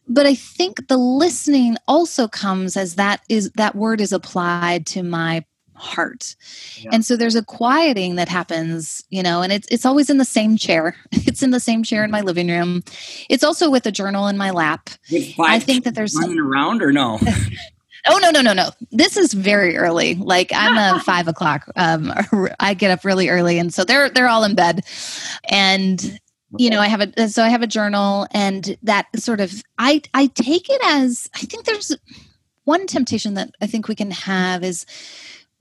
but 0.07 0.25
i 0.25 0.35
think 0.35 0.87
the 0.87 0.97
listening 0.97 1.77
also 1.87 2.27
comes 2.27 2.77
as 2.77 2.95
that 2.95 3.21
is 3.29 3.51
that 3.51 3.75
word 3.75 4.01
is 4.01 4.11
applied 4.11 4.85
to 4.85 5.03
my 5.03 5.43
heart 5.75 6.35
yeah. 6.77 6.91
and 6.93 7.03
so 7.03 7.17
there's 7.17 7.35
a 7.35 7.43
quieting 7.43 8.15
that 8.15 8.29
happens 8.29 9.03
you 9.09 9.23
know 9.23 9.41
and 9.41 9.51
it's 9.51 9.67
it's 9.69 9.85
always 9.85 10.09
in 10.09 10.17
the 10.17 10.25
same 10.25 10.55
chair 10.55 10.95
it's 11.11 11.41
in 11.41 11.49
the 11.49 11.59
same 11.59 11.83
chair 11.83 12.03
in 12.03 12.11
my 12.11 12.21
living 12.21 12.47
room 12.47 12.83
it's 13.29 13.43
also 13.43 13.69
with 13.69 13.85
a 13.85 13.91
journal 13.91 14.27
in 14.27 14.37
my 14.37 14.51
lap 14.51 14.89
i 15.39 15.59
think 15.59 15.83
that 15.83 15.95
there's 15.95 16.15
running 16.15 16.39
around 16.39 16.81
or 16.81 16.91
no 16.91 17.19
Oh 18.05 18.17
no 18.17 18.31
no 18.31 18.41
no 18.41 18.51
no! 18.51 18.69
This 18.91 19.15
is 19.15 19.33
very 19.33 19.77
early. 19.77 20.15
Like 20.15 20.51
I'm 20.53 20.77
a 20.77 20.99
five 21.05 21.29
o'clock. 21.29 21.71
Um, 21.77 22.11
I 22.59 22.73
get 22.73 22.91
up 22.91 23.05
really 23.05 23.29
early, 23.29 23.57
and 23.59 23.73
so 23.73 23.85
they're 23.85 24.09
they're 24.09 24.27
all 24.27 24.43
in 24.43 24.55
bed, 24.55 24.83
and 25.49 26.19
you 26.57 26.69
know 26.69 26.79
i 26.79 26.87
have 26.87 27.01
a 27.01 27.23
uh, 27.23 27.27
so 27.27 27.43
i 27.43 27.49
have 27.49 27.61
a 27.61 27.67
journal 27.67 28.27
and 28.31 28.77
that 28.83 29.07
sort 29.15 29.39
of 29.39 29.63
i 29.77 30.01
i 30.13 30.27
take 30.27 30.69
it 30.69 30.81
as 30.85 31.29
i 31.35 31.39
think 31.39 31.65
there's 31.65 31.95
one 32.65 32.87
temptation 32.87 33.33
that 33.33 33.51
i 33.61 33.67
think 33.67 33.87
we 33.87 33.95
can 33.95 34.11
have 34.11 34.63
is 34.63 34.85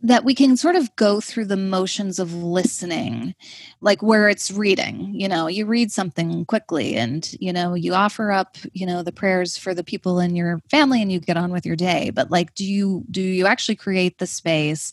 that 0.02 0.24
we 0.24 0.34
can 0.34 0.56
sort 0.56 0.76
of 0.76 0.94
go 0.96 1.20
through 1.20 1.44
the 1.44 1.56
motions 1.56 2.18
of 2.18 2.34
listening 2.34 3.34
like 3.80 4.02
where 4.02 4.28
it's 4.28 4.50
reading 4.50 5.12
you 5.14 5.28
know 5.28 5.46
you 5.46 5.64
read 5.64 5.90
something 5.90 6.44
quickly 6.44 6.96
and 6.96 7.34
you 7.40 7.52
know 7.52 7.74
you 7.74 7.94
offer 7.94 8.30
up 8.30 8.56
you 8.72 8.84
know 8.84 9.02
the 9.02 9.12
prayers 9.12 9.56
for 9.56 9.74
the 9.74 9.84
people 9.84 10.18
in 10.18 10.34
your 10.34 10.60
family 10.70 11.00
and 11.00 11.12
you 11.12 11.20
get 11.20 11.36
on 11.36 11.52
with 11.52 11.66
your 11.66 11.76
day. 11.76 12.10
But 12.10 12.30
like 12.30 12.54
do 12.54 12.64
you 12.64 13.04
do 13.10 13.20
you 13.20 13.46
actually 13.46 13.76
create 13.76 14.18
the 14.18 14.26
space 14.26 14.92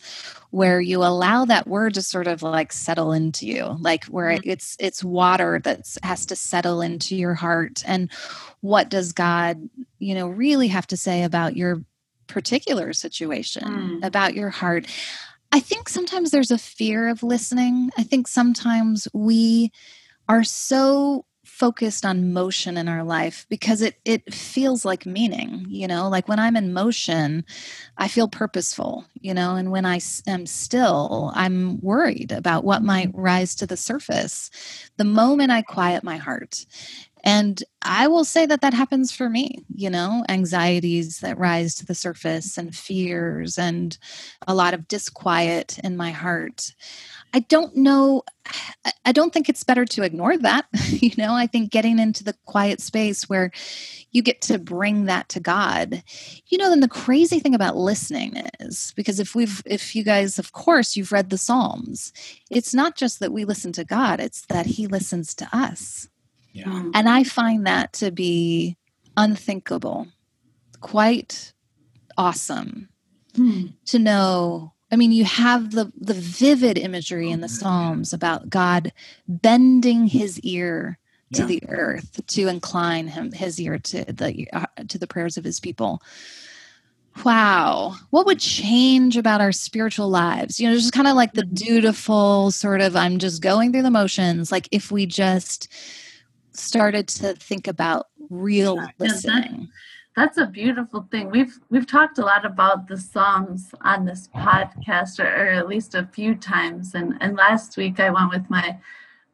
where 0.51 0.81
you 0.81 1.03
allow 1.03 1.45
that 1.45 1.67
word 1.67 1.93
to 1.93 2.01
sort 2.01 2.27
of 2.27 2.41
like 2.41 2.71
settle 2.71 3.11
into 3.11 3.45
you? 3.47 3.77
Like 3.79 4.05
where 4.05 4.31
mm-hmm. 4.31 4.49
it's 4.49 4.75
it's 4.79 5.03
water 5.03 5.59
that 5.63 5.87
has 6.03 6.25
to 6.27 6.35
settle 6.35 6.81
into 6.81 7.15
your 7.15 7.33
heart. 7.33 7.83
And 7.85 8.11
what 8.61 8.89
does 8.89 9.13
god 9.13 9.69
you 9.99 10.15
know 10.15 10.27
really 10.27 10.67
have 10.67 10.87
to 10.87 10.97
say 10.97 11.23
about 11.23 11.55
your 11.55 11.81
particular 12.29 12.93
situation, 12.93 13.63
mm. 13.63 14.05
about 14.05 14.35
your 14.35 14.49
heart. 14.49 14.87
I 15.51 15.59
think 15.59 15.89
sometimes 15.89 16.31
there's 16.31 16.51
a 16.51 16.57
fear 16.57 17.09
of 17.09 17.23
listening. 17.23 17.89
I 17.97 18.03
think 18.03 18.27
sometimes 18.27 19.07
we 19.13 19.71
are 20.29 20.43
so 20.43 21.25
focused 21.49 22.05
on 22.05 22.31
motion 22.31 22.77
in 22.77 22.87
our 22.87 23.03
life 23.03 23.45
because 23.49 23.81
it 23.81 23.95
it 24.05 24.33
feels 24.33 24.85
like 24.85 25.05
meaning 25.05 25.65
you 25.67 25.87
know 25.87 26.07
like 26.07 26.27
when 26.27 26.39
i'm 26.39 26.55
in 26.55 26.71
motion 26.71 27.43
i 27.97 28.07
feel 28.07 28.27
purposeful 28.27 29.03
you 29.15 29.33
know 29.33 29.55
and 29.55 29.71
when 29.71 29.85
i 29.85 29.99
am 30.27 30.45
still 30.45 31.31
i'm 31.33 31.79
worried 31.81 32.31
about 32.31 32.63
what 32.63 32.83
might 32.83 33.09
rise 33.13 33.55
to 33.55 33.65
the 33.65 33.75
surface 33.75 34.51
the 34.97 35.03
moment 35.03 35.51
i 35.51 35.61
quiet 35.61 36.03
my 36.03 36.17
heart 36.17 36.65
and 37.23 37.63
I 37.81 38.07
will 38.07 38.25
say 38.25 38.45
that 38.45 38.61
that 38.61 38.73
happens 38.73 39.11
for 39.11 39.29
me, 39.29 39.65
you 39.73 39.89
know, 39.89 40.23
anxieties 40.29 41.19
that 41.19 41.37
rise 41.37 41.75
to 41.75 41.85
the 41.85 41.95
surface 41.95 42.57
and 42.57 42.75
fears 42.75 43.57
and 43.57 43.97
a 44.47 44.53
lot 44.53 44.73
of 44.73 44.87
disquiet 44.87 45.79
in 45.83 45.97
my 45.97 46.11
heart. 46.11 46.73
I 47.33 47.39
don't 47.39 47.75
know. 47.75 48.23
I 49.05 49.11
don't 49.11 49.31
think 49.31 49.49
it's 49.49 49.63
better 49.63 49.85
to 49.85 50.03
ignore 50.03 50.37
that. 50.37 50.65
You 50.99 51.11
know, 51.17 51.33
I 51.33 51.47
think 51.47 51.71
getting 51.71 51.97
into 51.97 52.25
the 52.25 52.35
quiet 52.45 52.81
space 52.81 53.29
where 53.29 53.51
you 54.11 54.21
get 54.21 54.41
to 54.41 54.59
bring 54.59 55.05
that 55.05 55.29
to 55.29 55.39
God. 55.39 56.03
You 56.47 56.57
know, 56.57 56.69
then 56.69 56.81
the 56.81 56.89
crazy 56.89 57.39
thing 57.39 57.55
about 57.55 57.77
listening 57.77 58.35
is 58.59 58.91
because 58.97 59.19
if 59.19 59.33
we've, 59.33 59.61
if 59.65 59.95
you 59.95 60.03
guys, 60.03 60.39
of 60.39 60.51
course, 60.51 60.97
you've 60.97 61.13
read 61.13 61.29
the 61.29 61.37
Psalms, 61.37 62.11
it's 62.51 62.73
not 62.73 62.97
just 62.97 63.21
that 63.21 63.31
we 63.31 63.45
listen 63.45 63.71
to 63.73 63.85
God, 63.85 64.19
it's 64.19 64.45
that 64.47 64.65
He 64.65 64.87
listens 64.87 65.33
to 65.35 65.47
us. 65.53 66.09
Yeah. 66.51 66.65
Mm. 66.65 66.91
And 66.93 67.09
I 67.09 67.23
find 67.23 67.67
that 67.67 67.93
to 67.93 68.11
be 68.11 68.77
unthinkable, 69.17 70.07
quite 70.81 71.53
awesome 72.17 72.89
hmm. 73.35 73.67
to 73.85 73.99
know. 73.99 74.73
I 74.91 74.95
mean, 74.95 75.11
you 75.11 75.23
have 75.23 75.71
the, 75.71 75.91
the 75.95 76.15
vivid 76.15 76.77
imagery 76.77 77.29
in 77.29 77.41
the 77.41 77.49
Psalms 77.49 78.11
about 78.11 78.49
God 78.49 78.91
bending 79.27 80.07
his 80.07 80.39
ear 80.39 80.97
to 81.33 81.41
yeah. 81.41 81.47
the 81.47 81.63
earth 81.69 82.21
to 82.25 82.47
incline 82.47 83.07
him 83.07 83.31
his 83.31 83.59
ear 83.61 83.77
to 83.77 84.03
the 84.05 84.47
uh, 84.51 84.65
to 84.87 84.97
the 84.97 85.07
prayers 85.07 85.37
of 85.37 85.43
his 85.43 85.59
people. 85.59 86.01
Wow. 87.23 87.95
What 88.09 88.25
would 88.25 88.39
change 88.39 89.17
about 89.17 89.41
our 89.41 89.51
spiritual 89.51 90.09
lives? 90.09 90.59
You 90.59 90.69
know, 90.69 90.75
just 90.75 90.93
kind 90.93 91.07
of 91.07 91.15
like 91.15 91.33
the 91.33 91.43
mm-hmm. 91.43 91.53
dutiful 91.53 92.51
sort 92.51 92.81
of 92.81 92.95
I'm 92.95 93.19
just 93.19 93.41
going 93.41 93.71
through 93.71 93.83
the 93.83 93.91
motions. 93.91 94.51
Like 94.51 94.67
if 94.71 94.91
we 94.91 95.05
just 95.05 95.71
started 96.59 97.07
to 97.07 97.33
think 97.35 97.67
about 97.67 98.07
real 98.29 98.75
yeah, 98.75 98.87
listening. 98.99 99.69
that's 100.15 100.37
a 100.37 100.45
beautiful 100.45 101.07
thing. 101.11 101.29
We've 101.29 101.57
we've 101.69 101.87
talked 101.87 102.19
a 102.19 102.25
lot 102.25 102.45
about 102.45 102.87
the 102.87 102.97
songs 102.97 103.73
on 103.81 104.05
this 104.05 104.27
podcast, 104.35 105.19
or, 105.19 105.27
or 105.27 105.49
at 105.49 105.67
least 105.67 105.95
a 105.95 106.07
few 106.07 106.35
times. 106.35 106.93
And 106.93 107.15
and 107.21 107.35
last 107.35 107.77
week 107.77 107.99
I 107.99 108.09
went 108.09 108.31
with 108.31 108.49
my 108.49 108.77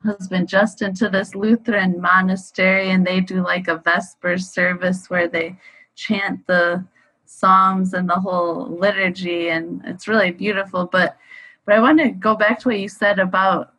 husband 0.03 0.47
Justin 0.47 0.93
to 0.95 1.09
this 1.09 1.35
Lutheran 1.35 1.99
monastery, 1.99 2.89
and 2.91 3.05
they 3.05 3.19
do 3.19 3.43
like 3.43 3.67
a 3.67 3.77
Vespers 3.77 4.49
service 4.49 5.09
where 5.09 5.27
they 5.27 5.57
chant 5.95 6.45
the 6.47 6.85
psalms 7.25 7.93
and 7.93 8.09
the 8.09 8.15
whole 8.15 8.67
liturgy, 8.67 9.49
and 9.49 9.81
it's 9.85 10.07
really 10.07 10.31
beautiful. 10.31 10.85
But 10.85 11.17
but 11.65 11.75
I 11.75 11.79
want 11.79 11.99
to 11.99 12.09
go 12.09 12.35
back 12.35 12.59
to 12.59 12.69
what 12.69 12.79
you 12.79 12.89
said 12.89 13.19
about 13.19 13.74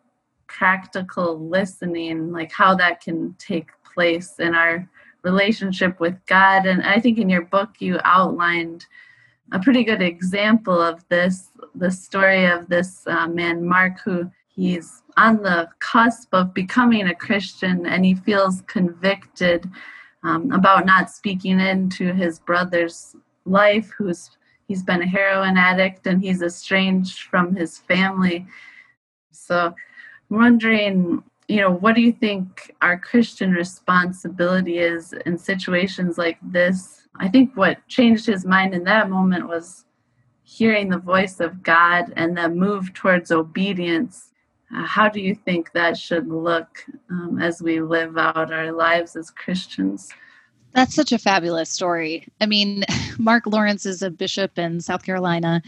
practical 0.47 1.49
listening, 1.49 2.33
like 2.33 2.53
how 2.53 2.75
that 2.75 3.01
can 3.01 3.35
take 3.39 3.71
place 3.83 4.39
in 4.39 4.55
our 4.55 4.89
relationship 5.23 5.99
with 5.99 6.15
God. 6.27 6.67
And 6.67 6.83
I 6.83 7.01
think 7.01 7.19
in 7.19 7.29
your 7.29 7.43
book 7.43 7.71
you 7.81 7.99
outlined 8.05 8.87
a 9.53 9.59
pretty 9.59 9.85
good 9.85 10.03
example 10.03 10.81
of 10.81 11.05
this 11.09 11.49
the 11.75 11.91
story 11.91 12.47
of 12.47 12.69
this 12.69 13.07
uh, 13.07 13.29
man, 13.29 13.67
Mark, 13.67 14.01
who 14.01 14.31
he's 14.49 15.03
on 15.17 15.43
the 15.43 15.69
cusp 15.79 16.33
of 16.33 16.55
becoming 16.55 17.09
a 17.09 17.15
Christian 17.15 17.87
and 17.87 18.05
he 18.05 18.15
feels 18.15 18.63
convicted 18.63 19.71
um, 20.23 20.51
about 20.53 20.87
not 20.87 21.11
speaking 21.11 21.61
into 21.61 22.13
his 22.13 22.39
brother's 22.39 23.15
life, 23.45 23.93
who's 23.97 24.31
he's 24.67 24.83
been 24.83 25.03
a 25.03 25.07
heroin 25.07 25.57
addict 25.57 26.07
and 26.07 26.23
he's 26.23 26.43
estranged 26.43 27.23
from 27.23 27.55
his 27.55 27.79
family. 27.79 28.47
So 29.31 29.75
wondering, 30.31 31.23
you 31.49 31.61
know, 31.61 31.73
what 31.73 31.95
do 31.95 32.01
you 32.01 32.13
think 32.13 32.75
our 32.83 32.99
Christian 32.99 33.53
responsibility 33.53 34.79
is 34.79 35.13
in 35.25 35.39
situations 35.39 36.19
like 36.19 36.39
this? 36.43 37.07
I 37.19 37.29
think 37.29 37.57
what 37.57 37.87
changed 37.89 38.27
his 38.27 38.45
mind 38.45 38.75
in 38.75 38.85
that 38.85 39.11
moment 39.11 39.49
was 39.49 39.85
hearing 40.43 40.89
the 40.89 40.99
voice 40.99 41.41
of 41.41 41.63
God 41.63 42.13
and 42.17 42.37
the 42.37 42.49
move 42.49 42.93
towards 42.95 43.31
obedience. 43.31 44.31
Uh, 44.75 44.85
how 44.85 45.09
do 45.09 45.21
you 45.21 45.35
think 45.35 45.73
that 45.73 45.97
should 45.97 46.29
look 46.29 46.85
um, 47.11 47.39
as 47.41 47.63
we 47.63 47.81
live 47.81 48.17
out 48.19 48.53
our 48.53 48.73
lives 48.73 49.17
as 49.17 49.31
Christians? 49.31 50.11
That's 50.77 50.95
such 50.95 51.11
a 51.11 51.19
fabulous 51.19 51.71
story. 51.71 52.29
I 52.39 52.45
mean, 52.45 52.85
Mark 53.19 53.47
Lawrence 53.47 53.87
is 53.87 54.03
a 54.03 54.11
bishop 54.11 54.59
in 54.59 54.83
South 54.83 55.05
Carolina. 55.05 55.63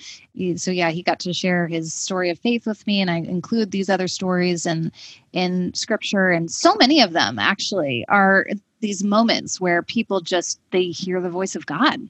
So 0.56 0.70
yeah, 0.70 0.90
he 0.90 1.02
got 1.02 1.18
to 1.20 1.32
share 1.32 1.66
his 1.66 1.94
story 1.94 2.28
of 2.28 2.38
faith 2.38 2.66
with 2.66 2.86
me 2.86 3.00
and 3.00 3.11
I 3.11 3.16
include 3.16 3.70
these 3.70 3.88
other 3.88 4.06
stories 4.06 4.66
and 4.66 4.92
in 5.32 5.72
scripture 5.72 6.28
and 6.28 6.50
so 6.50 6.74
many 6.74 7.00
of 7.00 7.14
them 7.14 7.38
actually 7.38 8.04
are 8.09 8.48
these 8.80 9.02
moments 9.02 9.59
where 9.59 9.82
people 9.82 10.20
just 10.20 10.61
they 10.72 10.84
hear 10.84 11.22
the 11.22 11.30
voice 11.30 11.56
of 11.56 11.64
God 11.64 12.00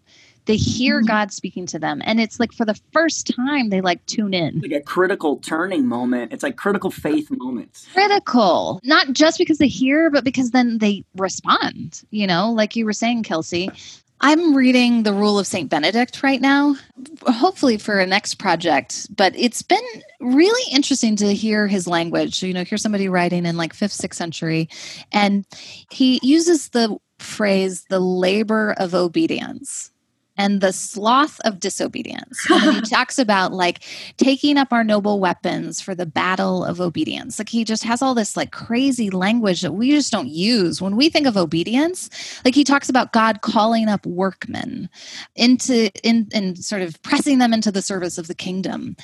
they 0.49 0.57
hear 0.57 0.96
mm-hmm. 0.96 1.07
God 1.07 1.32
speaking 1.32 1.66
to 1.66 1.78
them. 1.78 2.01
And 2.05 2.18
it's 2.18 2.40
like 2.40 2.53
for 2.53 2.64
the 2.64 2.78
first 2.92 3.30
time, 3.36 3.68
they 3.68 3.82
like 3.82 4.05
tune 4.07 4.32
in. 4.32 4.61
Like 4.61 4.72
a 4.72 4.80
critical 4.80 5.36
turning 5.36 5.86
moment. 5.86 6.32
It's 6.32 6.42
like 6.42 6.57
critical 6.57 6.90
faith 6.90 7.30
moments. 7.30 7.86
Critical. 7.92 8.80
Not 8.82 9.12
just 9.12 9.38
because 9.38 9.59
they 9.59 9.68
hear, 9.68 10.11
but 10.11 10.24
because 10.24 10.51
then 10.51 10.78
they 10.78 11.05
respond, 11.16 12.03
you 12.11 12.26
know, 12.26 12.51
like 12.51 12.74
you 12.74 12.86
were 12.86 12.94
saying, 12.94 13.22
Kelsey. 13.22 13.70
I'm 14.20 14.57
reading 14.57 15.05
The 15.05 15.12
Rule 15.12 15.38
of 15.38 15.46
St. 15.46 15.70
Benedict 15.70 16.24
right 16.24 16.40
now, 16.40 16.74
hopefully 17.28 17.76
for 17.76 18.01
a 18.01 18.07
next 18.07 18.34
project, 18.34 19.07
but 19.14 19.32
it's 19.36 19.62
been 19.62 19.78
really 20.18 20.72
interesting 20.72 21.14
to 21.16 21.32
hear 21.34 21.68
his 21.68 21.86
language. 21.86 22.42
You 22.42 22.53
know, 22.53 22.64
hear 22.64 22.78
somebody 22.78 23.09
writing 23.09 23.46
in 23.46 23.57
like 23.57 23.74
5th, 23.74 23.96
6th 23.96 24.14
century, 24.14 24.68
and 25.12 25.44
he 25.92 26.18
uses 26.24 26.70
the 26.70 26.96
phrase 27.20 27.84
the 27.90 28.01
labor 28.01 28.74
of 28.78 28.92
obedience 28.92 29.92
and 30.39 30.61
the 30.61 30.72
sloth 30.72 31.41
of 31.41 31.61
disobedience. 31.61 32.39
And 32.49 32.76
he 32.76 32.80
talks 32.91 33.18
about 33.18 33.53
like 33.53 33.84
taking 34.16 34.57
up 34.57 34.72
our 34.72 34.84
noble 34.84 35.18
weapons 35.18 35.80
for 35.80 35.95
the 35.95 36.07
battle 36.07 36.64
of 36.64 36.80
obedience. 36.80 37.39
Like 37.39 37.49
he 37.49 37.64
just 37.64 37.82
has 37.84 38.01
all 38.01 38.14
this 38.14 38.36
like 38.36 38.53
crazy 38.53 39.11
language 39.11 39.61
that 39.62 39.72
we 39.72 39.91
just 39.91 40.12
don't 40.12 40.28
use 40.28 40.80
when 40.80 40.97
we 40.97 41.09
think 41.09 41.26
of 41.26 41.36
obedience. 41.36 42.09
Like 42.45 42.55
he 42.55 42.64
talks 42.64 42.89
about 42.89 43.12
God 43.12 43.43
calling 43.43 43.89
up 43.89 44.07
workmen 44.07 44.89
into 45.34 45.91
in 46.03 46.28
and 46.32 46.57
sort 46.57 46.82
of 46.82 47.03
pressing 47.03 47.39
them 47.39 47.53
into 47.53 47.72
the 47.72 47.82
service 47.82 48.16
of 48.16 48.28
the 48.28 48.34
kingdom. 48.34 48.97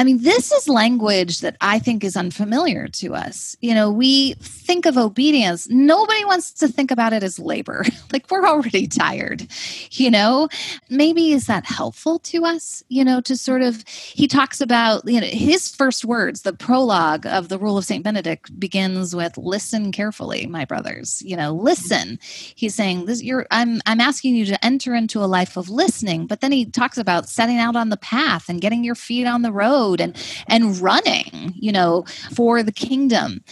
I 0.00 0.04
mean, 0.04 0.22
this 0.22 0.50
is 0.50 0.66
language 0.66 1.40
that 1.40 1.58
I 1.60 1.78
think 1.78 2.02
is 2.04 2.16
unfamiliar 2.16 2.88
to 2.88 3.14
us. 3.14 3.54
You 3.60 3.74
know, 3.74 3.90
we 3.90 4.32
think 4.34 4.86
of 4.86 4.96
obedience, 4.96 5.68
nobody 5.68 6.24
wants 6.24 6.52
to 6.52 6.68
think 6.68 6.90
about 6.90 7.12
it 7.12 7.22
as 7.22 7.38
labor. 7.38 7.84
like, 8.12 8.30
we're 8.30 8.46
already 8.46 8.86
tired, 8.86 9.46
you 9.90 10.10
know? 10.10 10.48
Maybe 10.88 11.32
is 11.32 11.48
that 11.48 11.66
helpful 11.66 12.18
to 12.20 12.46
us, 12.46 12.82
you 12.88 13.04
know, 13.04 13.20
to 13.20 13.36
sort 13.36 13.60
of, 13.60 13.86
he 13.86 14.26
talks 14.26 14.62
about, 14.62 15.06
you 15.06 15.20
know, 15.20 15.26
his 15.26 15.68
first 15.68 16.06
words, 16.06 16.42
the 16.42 16.54
prologue 16.54 17.26
of 17.26 17.50
the 17.50 17.58
Rule 17.58 17.76
of 17.76 17.84
St. 17.84 18.02
Benedict 18.02 18.58
begins 18.58 19.14
with, 19.14 19.36
listen 19.36 19.92
carefully, 19.92 20.46
my 20.46 20.64
brothers, 20.64 21.20
you 21.26 21.36
know, 21.36 21.52
listen. 21.52 22.18
He's 22.22 22.74
saying, 22.74 23.04
this, 23.04 23.22
you're, 23.22 23.46
I'm, 23.50 23.82
I'm 23.84 24.00
asking 24.00 24.34
you 24.34 24.46
to 24.46 24.64
enter 24.64 24.94
into 24.94 25.22
a 25.22 25.26
life 25.26 25.58
of 25.58 25.68
listening. 25.68 26.26
But 26.26 26.40
then 26.40 26.52
he 26.52 26.64
talks 26.64 26.96
about 26.96 27.28
setting 27.28 27.58
out 27.58 27.76
on 27.76 27.90
the 27.90 27.98
path 27.98 28.48
and 28.48 28.62
getting 28.62 28.82
your 28.82 28.94
feet 28.94 29.26
on 29.26 29.42
the 29.42 29.52
road 29.52 29.89
road 29.90 30.00
and 30.00 30.16
and 30.48 30.78
running 30.80 31.52
you 31.54 31.72
know 31.72 32.04
for 32.32 32.62
the 32.62 32.72
kingdom 32.72 33.42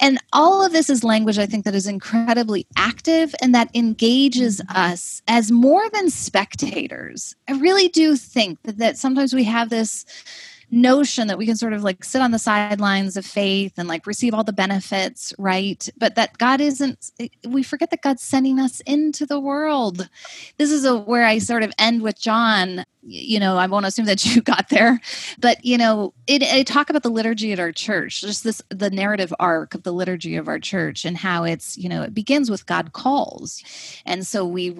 and 0.00 0.18
all 0.32 0.64
of 0.64 0.72
this 0.72 0.90
is 0.90 1.02
language 1.02 1.38
I 1.38 1.46
think 1.46 1.64
that 1.64 1.74
is 1.74 1.86
incredibly 1.86 2.66
active 2.76 3.34
and 3.40 3.54
that 3.54 3.74
engages 3.74 4.60
mm-hmm. 4.60 4.76
us 4.76 5.22
as 5.26 5.50
more 5.50 5.88
than 5.88 6.10
spectators. 6.10 7.34
I 7.48 7.52
really 7.52 7.88
do 7.88 8.14
think 8.14 8.62
that, 8.64 8.76
that 8.76 8.98
sometimes 8.98 9.32
we 9.32 9.44
have 9.44 9.70
this 9.70 10.04
notion 10.70 11.28
that 11.28 11.38
we 11.38 11.46
can 11.46 11.56
sort 11.56 11.72
of 11.72 11.82
like 11.82 12.04
sit 12.04 12.20
on 12.20 12.30
the 12.30 12.38
sidelines 12.38 13.16
of 13.16 13.24
faith 13.24 13.74
and 13.76 13.88
like 13.88 14.06
receive 14.06 14.34
all 14.34 14.44
the 14.44 14.52
benefits, 14.52 15.32
right? 15.38 15.88
But 15.96 16.14
that 16.16 16.38
God 16.38 16.60
isn't, 16.60 17.12
we 17.46 17.62
forget 17.62 17.90
that 17.90 18.02
God's 18.02 18.22
sending 18.22 18.58
us 18.58 18.80
into 18.80 19.26
the 19.26 19.40
world. 19.40 20.08
This 20.58 20.70
is 20.70 20.84
a, 20.84 20.96
where 20.96 21.24
I 21.24 21.38
sort 21.38 21.62
of 21.62 21.72
end 21.78 22.02
with 22.02 22.20
John 22.20 22.84
you 23.08 23.38
know, 23.38 23.56
I 23.56 23.66
won't 23.66 23.86
assume 23.86 24.06
that 24.06 24.24
you 24.34 24.42
got 24.42 24.68
there, 24.68 25.00
but 25.38 25.64
you 25.64 25.78
know, 25.78 26.12
it, 26.26 26.42
it, 26.42 26.66
talk 26.66 26.90
about 26.90 27.02
the 27.02 27.10
liturgy 27.10 27.52
at 27.52 27.60
our 27.60 27.72
church, 27.72 28.20
just 28.20 28.44
this 28.44 28.62
the 28.70 28.90
narrative 28.90 29.32
arc 29.38 29.74
of 29.74 29.82
the 29.84 29.92
liturgy 29.92 30.36
of 30.36 30.48
our 30.48 30.58
church 30.58 31.04
and 31.04 31.16
how 31.16 31.44
it's 31.44 31.76
you 31.78 31.88
know 31.88 32.02
it 32.02 32.14
begins 32.14 32.50
with 32.50 32.66
God 32.66 32.92
calls, 32.92 33.62
and 34.04 34.26
so 34.26 34.44
we 34.44 34.70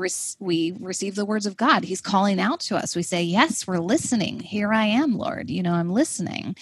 we 0.41 0.75
receive 0.81 1.15
the 1.15 1.25
words 1.25 1.47
of 1.47 1.57
God. 1.57 1.85
He's 1.85 2.01
calling 2.01 2.41
out 2.41 2.61
to 2.61 2.77
us. 2.77 2.97
We 2.97 3.03
say, 3.03 3.23
"Yes, 3.23 3.67
we're 3.67 3.79
listening. 3.79 4.41
Here 4.41 4.73
I 4.73 4.87
am, 4.87 5.17
Lord. 5.17 5.51
You 5.51 5.63
know, 5.63 5.73
I'm 5.73 5.91
listening," 5.91 6.57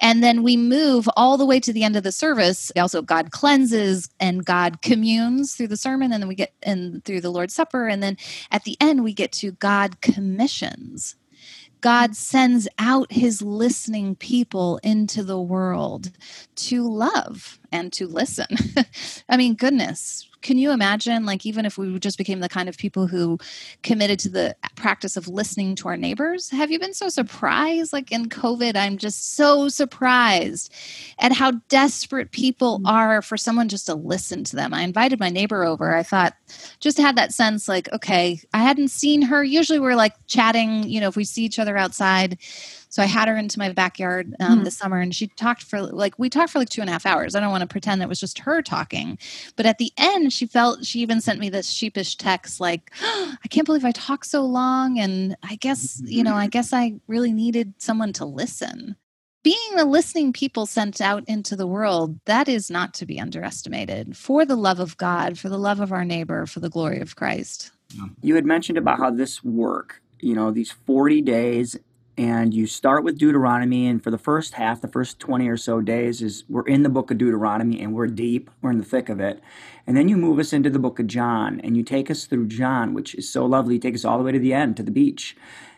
and 0.00 0.22
then 0.22 0.42
we 0.42 0.56
move 0.56 1.08
all 1.16 1.36
the 1.36 1.46
way 1.46 1.60
to 1.60 1.72
the 1.72 1.84
end 1.84 1.96
of 1.96 2.02
the 2.02 2.12
service. 2.12 2.72
Also, 2.76 3.02
God 3.02 3.30
cleanses 3.30 4.08
and 4.18 4.44
God 4.44 4.82
communes 4.82 5.54
through 5.54 5.68
the 5.68 5.76
sermon, 5.76 6.12
and 6.12 6.22
then 6.22 6.28
we 6.28 6.34
get 6.34 6.54
and 6.62 7.04
through 7.04 7.20
the 7.20 7.30
Lord's 7.30 7.54
Supper, 7.54 7.86
and 7.86 8.02
then 8.02 8.16
at 8.50 8.64
the 8.64 8.76
end 8.80 9.04
we 9.04 9.12
get 9.12 9.32
to 9.32 9.52
God 9.52 10.00
commissions 10.00 11.01
God 11.82 12.16
sends 12.16 12.68
out 12.78 13.12
his 13.12 13.42
listening 13.42 14.14
people 14.16 14.78
into 14.82 15.22
the 15.22 15.40
world 15.40 16.10
to 16.56 16.88
love 16.88 17.58
and 17.70 17.92
to 17.94 18.06
listen. 18.06 18.46
I 19.28 19.36
mean, 19.36 19.54
goodness, 19.54 20.28
can 20.42 20.58
you 20.58 20.70
imagine 20.70 21.24
like 21.24 21.46
even 21.46 21.64
if 21.64 21.78
we 21.78 21.98
just 21.98 22.18
became 22.18 22.40
the 22.40 22.48
kind 22.48 22.68
of 22.68 22.76
people 22.76 23.06
who 23.06 23.38
committed 23.82 24.18
to 24.20 24.28
the 24.28 24.56
practice 24.74 25.16
of 25.16 25.28
listening 25.28 25.74
to 25.76 25.88
our 25.88 25.96
neighbors? 25.96 26.50
Have 26.50 26.70
you 26.70 26.78
been 26.78 26.94
so 26.94 27.08
surprised? 27.08 27.92
Like 27.92 28.12
in 28.12 28.28
covid 28.28 28.76
i'm 28.76 28.98
just 28.98 29.34
so 29.34 29.68
surprised 29.68 30.72
at 31.18 31.32
how 31.32 31.52
desperate 31.68 32.30
people 32.30 32.78
mm-hmm. 32.78 32.86
are 32.86 33.22
for 33.22 33.36
someone 33.36 33.68
just 33.68 33.86
to 33.86 33.94
listen 33.94 34.44
to 34.44 34.56
them. 34.56 34.74
I 34.74 34.82
invited 34.82 35.20
my 35.20 35.30
neighbor 35.30 35.64
over. 35.64 35.94
I 35.94 36.02
thought 36.02 36.34
just 36.80 36.98
had 36.98 37.16
that 37.16 37.32
sense 37.32 37.68
like 37.68 37.92
okay 37.92 38.40
i 38.52 38.58
hadn't 38.58 38.88
seen 38.88 39.22
her. 39.22 39.42
Usually 39.42 39.78
we're 39.78 39.96
like 39.96 40.14
chatting 40.26 40.84
you 40.88 41.00
know 41.00 41.08
if 41.08 41.16
we 41.16 41.24
see 41.24 41.44
each 41.44 41.58
other 41.58 41.76
outside 41.76 42.38
so 42.92 43.02
I 43.02 43.06
had 43.06 43.26
her 43.26 43.38
into 43.38 43.58
my 43.58 43.72
backyard 43.72 44.36
um, 44.38 44.56
mm-hmm. 44.56 44.64
this 44.64 44.76
summer, 44.76 45.00
and 45.00 45.14
she 45.14 45.28
talked 45.28 45.62
for 45.62 45.80
like 45.80 46.18
we 46.18 46.28
talked 46.28 46.52
for 46.52 46.58
like 46.58 46.68
two 46.68 46.82
and 46.82 46.90
a 46.90 46.92
half 46.92 47.06
hours. 47.06 47.34
I 47.34 47.40
don't 47.40 47.50
want 47.50 47.62
to 47.62 47.66
pretend 47.66 48.02
it 48.02 48.08
was 48.08 48.20
just 48.20 48.40
her 48.40 48.60
talking, 48.60 49.18
but 49.56 49.64
at 49.64 49.78
the 49.78 49.92
end, 49.96 50.34
she 50.34 50.44
felt 50.44 50.84
she 50.84 51.00
even 51.00 51.22
sent 51.22 51.40
me 51.40 51.48
this 51.48 51.70
sheepish 51.70 52.16
text 52.16 52.60
like, 52.60 52.90
oh, 53.02 53.34
"I 53.44 53.48
can't 53.48 53.64
believe 53.64 53.86
I 53.86 53.92
talked 53.92 54.26
so 54.26 54.42
long," 54.42 54.98
and 54.98 55.38
I 55.42 55.54
guess 55.54 56.02
you 56.04 56.22
know, 56.22 56.34
I 56.34 56.48
guess 56.48 56.74
I 56.74 56.96
really 57.06 57.32
needed 57.32 57.72
someone 57.78 58.12
to 58.14 58.26
listen 58.26 58.96
being 59.42 59.74
the 59.74 59.84
listening 59.84 60.32
people 60.32 60.66
sent 60.66 61.00
out 61.00 61.24
into 61.26 61.56
the 61.56 61.66
world, 61.66 62.20
that 62.26 62.48
is 62.48 62.70
not 62.70 62.94
to 62.94 63.06
be 63.06 63.18
underestimated 63.18 64.16
for 64.16 64.44
the 64.44 64.54
love 64.54 64.78
of 64.78 64.96
God, 64.98 65.36
for 65.36 65.48
the 65.48 65.58
love 65.58 65.80
of 65.80 65.92
our 65.92 66.04
neighbor, 66.04 66.46
for 66.46 66.60
the 66.60 66.70
glory 66.70 67.00
of 67.00 67.16
Christ. 67.16 67.72
You 68.20 68.36
had 68.36 68.46
mentioned 68.46 68.78
about 68.78 68.98
how 68.98 69.10
this 69.10 69.42
work, 69.42 70.00
you 70.20 70.34
know, 70.34 70.52
these 70.52 70.70
40 70.70 71.22
days 71.22 71.76
and 72.16 72.52
you 72.52 72.66
start 72.66 73.04
with 73.04 73.18
Deuteronomy, 73.18 73.86
and 73.86 74.02
for 74.02 74.10
the 74.10 74.18
first 74.18 74.54
half, 74.54 74.80
the 74.80 74.88
first 74.88 75.18
20 75.18 75.48
or 75.48 75.56
so 75.56 75.80
days, 75.80 76.20
is 76.20 76.44
we're 76.48 76.66
in 76.66 76.82
the 76.82 76.88
book 76.88 77.10
of 77.10 77.18
Deuteronomy 77.18 77.80
and 77.80 77.94
we're 77.94 78.06
deep, 78.06 78.50
we're 78.60 78.70
in 78.70 78.78
the 78.78 78.84
thick 78.84 79.08
of 79.08 79.20
it. 79.20 79.42
And 79.86 79.96
then 79.96 80.08
you 80.08 80.16
move 80.16 80.38
us 80.38 80.52
into 80.52 80.70
the 80.70 80.78
book 80.78 80.98
of 80.98 81.06
John, 81.06 81.60
and 81.60 81.76
you 81.76 81.82
take 81.82 82.10
us 82.10 82.26
through 82.26 82.46
John, 82.48 82.94
which 82.94 83.14
is 83.14 83.28
so 83.28 83.46
lovely. 83.46 83.74
You 83.74 83.80
take 83.80 83.94
us 83.94 84.04
all 84.04 84.18
the 84.18 84.24
way 84.24 84.32
to 84.32 84.38
the 84.38 84.52
end, 84.52 84.76
to 84.76 84.82
the 84.82 84.90
beach 84.90 85.36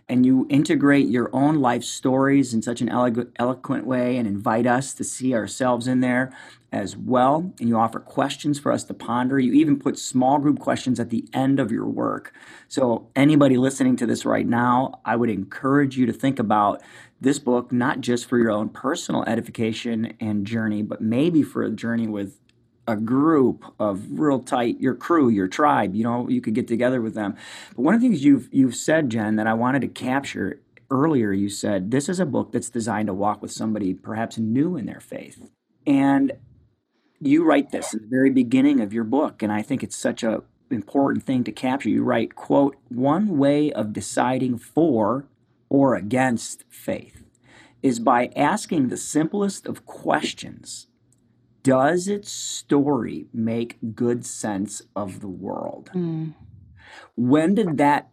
and 0.09 0.27
you 0.27 0.47
integrate 0.51 1.09
your 1.09 1.31
own 1.33 1.61
life 1.61 1.83
stories 1.83 2.53
in 2.53 2.63
such 2.63 2.81
an 2.81 2.89
eloquent 2.89 3.87
way 3.87 4.17
and 4.17 4.29
invite 4.29 4.67
us 4.67 4.95
to 4.95 5.05
see 5.05 5.35
ourselves 5.35 5.87
in 5.87 6.01
there 6.01 6.33
as 6.71 6.97
well. 6.97 7.53
And 7.61 7.69
you 7.69 7.79
offer 7.79 8.01
questions 8.01 8.59
for 8.59 8.73
us 8.73 8.85
to 8.85 8.95
ponder. 8.95 9.39
You 9.39 9.53
even 9.55 9.79
put 9.79 9.99
small 9.99 10.39
group 10.39 10.59
questions 10.59 10.99
at 10.99 11.11
the 11.11 11.27
end 11.33 11.61
of 11.61 11.71
your 11.71 11.87
work. 11.87 12.35
So, 12.69 13.09
anybody 13.15 13.57
listening 13.57 13.97
to 13.97 14.07
this 14.07 14.25
right 14.27 14.47
now, 14.47 15.01
I 15.05 15.17
would 15.17 15.31
encourage 15.31 15.97
you 15.97 16.05
to 16.07 16.13
think 16.13 16.39
about 16.39 16.83
this 17.21 17.39
book, 17.39 17.73
not 17.73 18.01
just 18.01 18.27
for 18.27 18.37
your 18.39 18.51
own 18.51 18.69
personal 18.69 19.25
edification 19.27 20.15
and 20.21 20.47
journey, 20.47 20.83
but 20.83 21.01
maybe 21.01 21.43
for 21.43 21.63
a 21.63 21.71
journey 21.71 22.09
with 22.09 22.39
a 22.87 22.97
group 22.97 23.65
of 23.79 24.19
real 24.19 24.41
tight 24.41 24.79
your 24.81 24.95
crew 24.95 25.29
your 25.29 25.49
tribe 25.49 25.95
you 25.95 26.03
know 26.03 26.29
you 26.29 26.41
could 26.41 26.55
get 26.55 26.69
together 26.69 27.01
with 27.01 27.15
them. 27.15 27.35
But 27.75 27.83
one 27.83 27.95
of 27.95 28.01
the 28.01 28.09
things 28.09 28.25
you've 28.25 28.49
you've 28.53 28.77
said 28.77 29.11
jen 29.11 29.37
that 29.37 29.47
i 29.47 29.55
wanted 29.55 29.81
to 29.83 29.89
capture 29.89 30.61
earlier 30.91 31.33
you 31.33 31.49
said 31.49 31.91
this 31.91 32.09
is 32.09 32.21
a 32.21 32.27
book 32.27 32.53
that's 32.53 32.71
designed 32.71 33.07
to 33.07 33.15
walk 33.15 33.43
with 33.43 33.53
somebody 33.53 33.95
perhaps 33.95 34.39
new 34.39 34.77
in 34.77 34.87
their 34.87 35.01
faith. 35.01 35.51
And 35.87 36.33
you 37.21 37.45
write 37.45 37.71
this 37.71 37.95
in 37.95 38.03
the 38.03 38.09
very 38.09 38.31
beginning 38.31 38.81
of 38.81 38.93
your 38.93 39.05
book 39.05 39.43
and 39.43 39.53
i 39.53 39.63
think 39.63 39.83
it's 39.83 39.97
such 39.97 40.23
a 40.23 40.43
important 40.71 41.25
thing 41.25 41.45
to 41.45 41.53
capture. 41.53 41.89
You 41.89 42.03
write 42.03 42.35
quote 42.35 42.77
one 42.89 43.39
way 43.39 43.73
of 43.73 43.93
deciding 43.93 44.59
for 44.59 45.27
or 45.69 45.95
against 45.95 46.65
faith 46.69 47.25
is 47.83 48.01
by 48.01 48.31
asking 48.37 48.89
the 48.89 48.97
simplest 48.97 49.67
of 49.67 49.87
questions 49.87 50.87
does 51.65 52.07
its 52.07 52.31
story 52.31 53.27
make 53.33 53.79
good 53.97 54.25
sense 54.25 54.83
of 54.95 55.21
the 55.21 55.29
world? 55.29 55.91
Mm. 55.95 56.35
When 57.17 57.57
did 57.57 57.79
that 57.79 58.11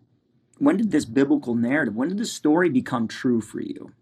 when 0.58 0.78
did 0.78 0.92
this 0.92 1.06
biblical 1.06 1.56
narrative, 1.56 1.96
when 1.96 2.10
did 2.10 2.20
the 2.20 2.26
story 2.26 2.70
become 2.70 3.08
true 3.08 3.42
for 3.42 3.60
you? 3.60 3.94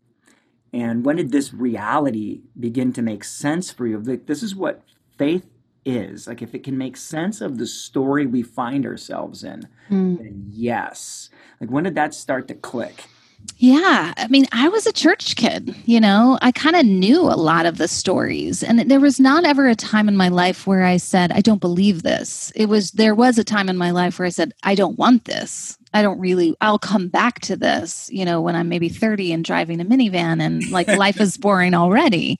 And 0.73 1.05
when 1.05 1.15
did 1.15 1.31
this 1.31 1.53
reality 1.53 2.41
begin 2.59 2.93
to 2.93 3.01
make 3.01 3.23
sense 3.23 3.71
for 3.71 3.87
you? 3.87 3.97
Like 3.97 4.27
this 4.27 4.43
is 4.43 4.55
what 4.55 4.83
faith 5.17 5.47
is. 5.85 6.27
Like 6.27 6.41
if 6.41 6.53
it 6.53 6.63
can 6.63 6.77
make 6.77 6.97
sense 6.97 7.41
of 7.41 7.57
the 7.57 7.65
story 7.65 8.25
we 8.25 8.43
find 8.43 8.85
ourselves 8.85 9.43
in, 9.43 9.67
mm. 9.89 10.17
then 10.17 10.45
yes. 10.49 11.29
Like 11.59 11.71
when 11.71 11.85
did 11.85 11.95
that 11.95 12.13
start 12.13 12.47
to 12.49 12.53
click? 12.53 13.05
Yeah. 13.61 14.13
I 14.15 14.27
mean, 14.29 14.45
I 14.53 14.69
was 14.69 14.87
a 14.87 14.93
church 14.93 15.35
kid, 15.35 15.75
you 15.85 15.99
know, 15.99 16.39
I 16.41 16.49
kind 16.53 16.77
of 16.77 16.85
knew 16.85 17.19
a 17.19 17.35
lot 17.35 17.65
of 17.65 17.77
the 17.77 17.89
stories. 17.89 18.63
And 18.63 18.79
there 18.89 19.01
was 19.01 19.19
not 19.19 19.43
ever 19.43 19.67
a 19.67 19.75
time 19.75 20.07
in 20.07 20.15
my 20.15 20.29
life 20.29 20.65
where 20.65 20.85
I 20.85 20.95
said, 20.95 21.33
I 21.33 21.41
don't 21.41 21.59
believe 21.59 22.03
this. 22.03 22.53
It 22.55 22.67
was, 22.67 22.91
there 22.91 23.13
was 23.13 23.37
a 23.37 23.43
time 23.43 23.67
in 23.67 23.75
my 23.75 23.91
life 23.91 24.17
where 24.17 24.25
I 24.25 24.29
said, 24.29 24.53
I 24.63 24.75
don't 24.75 24.97
want 24.97 25.25
this. 25.25 25.77
I 25.93 26.01
don't 26.01 26.19
really, 26.19 26.55
I'll 26.61 26.79
come 26.79 27.09
back 27.09 27.41
to 27.41 27.57
this, 27.57 28.09
you 28.13 28.23
know, 28.23 28.39
when 28.39 28.55
I'm 28.55 28.69
maybe 28.69 28.87
30 28.87 29.33
and 29.33 29.43
driving 29.43 29.81
a 29.81 29.85
minivan 29.85 30.41
and 30.41 30.69
like 30.71 30.87
life 30.87 31.19
is 31.19 31.35
boring 31.37 31.73
already. 31.73 32.39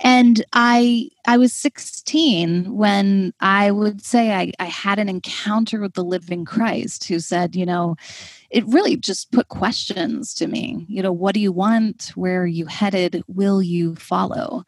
And 0.00 0.42
I, 0.54 1.10
I 1.24 1.36
was 1.36 1.52
16 1.52 2.74
when 2.74 3.32
I 3.40 3.70
would 3.70 4.02
say 4.04 4.32
I, 4.32 4.52
I 4.58 4.64
had 4.64 4.98
an 4.98 5.08
encounter 5.08 5.80
with 5.80 5.94
the 5.94 6.02
living 6.02 6.44
Christ 6.44 7.04
who 7.04 7.20
said, 7.20 7.54
you 7.54 7.64
know, 7.64 7.96
it 8.52 8.66
really 8.66 8.96
just 8.96 9.32
put 9.32 9.48
questions 9.48 10.34
to 10.34 10.46
me. 10.46 10.84
You 10.88 11.02
know, 11.02 11.12
what 11.12 11.34
do 11.34 11.40
you 11.40 11.52
want? 11.52 12.12
Where 12.14 12.42
are 12.42 12.46
you 12.46 12.66
headed? 12.66 13.22
Will 13.26 13.62
you 13.62 13.94
follow? 13.94 14.64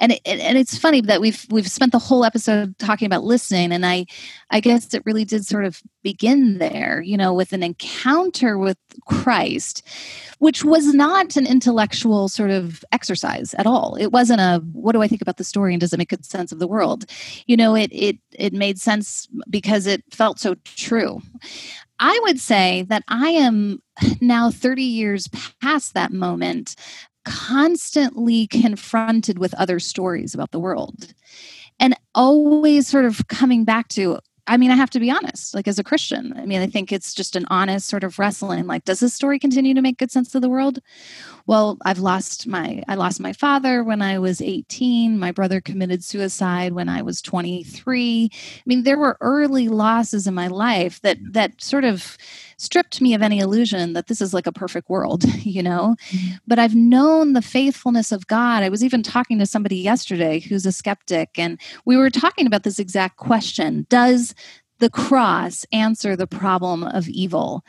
And 0.00 0.12
it, 0.12 0.20
and 0.26 0.58
it's 0.58 0.76
funny 0.76 1.00
that 1.02 1.20
we've 1.20 1.46
we've 1.50 1.70
spent 1.70 1.92
the 1.92 1.98
whole 1.98 2.24
episode 2.24 2.76
talking 2.78 3.06
about 3.06 3.22
listening, 3.22 3.70
and 3.70 3.86
I 3.86 4.06
I 4.50 4.60
guess 4.60 4.92
it 4.94 5.02
really 5.04 5.24
did 5.24 5.46
sort 5.46 5.64
of 5.64 5.80
begin 6.02 6.58
there. 6.58 7.02
You 7.02 7.16
know, 7.16 7.32
with 7.32 7.52
an 7.52 7.62
encounter 7.62 8.58
with 8.58 8.78
Christ, 9.06 9.86
which 10.38 10.64
was 10.64 10.92
not 10.94 11.36
an 11.36 11.46
intellectual 11.46 12.28
sort 12.28 12.50
of 12.50 12.82
exercise 12.90 13.54
at 13.54 13.66
all. 13.66 13.94
It 13.94 14.10
wasn't 14.10 14.40
a 14.40 14.62
what 14.72 14.92
do 14.92 15.02
I 15.02 15.08
think 15.08 15.22
about 15.22 15.36
the 15.36 15.44
story 15.44 15.74
and 15.74 15.80
does 15.90 15.94
it 15.94 15.98
make 15.98 16.08
good 16.08 16.24
sense 16.24 16.52
of 16.52 16.60
the 16.60 16.68
world? 16.68 17.04
You 17.46 17.56
know, 17.56 17.74
it 17.74 17.90
it 17.92 18.18
it 18.32 18.52
made 18.52 18.78
sense 18.78 19.28
because 19.48 19.86
it 19.86 20.02
felt 20.10 20.38
so 20.38 20.54
true. 20.64 21.20
I 21.98 22.18
would 22.22 22.38
say 22.38 22.86
that 22.88 23.02
I 23.08 23.30
am 23.30 23.82
now 24.20 24.50
30 24.50 24.82
years 24.82 25.28
past 25.60 25.94
that 25.94 26.12
moment, 26.12 26.76
constantly 27.24 28.46
confronted 28.46 29.38
with 29.38 29.52
other 29.54 29.78
stories 29.80 30.34
about 30.34 30.52
the 30.52 30.60
world 30.60 31.12
and 31.78 31.94
always 32.14 32.86
sort 32.86 33.04
of 33.04 33.26
coming 33.28 33.64
back 33.64 33.88
to 33.88 34.18
I 34.50 34.56
mean, 34.56 34.72
I 34.72 34.74
have 34.74 34.90
to 34.90 34.98
be 34.98 35.12
honest, 35.12 35.54
like 35.54 35.68
as 35.68 35.78
a 35.78 35.84
Christian, 35.84 36.34
I 36.36 36.44
mean, 36.44 36.60
I 36.60 36.66
think 36.66 36.90
it's 36.90 37.14
just 37.14 37.36
an 37.36 37.46
honest 37.50 37.86
sort 37.86 38.02
of 38.02 38.18
wrestling. 38.18 38.66
Like, 38.66 38.84
does 38.84 38.98
this 38.98 39.14
story 39.14 39.38
continue 39.38 39.74
to 39.74 39.80
make 39.80 39.96
good 39.96 40.10
sense 40.10 40.32
to 40.32 40.40
the 40.40 40.48
world? 40.48 40.80
Well, 41.46 41.78
I've 41.84 42.00
lost 42.00 42.48
my, 42.48 42.82
I 42.88 42.96
lost 42.96 43.20
my 43.20 43.32
father 43.32 43.84
when 43.84 44.02
I 44.02 44.18
was 44.18 44.42
18. 44.42 45.20
My 45.20 45.30
brother 45.30 45.60
committed 45.60 46.02
suicide 46.02 46.72
when 46.72 46.88
I 46.88 47.00
was 47.00 47.22
23. 47.22 48.28
I 48.32 48.62
mean, 48.66 48.82
there 48.82 48.98
were 48.98 49.16
early 49.20 49.68
losses 49.68 50.26
in 50.26 50.34
my 50.34 50.48
life 50.48 51.00
that, 51.02 51.18
that 51.32 51.62
sort 51.62 51.84
of 51.84 52.18
stripped 52.60 53.00
me 53.00 53.14
of 53.14 53.22
any 53.22 53.38
illusion 53.38 53.94
that 53.94 54.06
this 54.06 54.20
is 54.20 54.34
like 54.34 54.46
a 54.46 54.52
perfect 54.52 54.90
world, 54.90 55.24
you 55.38 55.62
know? 55.62 55.96
Mm-hmm. 56.10 56.34
But 56.46 56.58
I've 56.58 56.74
known 56.74 57.32
the 57.32 57.42
faithfulness 57.42 58.12
of 58.12 58.26
God. 58.26 58.62
I 58.62 58.68
was 58.68 58.84
even 58.84 59.02
talking 59.02 59.38
to 59.38 59.46
somebody 59.46 59.76
yesterday 59.76 60.40
who's 60.40 60.66
a 60.66 60.72
skeptic, 60.72 61.30
and 61.38 61.58
we 61.86 61.96
were 61.96 62.10
talking 62.10 62.46
about 62.46 62.62
this 62.62 62.78
exact 62.78 63.16
question 63.16 63.86
Does 63.88 64.34
the 64.78 64.90
cross 64.90 65.64
answer 65.72 66.16
the 66.16 66.26
problem 66.26 66.82
of 66.82 67.06
evil 67.06 67.62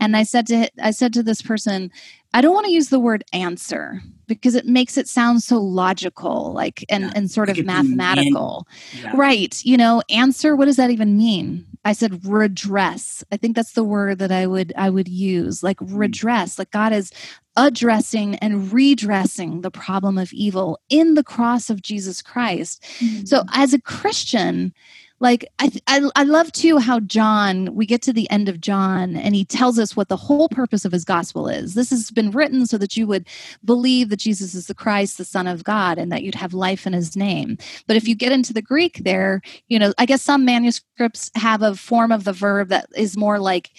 and 0.00 0.16
i 0.16 0.24
said 0.24 0.48
to 0.48 0.68
i 0.82 0.90
said 0.90 1.12
to 1.12 1.22
this 1.22 1.40
person 1.40 1.92
i 2.36 2.40
don't 2.40 2.54
want 2.54 2.66
to 2.66 2.72
use 2.72 2.88
the 2.88 3.00
word 3.00 3.24
answer 3.32 4.00
because 4.26 4.54
it 4.54 4.66
makes 4.66 4.96
it 4.96 5.08
sound 5.08 5.42
so 5.42 5.58
logical 5.58 6.52
like 6.52 6.84
and 6.88 7.04
yeah, 7.04 7.12
and 7.14 7.30
sort 7.30 7.48
of 7.48 7.64
mathematical 7.64 8.66
yeah. 9.00 9.12
right 9.14 9.64
you 9.64 9.76
know 9.76 10.02
answer 10.08 10.54
what 10.54 10.66
does 10.66 10.76
that 10.76 10.90
even 10.90 11.16
mean 11.16 11.66
I 11.86 11.92
said 11.92 12.26
redress. 12.26 13.22
I 13.30 13.36
think 13.36 13.54
that's 13.54 13.74
the 13.74 13.84
word 13.84 14.18
that 14.18 14.32
I 14.32 14.48
would 14.48 14.72
I 14.76 14.90
would 14.90 15.06
use. 15.06 15.62
Like 15.62 15.78
mm. 15.78 15.86
redress. 15.96 16.58
Like 16.58 16.72
God 16.72 16.92
is 16.92 17.12
addressing 17.56 18.34
and 18.36 18.72
redressing 18.72 19.60
the 19.60 19.70
problem 19.70 20.18
of 20.18 20.32
evil 20.32 20.80
in 20.88 21.14
the 21.14 21.22
cross 21.22 21.70
of 21.70 21.82
Jesus 21.82 22.20
Christ. 22.22 22.82
Mm-hmm. 22.98 23.26
So 23.26 23.44
as 23.52 23.72
a 23.72 23.80
Christian, 23.80 24.74
like 25.20 25.46
I, 25.58 25.70
I 25.86 26.02
i 26.16 26.22
love 26.22 26.52
too 26.52 26.78
how 26.78 27.00
john 27.00 27.74
we 27.74 27.86
get 27.86 28.02
to 28.02 28.12
the 28.12 28.28
end 28.30 28.48
of 28.48 28.60
john 28.60 29.16
and 29.16 29.34
he 29.34 29.44
tells 29.44 29.78
us 29.78 29.96
what 29.96 30.08
the 30.08 30.16
whole 30.16 30.48
purpose 30.48 30.84
of 30.84 30.92
his 30.92 31.04
gospel 31.04 31.48
is. 31.48 31.74
This 31.74 31.90
has 31.90 32.10
been 32.10 32.30
written 32.30 32.66
so 32.66 32.78
that 32.78 32.96
you 32.96 33.06
would 33.06 33.26
believe 33.64 34.08
that 34.10 34.18
jesus 34.18 34.54
is 34.54 34.66
the 34.66 34.74
christ 34.74 35.18
the 35.18 35.24
son 35.24 35.46
of 35.46 35.64
god 35.64 35.98
and 35.98 36.12
that 36.12 36.22
you'd 36.22 36.34
have 36.34 36.54
life 36.54 36.86
in 36.86 36.92
his 36.92 37.16
name. 37.16 37.58
But 37.86 37.96
if 37.96 38.06
you 38.08 38.14
get 38.14 38.32
into 38.32 38.52
the 38.52 38.62
greek 38.62 39.02
there 39.04 39.40
you 39.68 39.78
know 39.78 39.92
i 39.98 40.06
guess 40.06 40.22
some 40.22 40.44
manuscripts 40.44 41.30
have 41.34 41.62
a 41.62 41.74
form 41.74 42.12
of 42.12 42.24
the 42.24 42.32
verb 42.32 42.68
that 42.68 42.86
is 42.96 43.16
more 43.16 43.38
like 43.38 43.70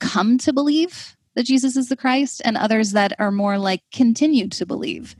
come 0.00 0.38
to 0.38 0.52
believe 0.52 1.15
that 1.36 1.46
jesus 1.46 1.76
is 1.76 1.88
the 1.88 1.96
christ 1.96 2.42
and 2.44 2.56
others 2.56 2.90
that 2.90 3.12
are 3.20 3.30
more 3.30 3.58
like 3.58 3.82
continue 3.92 4.48
to 4.48 4.66
believe 4.66 5.14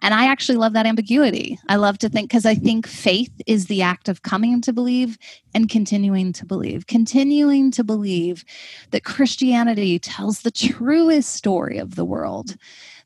and 0.00 0.14
I 0.14 0.26
actually 0.26 0.58
love 0.58 0.74
that 0.74 0.86
ambiguity. 0.86 1.58
I 1.68 1.76
love 1.76 1.98
to 1.98 2.08
think 2.08 2.30
because 2.30 2.46
I 2.46 2.54
think 2.54 2.86
faith 2.86 3.32
is 3.46 3.66
the 3.66 3.82
act 3.82 4.08
of 4.08 4.22
coming 4.22 4.60
to 4.60 4.72
believe 4.72 5.18
and 5.54 5.68
continuing 5.68 6.32
to 6.34 6.46
believe, 6.46 6.86
continuing 6.86 7.70
to 7.72 7.82
believe 7.82 8.44
that 8.90 9.04
Christianity 9.04 9.98
tells 9.98 10.42
the 10.42 10.50
truest 10.50 11.34
story 11.34 11.78
of 11.78 11.96
the 11.96 12.04
world. 12.04 12.56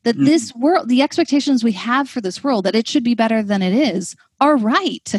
That 0.04 0.16
mm-hmm. 0.16 0.24
this 0.24 0.52
world, 0.54 0.88
the 0.88 1.00
expectations 1.00 1.62
we 1.62 1.72
have 1.72 2.10
for 2.10 2.20
this 2.20 2.42
world, 2.42 2.64
that 2.64 2.74
it 2.74 2.88
should 2.88 3.04
be 3.04 3.14
better 3.14 3.42
than 3.42 3.62
it 3.62 3.72
is, 3.72 4.16
are 4.40 4.56
right. 4.56 5.14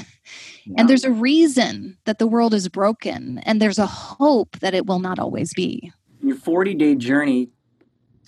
Yeah. 0.65 0.75
And 0.77 0.89
there's 0.89 1.05
a 1.05 1.11
reason 1.11 1.97
that 2.05 2.19
the 2.19 2.27
world 2.27 2.53
is 2.53 2.69
broken, 2.69 3.39
and 3.39 3.61
there's 3.61 3.79
a 3.79 3.85
hope 3.85 4.59
that 4.59 4.73
it 4.73 4.85
will 4.85 4.99
not 4.99 5.19
always 5.19 5.53
be. 5.53 5.91
Your 6.23 6.37
40 6.37 6.73
day 6.75 6.95
journey 6.95 7.49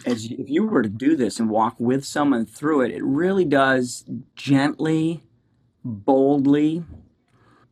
as 0.05 0.25
if 0.25 0.49
you 0.49 0.67
were 0.67 0.81
to 0.81 0.89
do 0.89 1.15
this 1.15 1.39
and 1.39 1.49
walk 1.49 1.75
with 1.79 2.03
someone 2.03 2.45
through 2.45 2.81
it, 2.81 2.91
it 2.91 3.01
really 3.01 3.45
does 3.45 4.03
gently, 4.35 5.23
boldly, 5.81 6.83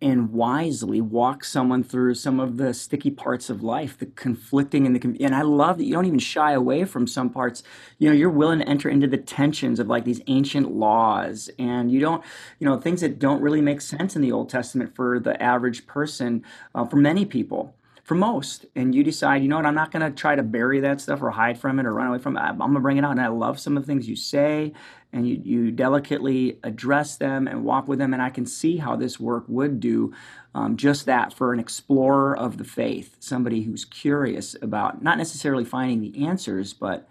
and 0.02 0.32
wisely 0.32 1.02
walk 1.02 1.44
someone 1.44 1.84
through 1.84 2.14
some 2.14 2.40
of 2.40 2.56
the 2.56 2.74
sticky 2.74 3.12
parts 3.12 3.50
of 3.50 3.64
life, 3.64 3.98
the 3.98 4.06
conflicting 4.06 4.86
and 4.86 4.96
the 4.96 5.24
and 5.26 5.36
I 5.36 5.42
love 5.42 5.78
that 5.78 5.84
you 5.84 5.94
don't 5.94 6.06
even 6.06 6.20
shy 6.20 6.54
away 6.54 6.86
from 6.86 7.06
some 7.06 7.30
parts. 7.30 7.62
You 8.00 8.10
know, 8.10 8.16
you're 8.16 8.30
willing 8.30 8.60
to 8.60 8.68
enter 8.68 8.90
into 8.90 9.08
the 9.08 9.18
tensions 9.18 9.78
of 9.80 9.88
like 9.88 10.06
these 10.06 10.22
ancient 10.28 10.72
laws, 10.72 11.50
and 11.60 11.92
you 11.92 12.00
don't, 12.00 12.24
you 12.60 12.68
know, 12.68 12.80
things 12.80 13.02
that 13.02 13.20
don't 13.20 13.42
really 13.42 13.62
make 13.62 13.82
sense 13.82 14.16
in 14.16 14.22
the 14.22 14.32
Old 14.32 14.50
Testament 14.50 14.96
for 14.96 15.20
the 15.20 15.42
average 15.42 15.86
person, 15.86 16.44
uh, 16.76 16.86
for 16.86 16.96
many 16.96 17.26
people 17.26 17.76
for 18.04 18.16
most. 18.16 18.66
And 18.76 18.94
you 18.94 19.04
decide 19.04 19.42
you 19.42 19.48
know 19.48 19.56
what 19.56 19.66
i'm 19.66 19.76
not 19.76 19.92
going 19.92 20.04
to 20.04 20.12
try 20.12 20.36
to 20.36 20.44
bury 20.44 20.82
that 20.82 21.02
stuff 21.02 21.22
or 21.22 21.32
hide 21.32 21.58
from 21.58 21.80
it 21.80 21.86
or 21.86 21.94
run 21.94 22.08
away 22.08 22.20
from 22.20 22.38
it. 22.38 22.42
I'm 22.42 22.58
going 22.58 22.74
to 22.74 22.80
bring 22.80 22.98
it 22.98 23.06
out. 23.06 23.12
And 23.12 23.22
i 23.22 23.28
love 23.28 23.60
some 23.60 23.76
of 23.78 23.84
the 23.84 23.88
things 23.88 24.08
you 24.08 24.16
say 24.16 24.74
and 25.12 25.28
you, 25.28 25.42
you 25.44 25.72
delicately 25.72 26.60
address 26.64 27.18
them 27.18 27.48
and 27.48 27.64
walk 27.64 27.88
with 27.88 28.00
them. 28.00 28.14
And 28.14 28.22
i 28.22 28.30
can 28.30 28.46
see 28.46 28.78
how 28.78 28.96
this 28.96 29.20
work 29.20 29.46
would 29.48 29.80
do 29.80 30.14
um, 30.56 30.78
just 30.78 31.06
that 31.08 31.34
for 31.34 31.54
an 31.54 31.60
explorer 31.60 32.38
of 32.38 32.58
the 32.58 32.64
faith 32.66 33.16
somebody 33.20 33.64
who's 33.64 33.86
curious 33.86 34.56
about 34.62 35.02
not 35.02 35.18
necessarily 35.18 35.66
finding 35.66 36.02
the 36.02 36.26
answers 36.26 36.74
but 36.74 37.08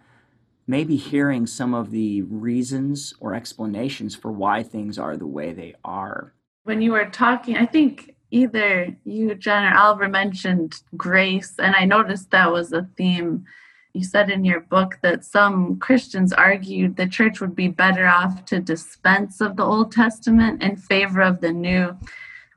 maybe 0.66 0.96
hearing 0.96 1.46
some 1.46 1.74
of 1.74 1.90
the 1.90 2.22
reasons 2.22 3.14
or 3.18 3.34
explanations 3.34 4.14
for 4.14 4.30
why 4.30 4.62
things 4.62 4.96
are 4.96 5.16
the 5.16 5.26
way 5.26 5.52
they 5.52 5.74
are. 5.84 6.32
When 6.62 6.80
you 6.82 6.92
were 6.92 7.06
talking 7.06 7.56
i 7.56 7.66
think 7.66 8.11
either 8.32 8.96
you, 9.04 9.34
John, 9.34 9.70
or 9.70 9.76
Oliver 9.76 10.08
mentioned 10.08 10.82
grace, 10.96 11.54
and 11.58 11.76
I 11.76 11.84
noticed 11.84 12.30
that 12.30 12.50
was 12.50 12.72
a 12.72 12.88
theme. 12.96 13.44
You 13.92 14.02
said 14.02 14.30
in 14.30 14.42
your 14.42 14.60
book 14.60 14.98
that 15.02 15.22
some 15.22 15.78
Christians 15.78 16.32
argued 16.32 16.96
the 16.96 17.06
church 17.06 17.42
would 17.42 17.54
be 17.54 17.68
better 17.68 18.06
off 18.06 18.46
to 18.46 18.58
dispense 18.58 19.42
of 19.42 19.56
the 19.56 19.64
Old 19.64 19.92
Testament 19.92 20.62
in 20.62 20.76
favor 20.76 21.20
of 21.20 21.42
the 21.42 21.52
New. 21.52 21.94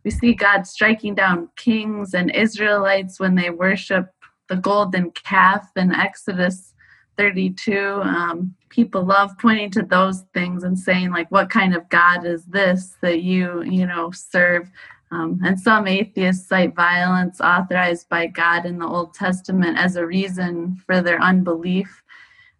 We 0.05 0.11
see 0.11 0.33
God 0.33 0.65
striking 0.65 1.13
down 1.13 1.49
kings 1.57 2.13
and 2.13 2.33
Israelites 2.33 3.19
when 3.19 3.35
they 3.35 3.49
worship 3.49 4.11
the 4.47 4.55
golden 4.55 5.11
calf 5.11 5.69
in 5.75 5.93
Exodus 5.93 6.73
32. 7.17 8.01
Um, 8.01 8.55
people 8.69 9.03
love 9.03 9.31
pointing 9.39 9.71
to 9.71 9.83
those 9.83 10.23
things 10.33 10.63
and 10.63 10.77
saying, 10.77 11.11
like, 11.11 11.29
what 11.31 11.49
kind 11.49 11.75
of 11.75 11.89
God 11.89 12.25
is 12.25 12.45
this 12.45 12.95
that 13.01 13.21
you, 13.21 13.61
you 13.63 13.85
know, 13.85 14.11
serve? 14.11 14.71
Um, 15.11 15.39
and 15.45 15.59
some 15.59 15.87
atheists 15.87 16.47
cite 16.47 16.75
violence 16.75 17.39
authorized 17.39 18.09
by 18.09 18.27
God 18.27 18.65
in 18.65 18.79
the 18.79 18.87
Old 18.87 19.13
Testament 19.13 19.77
as 19.77 19.95
a 19.95 20.05
reason 20.05 20.81
for 20.85 21.01
their 21.01 21.21
unbelief. 21.21 22.03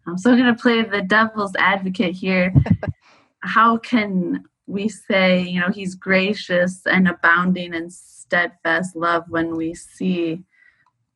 Um, 0.06 0.18
so 0.18 0.32
I'm 0.32 0.38
going 0.38 0.56
to 0.56 0.62
play 0.62 0.84
the 0.84 1.02
devil's 1.02 1.56
advocate 1.58 2.16
here. 2.16 2.54
How 3.40 3.78
can 3.78 4.46
we 4.68 4.88
say, 4.90 5.42
you 5.42 5.60
know, 5.60 5.70
he's 5.70 5.96
gracious 5.96 6.82
and 6.86 7.08
abounding 7.08 7.74
in 7.74 7.90
steadfast 7.90 8.96
love 8.96 9.26
when 9.28 9.56
we 9.56 9.74
see 9.74 10.44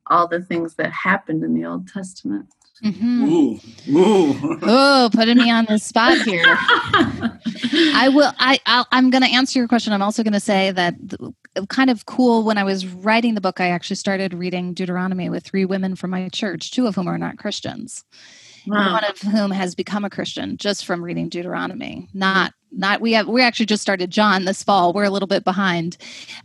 all 0.06 0.26
the 0.26 0.42
things 0.42 0.74
that 0.74 0.92
happened 0.92 1.44
in 1.44 1.54
the 1.54 1.64
Old 1.64 1.88
Testament? 1.88 2.46
Mm-hmm. 2.82 3.24
Ooh, 3.24 3.60
ooh. 3.90 4.58
oh, 4.62 5.10
putting 5.12 5.36
me 5.36 5.50
on 5.50 5.66
the 5.66 5.78
spot 5.78 6.18
here. 6.22 6.44
I 6.46 8.10
will. 8.12 8.32
I 8.38 8.58
i 8.66 8.84
am 8.92 9.10
going 9.10 9.22
to 9.22 9.28
answer 9.28 9.58
your 9.58 9.68
question. 9.68 9.92
I'm 9.92 10.02
also 10.02 10.22
going 10.22 10.32
to 10.32 10.40
say 10.40 10.70
that 10.70 10.94
the, 11.00 11.34
kind 11.68 11.90
of 11.90 12.06
cool. 12.06 12.42
When 12.44 12.58
I 12.58 12.64
was 12.64 12.86
writing 12.86 13.34
the 13.34 13.40
book, 13.40 13.60
I 13.60 13.68
actually 13.68 13.96
started 13.96 14.32
reading 14.32 14.72
Deuteronomy 14.72 15.28
with 15.28 15.44
three 15.44 15.64
women 15.64 15.94
from 15.94 16.10
my 16.10 16.28
church, 16.30 16.70
two 16.70 16.86
of 16.86 16.94
whom 16.94 17.08
are 17.08 17.18
not 17.18 17.38
Christians. 17.38 18.04
Wow. 18.66 18.92
One 18.92 19.04
of 19.04 19.18
whom 19.18 19.50
has 19.50 19.74
become 19.74 20.04
a 20.04 20.10
Christian 20.10 20.56
just 20.56 20.84
from 20.84 21.02
reading 21.02 21.28
Deuteronomy, 21.28 22.08
not 22.12 22.54
not 22.72 23.00
we 23.00 23.12
have 23.12 23.28
we 23.28 23.42
actually 23.42 23.66
just 23.66 23.82
started 23.82 24.10
john 24.10 24.44
this 24.44 24.62
fall. 24.62 24.92
We're 24.92 25.04
a 25.04 25.10
little 25.10 25.26
bit 25.26 25.44
behind. 25.44 25.96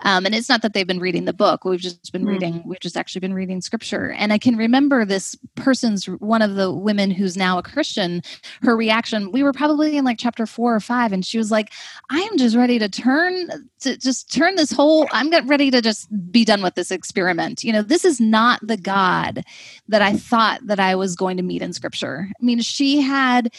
Um, 0.02 0.26
and 0.26 0.36
it's 0.36 0.50
not 0.50 0.62
that 0.62 0.74
they've 0.74 0.88
been 0.88 1.00
reading 1.00 1.26
the 1.26 1.34
book. 1.34 1.66
We've 1.66 1.80
just 1.80 2.12
been 2.12 2.26
mm. 2.26 2.30
reading 2.30 2.64
we've 2.66 2.80
just 2.80 2.98
actually 2.98 3.22
been 3.22 3.34
reading 3.34 3.62
scripture. 3.62 4.12
And 4.12 4.34
i 4.34 4.38
can 4.38 4.58
remember 4.58 5.06
this 5.06 5.38
person's 5.56 6.06
one 6.06 6.42
of 6.42 6.56
the 6.56 6.72
women 6.72 7.12
who's 7.12 7.38
now 7.38 7.58
a 7.58 7.64
christian 7.64 8.22
her 8.62 8.76
reaction 8.76 9.32
we 9.32 9.44
were 9.44 9.54
probably 9.54 9.98
in 9.98 10.06
like 10.06 10.18
chapter 10.18 10.46
four 10.46 10.76
or 10.76 10.80
five 10.80 11.12
and 11.12 11.26
she 11.26 11.38
was 11.38 11.52
like 11.52 11.72
i 12.10 12.20
am 12.20 12.38
just 12.38 12.56
ready 12.56 12.80
to 12.80 12.90
turn 12.90 13.48
to 13.80 13.98
just 13.98 14.34
turn 14.34 14.56
this 14.56 14.72
whole 14.72 15.08
i'm 15.12 15.30
ready 15.48 15.70
to 15.72 15.82
just 15.82 16.08
be 16.32 16.46
done 16.46 16.62
with 16.62 16.76
this 16.76 16.92
experiment. 16.92 17.64
You 17.64 17.74
know 17.74 17.82
this 17.82 18.06
is 18.06 18.20
not 18.20 18.60
the 18.66 18.78
god 18.78 19.44
that 19.88 20.02
i 20.02 20.14
thought 20.14 20.60
that 20.66 20.80
i 20.80 20.96
was 20.96 21.16
going 21.16 21.38
to 21.38 21.44
meet 21.44 21.62
in 21.62 21.74
scripture. 21.74 22.28
I 22.30 22.44
mean 22.44 22.62
she 22.62 23.02
had 23.02 23.54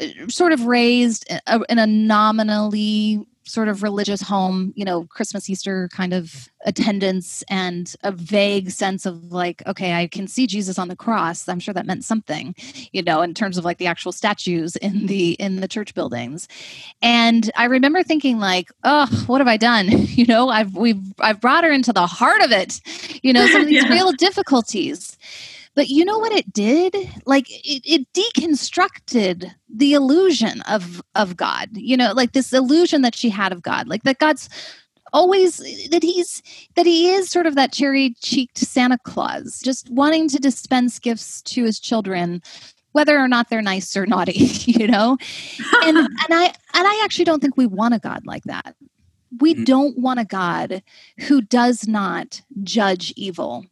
uh, 0.00 0.28
sort 0.28 0.52
of 0.52 0.66
raised 0.66 1.30
in 1.68 1.78
a 1.78 1.86
nominally 2.06 3.26
sort 3.44 3.68
of 3.68 3.82
religious 3.82 4.22
home, 4.22 4.72
you 4.76 4.84
know, 4.84 5.04
Christmas, 5.04 5.50
Easter 5.50 5.88
kind 5.92 6.14
of 6.14 6.48
attendance 6.64 7.42
and 7.48 7.94
a 8.02 8.12
vague 8.12 8.70
sense 8.70 9.04
of 9.04 9.32
like, 9.32 9.62
okay, 9.66 9.94
I 9.94 10.06
can 10.06 10.28
see 10.28 10.46
Jesus 10.46 10.78
on 10.78 10.88
the 10.88 10.96
cross. 10.96 11.48
I'm 11.48 11.58
sure 11.58 11.74
that 11.74 11.86
meant 11.86 12.04
something, 12.04 12.54
you 12.92 13.02
know, 13.02 13.20
in 13.20 13.34
terms 13.34 13.58
of 13.58 13.64
like 13.64 13.78
the 13.78 13.86
actual 13.86 14.12
statues 14.12 14.76
in 14.76 15.06
the 15.06 15.32
in 15.32 15.56
the 15.56 15.68
church 15.68 15.94
buildings. 15.94 16.46
And 17.00 17.50
I 17.56 17.64
remember 17.64 18.02
thinking 18.02 18.38
like, 18.38 18.70
oh, 18.84 19.24
what 19.26 19.40
have 19.40 19.48
I 19.48 19.56
done? 19.56 19.88
You 20.12 20.26
know, 20.26 20.50
I've 20.50 20.76
we've 20.76 21.02
I've 21.20 21.40
brought 21.40 21.64
her 21.64 21.72
into 21.72 21.92
the 21.92 22.06
heart 22.06 22.42
of 22.42 22.52
it, 22.52 22.80
you 23.22 23.32
know, 23.32 23.46
some 23.46 23.62
of 23.62 23.66
these 23.68 23.82
yeah. 23.82 23.90
real 23.90 24.12
difficulties. 24.12 25.16
But 25.74 25.88
you 25.88 26.04
know 26.04 26.18
what 26.18 26.32
it 26.32 26.52
did? 26.52 26.94
Like 27.24 27.50
it, 27.50 27.82
it 27.84 28.06
deconstructed 28.12 29.54
the 29.68 29.94
illusion 29.94 30.60
of 30.62 31.02
of 31.14 31.36
God. 31.36 31.70
You 31.72 31.96
know, 31.96 32.12
like 32.12 32.32
this 32.32 32.52
illusion 32.52 33.02
that 33.02 33.14
she 33.14 33.30
had 33.30 33.52
of 33.52 33.62
God, 33.62 33.88
like 33.88 34.02
that 34.02 34.18
God's 34.18 34.48
always 35.12 35.58
that 35.90 36.02
he's 36.02 36.42
that 36.74 36.86
he 36.86 37.10
is 37.10 37.30
sort 37.30 37.46
of 37.46 37.54
that 37.54 37.72
cherry 37.72 38.14
cheeked 38.20 38.58
Santa 38.58 38.98
Claus, 38.98 39.60
just 39.64 39.88
wanting 39.90 40.28
to 40.28 40.38
dispense 40.38 40.98
gifts 40.98 41.42
to 41.42 41.64
his 41.64 41.80
children 41.80 42.42
whether 42.92 43.18
or 43.18 43.28
not 43.28 43.48
they're 43.48 43.62
nice 43.62 43.96
or 43.96 44.06
naughty, 44.06 44.32
you 44.66 44.86
know? 44.86 45.18
and 45.82 45.96
and 45.96 46.08
I 46.30 46.46
and 46.46 46.86
I 46.86 47.02
actually 47.04 47.24
don't 47.24 47.40
think 47.40 47.56
we 47.56 47.66
want 47.66 47.94
a 47.94 47.98
God 47.98 48.24
like 48.26 48.44
that. 48.44 48.76
We 49.40 49.54
mm-hmm. 49.54 49.64
don't 49.64 49.98
want 49.98 50.20
a 50.20 50.24
God 50.24 50.82
who 51.20 51.40
does 51.40 51.88
not 51.88 52.42
judge 52.62 53.12
evil 53.16 53.64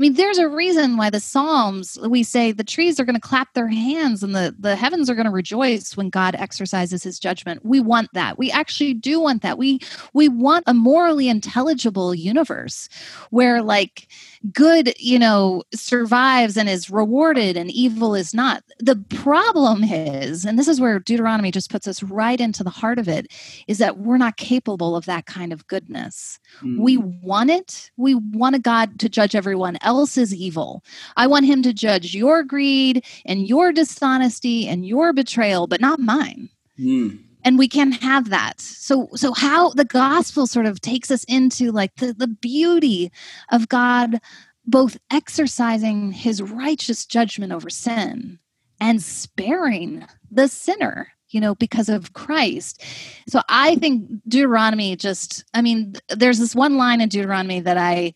mean, 0.00 0.14
there's 0.14 0.38
a 0.38 0.48
reason 0.48 0.96
why 0.96 1.10
the 1.10 1.20
Psalms, 1.20 1.98
we 2.08 2.22
say 2.22 2.52
the 2.52 2.64
trees 2.64 2.98
are 2.98 3.04
going 3.04 3.14
to 3.14 3.20
clap 3.20 3.52
their 3.52 3.68
hands 3.68 4.22
and 4.22 4.34
the, 4.34 4.54
the 4.58 4.74
heavens 4.74 5.10
are 5.10 5.14
going 5.14 5.26
to 5.26 5.30
rejoice 5.30 5.96
when 5.96 6.08
God 6.08 6.34
exercises 6.34 7.02
his 7.02 7.18
judgment. 7.18 7.64
We 7.64 7.80
want 7.80 8.08
that. 8.14 8.38
We 8.38 8.50
actually 8.50 8.94
do 8.94 9.20
want 9.20 9.42
that. 9.42 9.58
We 9.58 9.80
we 10.14 10.28
want 10.28 10.64
a 10.66 10.74
morally 10.74 11.28
intelligible 11.28 12.14
universe 12.14 12.88
where 13.28 13.62
like 13.62 14.08
good, 14.52 14.94
you 14.98 15.18
know, 15.18 15.62
survives 15.74 16.56
and 16.56 16.68
is 16.68 16.90
rewarded 16.90 17.56
and 17.56 17.70
evil 17.70 18.14
is 18.14 18.32
not. 18.32 18.62
The 18.78 18.96
problem 19.10 19.84
is, 19.84 20.44
and 20.44 20.58
this 20.58 20.68
is 20.68 20.80
where 20.80 20.98
Deuteronomy 20.98 21.50
just 21.50 21.70
puts 21.70 21.86
us 21.86 22.02
right 22.02 22.40
into 22.40 22.64
the 22.64 22.70
heart 22.70 22.98
of 22.98 23.08
it, 23.08 23.32
is 23.68 23.78
that 23.78 23.98
we're 23.98 24.16
not 24.16 24.36
capable 24.36 24.96
of 24.96 25.04
that 25.06 25.26
kind 25.26 25.52
of 25.52 25.66
goodness. 25.66 26.38
Mm. 26.62 26.78
We 26.78 26.96
want 26.96 27.50
it. 27.50 27.90
We 27.96 28.14
want 28.14 28.56
a 28.56 28.60
God 28.60 28.98
to 29.00 29.08
judge 29.08 29.34
everyone 29.34 29.78
else's 29.82 30.34
evil. 30.34 30.82
I 31.16 31.26
want 31.26 31.46
him 31.46 31.62
to 31.62 31.72
judge 31.72 32.14
your 32.14 32.42
greed 32.42 33.04
and 33.26 33.46
your 33.46 33.72
dishonesty 33.72 34.66
and 34.66 34.86
your 34.86 35.12
betrayal, 35.12 35.66
but 35.66 35.80
not 35.80 36.00
mine. 36.00 36.48
Mm 36.78 37.29
and 37.44 37.58
we 37.58 37.68
can 37.68 37.92
have 37.92 38.30
that. 38.30 38.60
So 38.60 39.08
so 39.14 39.32
how 39.32 39.70
the 39.70 39.84
gospel 39.84 40.46
sort 40.46 40.66
of 40.66 40.80
takes 40.80 41.10
us 41.10 41.24
into 41.24 41.70
like 41.70 41.96
the, 41.96 42.12
the 42.12 42.28
beauty 42.28 43.10
of 43.50 43.68
god 43.68 44.20
both 44.66 44.98
exercising 45.10 46.12
his 46.12 46.42
righteous 46.42 47.06
judgment 47.06 47.52
over 47.52 47.70
sin 47.70 48.38
and 48.80 49.02
sparing 49.02 50.06
the 50.30 50.48
sinner 50.48 51.08
you 51.28 51.40
know 51.40 51.54
because 51.54 51.88
of 51.88 52.12
christ. 52.12 52.82
So 53.28 53.40
i 53.48 53.76
think 53.76 54.08
deuteronomy 54.28 54.96
just 54.96 55.44
i 55.54 55.62
mean 55.62 55.94
there's 56.08 56.38
this 56.38 56.54
one 56.54 56.76
line 56.76 57.00
in 57.00 57.08
deuteronomy 57.08 57.60
that 57.60 57.78
i 57.78 58.14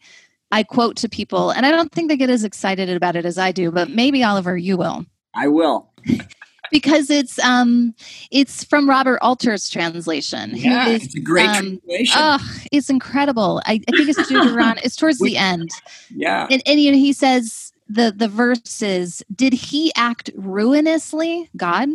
i 0.52 0.62
quote 0.62 0.96
to 0.96 1.08
people 1.08 1.50
and 1.50 1.64
i 1.66 1.70
don't 1.70 1.92
think 1.92 2.08
they 2.08 2.16
get 2.16 2.30
as 2.30 2.44
excited 2.44 2.88
about 2.90 3.16
it 3.16 3.24
as 3.24 3.38
i 3.38 3.52
do 3.52 3.70
but 3.70 3.90
maybe 3.90 4.22
oliver 4.22 4.56
you 4.56 4.76
will. 4.76 5.04
I 5.34 5.48
will 5.48 5.92
because 6.74 7.08
it's 7.08 7.38
um 7.38 7.94
it's 8.32 8.64
from 8.64 8.90
Robert 8.90 9.18
Alter's 9.22 9.70
translation. 9.70 10.50
Yeah, 10.54 10.88
is, 10.88 11.04
it's 11.04 11.14
a 11.14 11.20
great 11.20 11.48
um, 11.48 11.78
translation. 11.80 12.20
Oh, 12.20 12.56
it's 12.72 12.90
incredible. 12.90 13.62
I, 13.64 13.80
I 13.88 13.96
think 13.96 14.08
it's 14.08 14.28
Deuteronomy. 14.28 14.80
it's 14.82 14.96
towards 14.96 15.20
the 15.20 15.36
end. 15.52 15.70
Yeah, 16.10 16.48
and, 16.50 16.60
and 16.66 16.80
you 16.80 16.90
know 16.90 16.98
he 16.98 17.12
says 17.12 17.72
the 17.88 18.12
the 18.14 18.26
verse 18.26 18.82
is, 18.82 19.24
"Did 19.34 19.52
he 19.52 19.92
act 19.94 20.30
ruinously, 20.34 21.48
God?" 21.56 21.90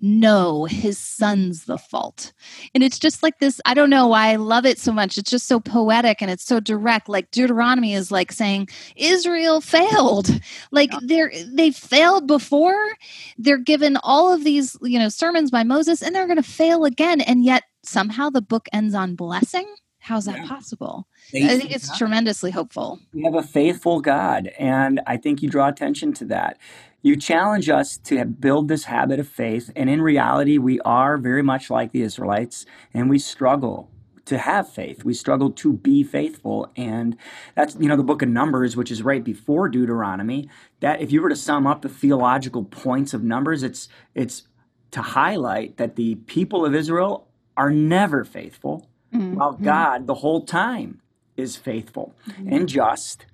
No, 0.00 0.64
his 0.64 0.98
son's 0.98 1.64
the 1.64 1.78
fault. 1.78 2.32
And 2.74 2.84
it's 2.84 2.98
just 2.98 3.22
like 3.22 3.38
this. 3.40 3.60
I 3.66 3.74
don't 3.74 3.90
know 3.90 4.06
why 4.06 4.28
I 4.28 4.36
love 4.36 4.64
it 4.64 4.78
so 4.78 4.92
much. 4.92 5.18
It's 5.18 5.30
just 5.30 5.46
so 5.46 5.58
poetic 5.58 6.22
and 6.22 6.30
it's 6.30 6.44
so 6.44 6.60
direct. 6.60 7.08
Like 7.08 7.30
Deuteronomy 7.30 7.94
is 7.94 8.10
like 8.10 8.30
saying 8.30 8.68
Israel 8.96 9.60
failed. 9.60 10.28
Like 10.70 10.92
yeah. 10.92 10.98
they're 11.02 11.32
they 11.46 11.70
failed 11.70 12.26
before. 12.26 12.94
They're 13.38 13.58
given 13.58 13.96
all 14.02 14.32
of 14.32 14.44
these, 14.44 14.76
you 14.82 14.98
know, 14.98 15.08
sermons 15.08 15.50
by 15.50 15.64
Moses 15.64 16.02
and 16.02 16.14
they're 16.14 16.26
going 16.26 16.36
to 16.36 16.42
fail 16.42 16.84
again. 16.84 17.20
And 17.20 17.44
yet 17.44 17.64
somehow 17.82 18.30
the 18.30 18.42
book 18.42 18.68
ends 18.72 18.94
on 18.94 19.14
blessing. 19.14 19.66
How's 20.00 20.26
that 20.26 20.38
yeah. 20.38 20.48
possible? 20.48 21.06
Faithful 21.28 21.50
I 21.50 21.58
think 21.58 21.74
it's 21.74 21.88
God. 21.88 21.98
tremendously 21.98 22.50
hopeful. 22.50 23.00
We 23.12 23.24
have 23.24 23.34
a 23.34 23.42
faithful 23.42 24.00
God, 24.00 24.46
and 24.58 25.00
I 25.06 25.18
think 25.18 25.42
you 25.42 25.50
draw 25.50 25.68
attention 25.68 26.14
to 26.14 26.24
that. 26.26 26.58
You 27.02 27.16
challenge 27.16 27.68
us 27.68 27.96
to 27.98 28.24
build 28.24 28.68
this 28.68 28.84
habit 28.84 29.20
of 29.20 29.28
faith, 29.28 29.70
and 29.76 29.88
in 29.88 30.02
reality, 30.02 30.58
we 30.58 30.80
are 30.80 31.16
very 31.16 31.42
much 31.42 31.70
like 31.70 31.92
the 31.92 32.02
Israelites, 32.02 32.66
and 32.92 33.08
we 33.08 33.18
struggle 33.18 33.90
to 34.28 34.36
have 34.36 34.68
faith. 34.68 35.04
We 35.04 35.14
struggle 35.14 35.50
to 35.52 35.72
be 35.72 36.04
faithful. 36.04 36.70
And 36.76 37.16
that's, 37.54 37.76
you 37.80 37.88
know, 37.88 37.96
the 37.96 38.02
book 38.02 38.20
of 38.20 38.28
Numbers, 38.28 38.76
which 38.76 38.90
is 38.90 39.02
right 39.02 39.24
before 39.24 39.70
Deuteronomy, 39.70 40.50
that 40.80 41.00
if 41.00 41.10
you 41.10 41.22
were 41.22 41.30
to 41.30 41.36
sum 41.36 41.66
up 41.66 41.80
the 41.80 41.88
theological 41.88 42.64
points 42.64 43.14
of 43.14 43.24
Numbers, 43.24 43.62
it's 43.62 43.88
it's 44.14 44.46
to 44.90 45.00
highlight 45.00 45.78
that 45.78 45.96
the 45.96 46.16
people 46.16 46.66
of 46.66 46.74
Israel 46.74 47.28
are 47.56 47.70
never 47.70 48.22
faithful, 48.22 48.88
mm-hmm. 49.14 49.36
while 49.36 49.52
God 49.52 50.06
the 50.06 50.14
whole 50.16 50.44
time 50.44 51.00
is 51.36 51.56
faithful 51.56 52.14
mm-hmm. 52.28 52.52
and 52.52 52.68
just 52.68 53.24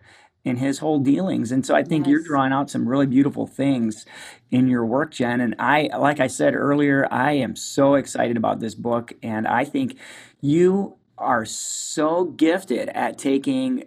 in 0.45 0.59
his 0.59 0.79
whole 0.79 0.99
dealings. 0.99 1.51
And 1.51 1.65
so 1.65 1.75
I 1.75 1.83
think 1.83 2.07
yes. 2.07 2.11
you're 2.11 2.23
drawing 2.23 2.53
out 2.53 2.71
some 2.71 2.89
really 2.89 3.07
beautiful 3.07 3.47
things 3.47 4.05
in 4.51 4.69
your 4.69 4.85
work, 4.85 5.13
Jen. 5.13 5.41
And 5.41 5.55
I, 5.59 5.89
like 5.97 6.21
I 6.21 6.27
said 6.27 6.55
earlier, 6.55 7.09
I 7.11 7.33
am 7.33 7.57
so 7.57 7.95
excited 7.95 8.37
about 8.37 8.61
this 8.61 8.75
book. 8.75 9.15
And 9.23 9.49
I 9.49 9.65
think 9.65 9.99
you 10.41 10.97
are 11.17 11.45
so 11.45 12.25
gifted 12.25 12.91
at 12.91 13.17
taking 13.19 13.85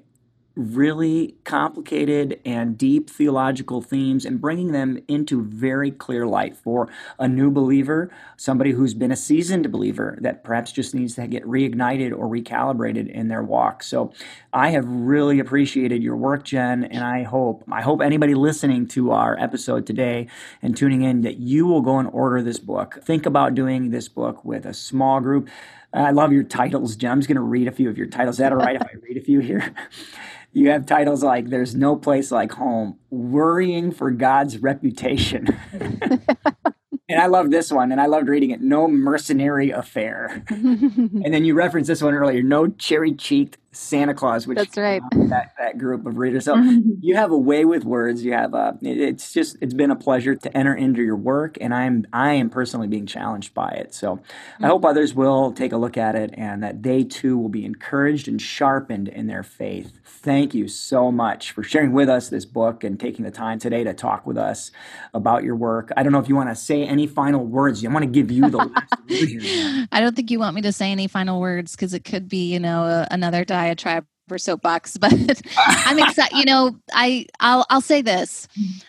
really 0.58 1.36
complicated 1.44 2.40
and 2.44 2.78
deep 2.78 3.10
theological 3.10 3.82
themes 3.82 4.26
and 4.26 4.42
bringing 4.42 4.72
them 4.72 5.00
into 5.08 5.44
very 5.44 5.92
clear 5.92 6.26
light 6.26 6.58
for 6.58 6.90
a 7.20 7.28
new 7.28 7.52
believer, 7.52 8.10
somebody 8.36 8.72
who's 8.72 8.94
been 8.94 9.12
a 9.12 9.16
seasoned 9.16 9.72
believer 9.72 10.18
that 10.22 10.44
perhaps 10.44 10.72
just 10.72 10.96
needs 10.96 11.16
to 11.16 11.28
get 11.28 11.44
reignited 11.46 12.12
or 12.12 12.28
recalibrated 12.28 13.10
in 13.10 13.28
their 13.28 13.44
walk. 13.44 13.84
So 13.84 14.12
I 14.52 14.70
have 14.72 14.86
really 14.88 15.40
appreciated 15.40 16.02
your 16.02 16.18
work, 16.18 16.44
Jen, 16.44 16.84
and 16.84 17.04
I 17.04 17.24
hope 17.24 17.64
I 17.72 17.82
hope 17.82 18.02
anybody 18.02 18.34
listening 18.34 18.88
to 18.90 19.12
our 19.12 19.40
episode 19.40 19.86
today 19.86 20.28
and 20.62 20.76
tuning 20.76 21.04
in 21.04 21.22
that 21.22 21.38
you 21.38 21.68
will 21.68 21.82
go 21.82 22.00
and 22.00 22.10
order 22.12 22.42
this 22.42 22.60
book. 22.60 23.00
Think 23.04 23.26
about 23.26 23.54
doing 23.54 23.92
this 23.92 24.08
book 24.08 24.44
with 24.44 24.66
a 24.66 24.74
small 24.74 25.20
group. 25.20 25.50
I 25.94 26.12
love 26.12 26.34
your 26.34 26.44
titles, 26.44 26.96
Jen. 26.96 27.12
I'm 27.12 27.20
just 27.20 27.28
going 27.28 27.36
to 27.36 27.42
read 27.42 27.68
a 27.68 27.72
few 27.72 27.90
of 27.90 27.98
your 27.98 28.08
titles. 28.08 28.36
Is 28.36 28.40
that 28.40 28.52
all 28.52 28.58
right 28.58 28.76
if 28.76 28.82
I 28.82 28.92
read 29.02 29.18
a 29.18 29.22
few 29.22 29.40
here? 29.40 29.74
You 30.58 30.72
have 30.72 30.88
titles 30.88 31.22
like 31.22 31.52
There's 31.52 31.76
No 31.76 31.96
Place 31.96 32.32
Like 32.32 32.54
Home, 32.54 32.98
Worrying 33.12 33.92
for 33.92 34.10
God's 34.10 34.58
Reputation. 34.58 35.46
and 35.72 37.20
I 37.20 37.28
love 37.28 37.52
this 37.52 37.72
one, 37.72 37.92
and 37.92 38.02
I 38.02 38.08
loved 38.08 38.28
reading 38.28 38.50
it 38.50 38.60
No 38.60 38.88
Mercenary 38.88 39.70
Affair. 39.70 40.44
and 40.50 41.32
then 41.32 41.46
you 41.46 41.54
referenced 41.54 41.90
this 41.90 42.02
one 42.02 42.16
earlier 42.16 42.42
No 42.42 42.70
Cherry 42.70 43.14
Cheeked 43.14 43.60
Santa 43.72 44.14
Claus, 44.14 44.48
which 44.48 44.58
that's 44.58 44.78
right. 44.78 45.02
that, 45.12 45.54
that 45.58 45.78
group 45.78 46.06
of 46.06 46.18
readers. 46.18 46.46
So 46.46 46.56
you 47.02 47.16
have 47.16 47.32
a 47.32 47.38
way 47.38 47.66
with 47.66 47.84
words. 47.86 48.24
You 48.24 48.34
have 48.34 48.54
a. 48.54 48.78
It's 48.82 49.34
just 49.34 49.58
it's 49.62 49.74
been 49.74 49.92
a 49.92 49.96
pleasure 49.96 50.36
to 50.36 50.58
enter 50.58 50.74
into 50.74 51.04
your 51.04 51.16
work, 51.16 51.58
and 51.62 51.74
I'm 51.74 52.06
I 52.12 52.34
am 52.34 52.50
personally 52.50 52.88
being 52.88 53.06
challenged 53.06 53.54
by 53.54 53.70
it. 53.70 53.94
So 53.94 54.18
mm-hmm. 54.18 54.66
I 54.66 54.68
hope 54.68 54.86
others 54.86 55.14
will 55.14 55.52
take 55.52 55.74
a 55.74 55.78
look 55.78 55.98
at 55.98 56.16
it, 56.16 56.34
and 56.34 56.64
that 56.64 56.84
they 56.84 57.04
too 57.04 57.38
will 57.38 57.50
be 57.50 57.66
encouraged 57.66 58.28
and 58.28 58.42
sharpened 58.42 59.10
in 59.10 59.28
their 59.28 59.44
faith. 59.44 60.00
Thank 60.04 60.54
you 60.54 60.68
so 60.68 61.12
much 61.12 61.52
for 61.52 61.64
sharing 61.64 61.94
with 61.94 62.10
us 62.10 62.30
this 62.30 62.46
book 62.46 62.84
and 62.84 63.00
taking 63.00 63.26
the 63.26 63.32
time 63.32 63.60
today 63.60 63.84
to 63.84 63.94
talk 63.94 64.26
with 64.26 64.38
us 64.38 64.72
about 65.14 65.44
your 65.44 65.56
work. 65.56 65.92
I 65.96 66.04
don't 66.04 66.12
know 66.12 66.20
if 66.20 66.28
you 66.28 66.36
want 66.36 66.50
to 66.50 66.56
say 66.56 66.84
any 66.84 67.08
final 67.08 67.46
words. 67.46 67.86
I 67.86 67.90
want 67.90 68.04
to 68.04 68.12
give 68.12 68.32
you 68.32 68.50
the 68.50 68.58
last 68.58 68.94
word 69.10 69.30
here. 69.30 69.88
I 69.92 70.00
don't 70.00 70.16
think 70.16 70.32
you 70.32 70.40
want 70.40 70.56
me 70.56 70.62
to 70.64 70.72
say 70.72 70.92
any 70.92 71.08
final 71.08 71.40
words 71.40 71.76
because 71.76 71.94
it 71.94 72.04
could 72.04 72.28
be, 72.28 72.52
you 72.52 72.60
know, 72.60 73.06
another 73.12 73.46
diatribe 73.58 74.06
for 74.28 74.38
soapbox, 74.38 74.98
but 75.02 75.14
I'm 75.58 76.00
excited. 76.00 76.38
You 76.38 76.46
know, 76.46 76.76
I 76.94 77.26
I'll 77.40 77.66
I'll 77.70 77.82
say 77.82 78.02
this: 78.02 78.48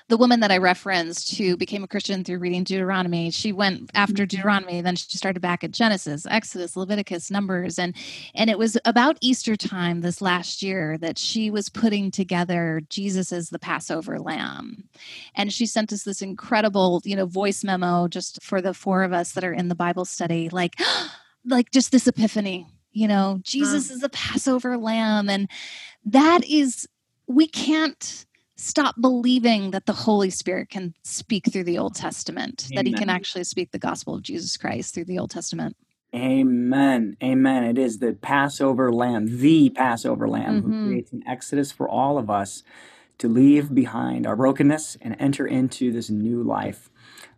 the 0.09 0.17
woman 0.17 0.41
that 0.41 0.51
I 0.51 0.59
referenced 0.59 1.37
who 1.37 1.57
became 1.57 1.85
a 1.85 1.89
Christian 1.89 2.25
through 2.25 2.39
reading 2.39 2.65
Deuteronomy, 2.65 3.31
she 3.31 3.53
went 3.53 3.91
after 3.95 4.25
mm-hmm. 4.25 4.37
Deuteronomy, 4.37 4.81
then 4.81 4.97
she 4.97 5.17
started 5.17 5.41
back 5.41 5.65
at 5.65 5.71
Genesis, 5.71 6.27
Exodus, 6.27 6.77
Leviticus, 6.77 7.31
Numbers, 7.31 7.79
and 7.79 7.95
and 8.35 8.51
it 8.51 8.59
was 8.59 8.77
about 8.85 9.17
Easter 9.21 9.57
time 9.57 10.01
this 10.01 10.21
last 10.21 10.63
year 10.63 10.99
that 10.99 11.19
she 11.19 11.51
was 11.51 11.69
putting 11.69 12.11
together 12.11 12.83
Jesus 12.89 13.33
as 13.33 13.51
the 13.51 13.59
Passover 13.59 14.19
lamb, 14.19 14.85
and 15.35 15.53
she 15.53 15.67
sent 15.67 15.93
us 15.93 16.03
this 16.03 16.23
incredible, 16.23 17.01
you 17.05 17.17
know, 17.17 17.27
voice 17.27 17.65
memo 17.65 18.09
just 18.09 18.43
for 18.43 18.61
the 18.61 18.75
four 18.75 19.03
of 19.03 19.13
us 19.13 19.33
that 19.33 19.45
are 19.45 19.53
in 19.53 19.69
the 19.69 19.75
Bible 19.75 20.05
study, 20.05 20.49
like. 20.51 20.75
like 21.45 21.71
just 21.71 21.93
this 21.93 22.09
epiphany 22.09 22.67
you 22.99 23.09
know 23.09 23.41
jesus 23.43 23.91
is 23.91 24.03
a 24.03 24.09
passover 24.09 24.77
lamb 24.77 25.29
and 25.29 25.49
that 26.05 26.45
is 26.45 26.89
we 27.27 27.47
can't 27.47 28.27
stop 28.57 28.97
believing 29.01 29.71
that 29.71 29.87
the 29.87 29.93
holy 29.93 30.31
spirit 30.31 30.69
can 30.69 30.93
speak 31.05 31.51
through 31.53 31.65
the 31.65 31.79
old 31.79 31.95
testament 31.95 32.67
Amen. 32.67 32.77
that 32.77 32.89
he 32.89 32.95
can 32.95 33.09
actually 33.09 33.45
speak 33.45 33.71
the 33.71 33.79
gospel 33.79 34.15
of 34.15 34.23
jesus 34.23 34.57
christ 34.57 34.95
through 34.95 35.05
the 35.05 35.19
old 35.19 35.31
testament 35.31 35.77
Amen. 36.15 37.19
Amen. 37.23 37.65
It 37.65 37.77
is 37.77 37.99
the 37.99 38.15
Passover 38.15 38.91
lamb, 38.91 39.41
the 39.41 39.69
Passover 39.69 40.27
lamb, 40.27 40.63
mm-hmm. 40.63 40.73
who 40.73 40.87
creates 40.87 41.13
an 41.13 41.23
exodus 41.29 41.71
for 41.71 41.87
all 41.87 42.17
of 42.17 42.31
us 42.31 42.63
to 43.19 43.29
leave 43.29 43.75
behind 43.75 44.27
our 44.27 44.35
brokenness 44.35 44.97
and 45.03 45.17
enter 45.19 45.47
into 45.47 45.93
this 45.93 46.09
new 46.09 46.43
life. 46.43 46.89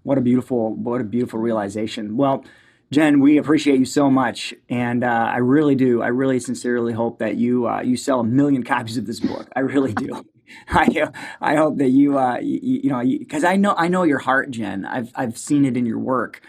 What 0.05 0.19
a 0.19 0.21
beautiful, 0.21 0.73
what 0.75 1.01
a 1.01 1.05
beautiful 1.05 1.41
realization. 1.41 2.17
Well, 2.17 2.45
Jen, 2.93 3.20
we 3.20 3.38
appreciate 3.38 3.78
you 3.78 3.84
so 3.84 4.11
much, 4.11 4.53
and 4.68 5.05
uh, 5.05 5.30
I 5.32 5.36
really 5.36 5.76
do. 5.76 6.03
I 6.03 6.09
really 6.09 6.41
sincerely 6.41 6.93
hope 6.93 7.20
that 7.20 7.36
you 7.36 7.68
uh, 7.68 7.82
you 7.82 7.97
sell 7.97 8.18
a 8.18 8.24
million 8.24 8.64
copies 8.64 8.97
of 8.97 9.07
this 9.07 9.20
book. 9.20 9.49
I 9.55 9.61
really 9.61 9.93
do. 9.93 10.24
I 10.68 11.09
I 11.41 11.55
hope 11.55 11.78
that 11.78 11.91
you 11.91 12.18
uh, 12.18 12.38
you, 12.41 12.80
you 12.82 12.91
know 12.91 13.01
because 13.01 13.45
I 13.45 13.55
know 13.55 13.74
I 13.78 13.86
know 13.86 14.03
your 14.03 14.18
heart, 14.18 14.51
Jen. 14.51 14.84
I've 14.84 15.12
I've 15.14 15.38
seen 15.38 15.64
it 15.64 15.76
in 15.76 15.86
your 15.86 16.01
work. 16.01 16.41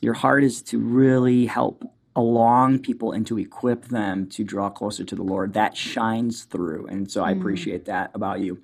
Your 0.00 0.14
heart 0.14 0.44
is 0.44 0.62
to 0.62 0.78
really 0.78 1.46
help 1.46 1.84
along 2.14 2.78
people 2.78 3.10
and 3.10 3.26
to 3.26 3.38
equip 3.38 3.86
them 3.86 4.28
to 4.28 4.44
draw 4.44 4.70
closer 4.70 5.04
to 5.04 5.16
the 5.16 5.24
Lord. 5.24 5.54
That 5.54 5.76
shines 5.76 6.44
through, 6.44 6.86
and 6.86 7.10
so 7.10 7.24
I 7.24 7.34
mm. 7.34 7.40
appreciate 7.40 7.86
that 7.86 8.12
about 8.14 8.38
you. 8.38 8.62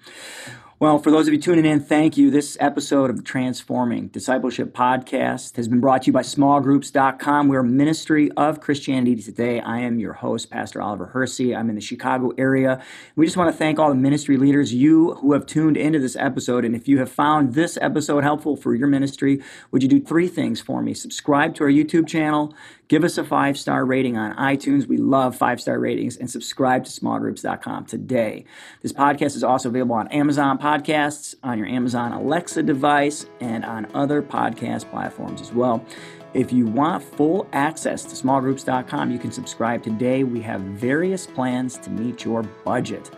Well, 0.78 0.98
for 0.98 1.10
those 1.10 1.26
of 1.26 1.32
you 1.32 1.40
tuning 1.40 1.64
in, 1.64 1.80
thank 1.80 2.18
you. 2.18 2.30
This 2.30 2.54
episode 2.60 3.08
of 3.08 3.16
the 3.16 3.22
Transforming 3.22 4.08
Discipleship 4.08 4.74
Podcast 4.74 5.56
has 5.56 5.68
been 5.68 5.80
brought 5.80 6.02
to 6.02 6.08
you 6.08 6.12
by 6.12 6.20
smallgroups.com. 6.20 7.48
We're 7.48 7.60
a 7.60 7.64
ministry 7.64 8.30
of 8.36 8.60
Christianity 8.60 9.22
Today. 9.22 9.58
I 9.60 9.80
am 9.80 9.98
your 9.98 10.12
host, 10.12 10.50
Pastor 10.50 10.82
Oliver 10.82 11.06
Hersey. 11.06 11.56
I'm 11.56 11.70
in 11.70 11.76
the 11.76 11.80
Chicago 11.80 12.32
area. 12.36 12.84
We 13.14 13.24
just 13.24 13.38
want 13.38 13.50
to 13.50 13.56
thank 13.56 13.78
all 13.78 13.88
the 13.88 13.94
ministry 13.94 14.36
leaders, 14.36 14.74
you 14.74 15.14
who 15.14 15.32
have 15.32 15.46
tuned 15.46 15.78
into 15.78 15.98
this 15.98 16.14
episode. 16.14 16.62
And 16.62 16.76
if 16.76 16.86
you 16.86 16.98
have 16.98 17.10
found 17.10 17.54
this 17.54 17.78
episode 17.80 18.22
helpful 18.22 18.54
for 18.54 18.74
your 18.74 18.86
ministry, 18.86 19.42
would 19.70 19.82
you 19.82 19.88
do 19.88 19.98
three 19.98 20.28
things 20.28 20.60
for 20.60 20.82
me? 20.82 20.92
Subscribe 20.92 21.54
to 21.54 21.64
our 21.64 21.70
YouTube 21.70 22.06
channel, 22.06 22.54
Give 22.88 23.02
us 23.02 23.18
a 23.18 23.24
five 23.24 23.58
star 23.58 23.84
rating 23.84 24.16
on 24.16 24.36
iTunes. 24.36 24.86
We 24.86 24.96
love 24.96 25.34
five 25.36 25.60
star 25.60 25.78
ratings 25.78 26.16
and 26.16 26.30
subscribe 26.30 26.84
to 26.84 26.90
smallgroups.com 26.90 27.86
today. 27.86 28.44
This 28.82 28.92
podcast 28.92 29.34
is 29.34 29.42
also 29.42 29.68
available 29.68 29.96
on 29.96 30.06
Amazon 30.08 30.56
Podcasts, 30.58 31.34
on 31.42 31.58
your 31.58 31.66
Amazon 31.66 32.12
Alexa 32.12 32.62
device, 32.62 33.26
and 33.40 33.64
on 33.64 33.88
other 33.94 34.22
podcast 34.22 34.88
platforms 34.90 35.40
as 35.40 35.52
well. 35.52 35.84
If 36.32 36.52
you 36.52 36.66
want 36.66 37.02
full 37.02 37.48
access 37.52 38.04
to 38.04 38.10
smallgroups.com, 38.10 39.10
you 39.10 39.18
can 39.18 39.32
subscribe 39.32 39.82
today. 39.82 40.22
We 40.22 40.40
have 40.42 40.60
various 40.60 41.26
plans 41.26 41.78
to 41.78 41.90
meet 41.90 42.24
your 42.24 42.42
budget. 42.42 43.10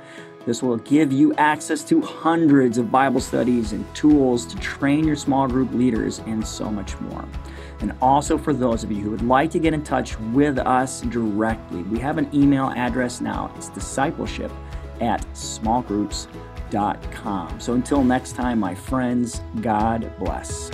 This 0.46 0.62
will 0.62 0.78
give 0.78 1.12
you 1.12 1.34
access 1.34 1.84
to 1.84 2.00
hundreds 2.00 2.78
of 2.78 2.90
Bible 2.90 3.20
studies 3.20 3.72
and 3.72 3.84
tools 3.94 4.46
to 4.46 4.56
train 4.60 5.06
your 5.06 5.16
small 5.16 5.46
group 5.46 5.74
leaders 5.74 6.20
and 6.20 6.46
so 6.46 6.70
much 6.70 6.98
more. 7.00 7.26
And 7.80 7.94
also 8.02 8.36
for 8.36 8.52
those 8.52 8.84
of 8.84 8.90
you 8.90 9.02
who 9.02 9.10
would 9.10 9.22
like 9.22 9.50
to 9.52 9.58
get 9.58 9.74
in 9.74 9.82
touch 9.82 10.18
with 10.20 10.58
us 10.58 11.00
directly, 11.02 11.82
we 11.82 11.98
have 11.98 12.18
an 12.18 12.28
email 12.34 12.70
address 12.70 13.20
now. 13.20 13.52
It's 13.56 13.68
discipleship 13.68 14.50
at 15.00 15.22
smallgroups.com. 15.32 17.60
So 17.60 17.74
until 17.74 18.02
next 18.02 18.32
time, 18.32 18.58
my 18.58 18.74
friends, 18.74 19.42
God 19.60 20.10
bless. 20.18 20.70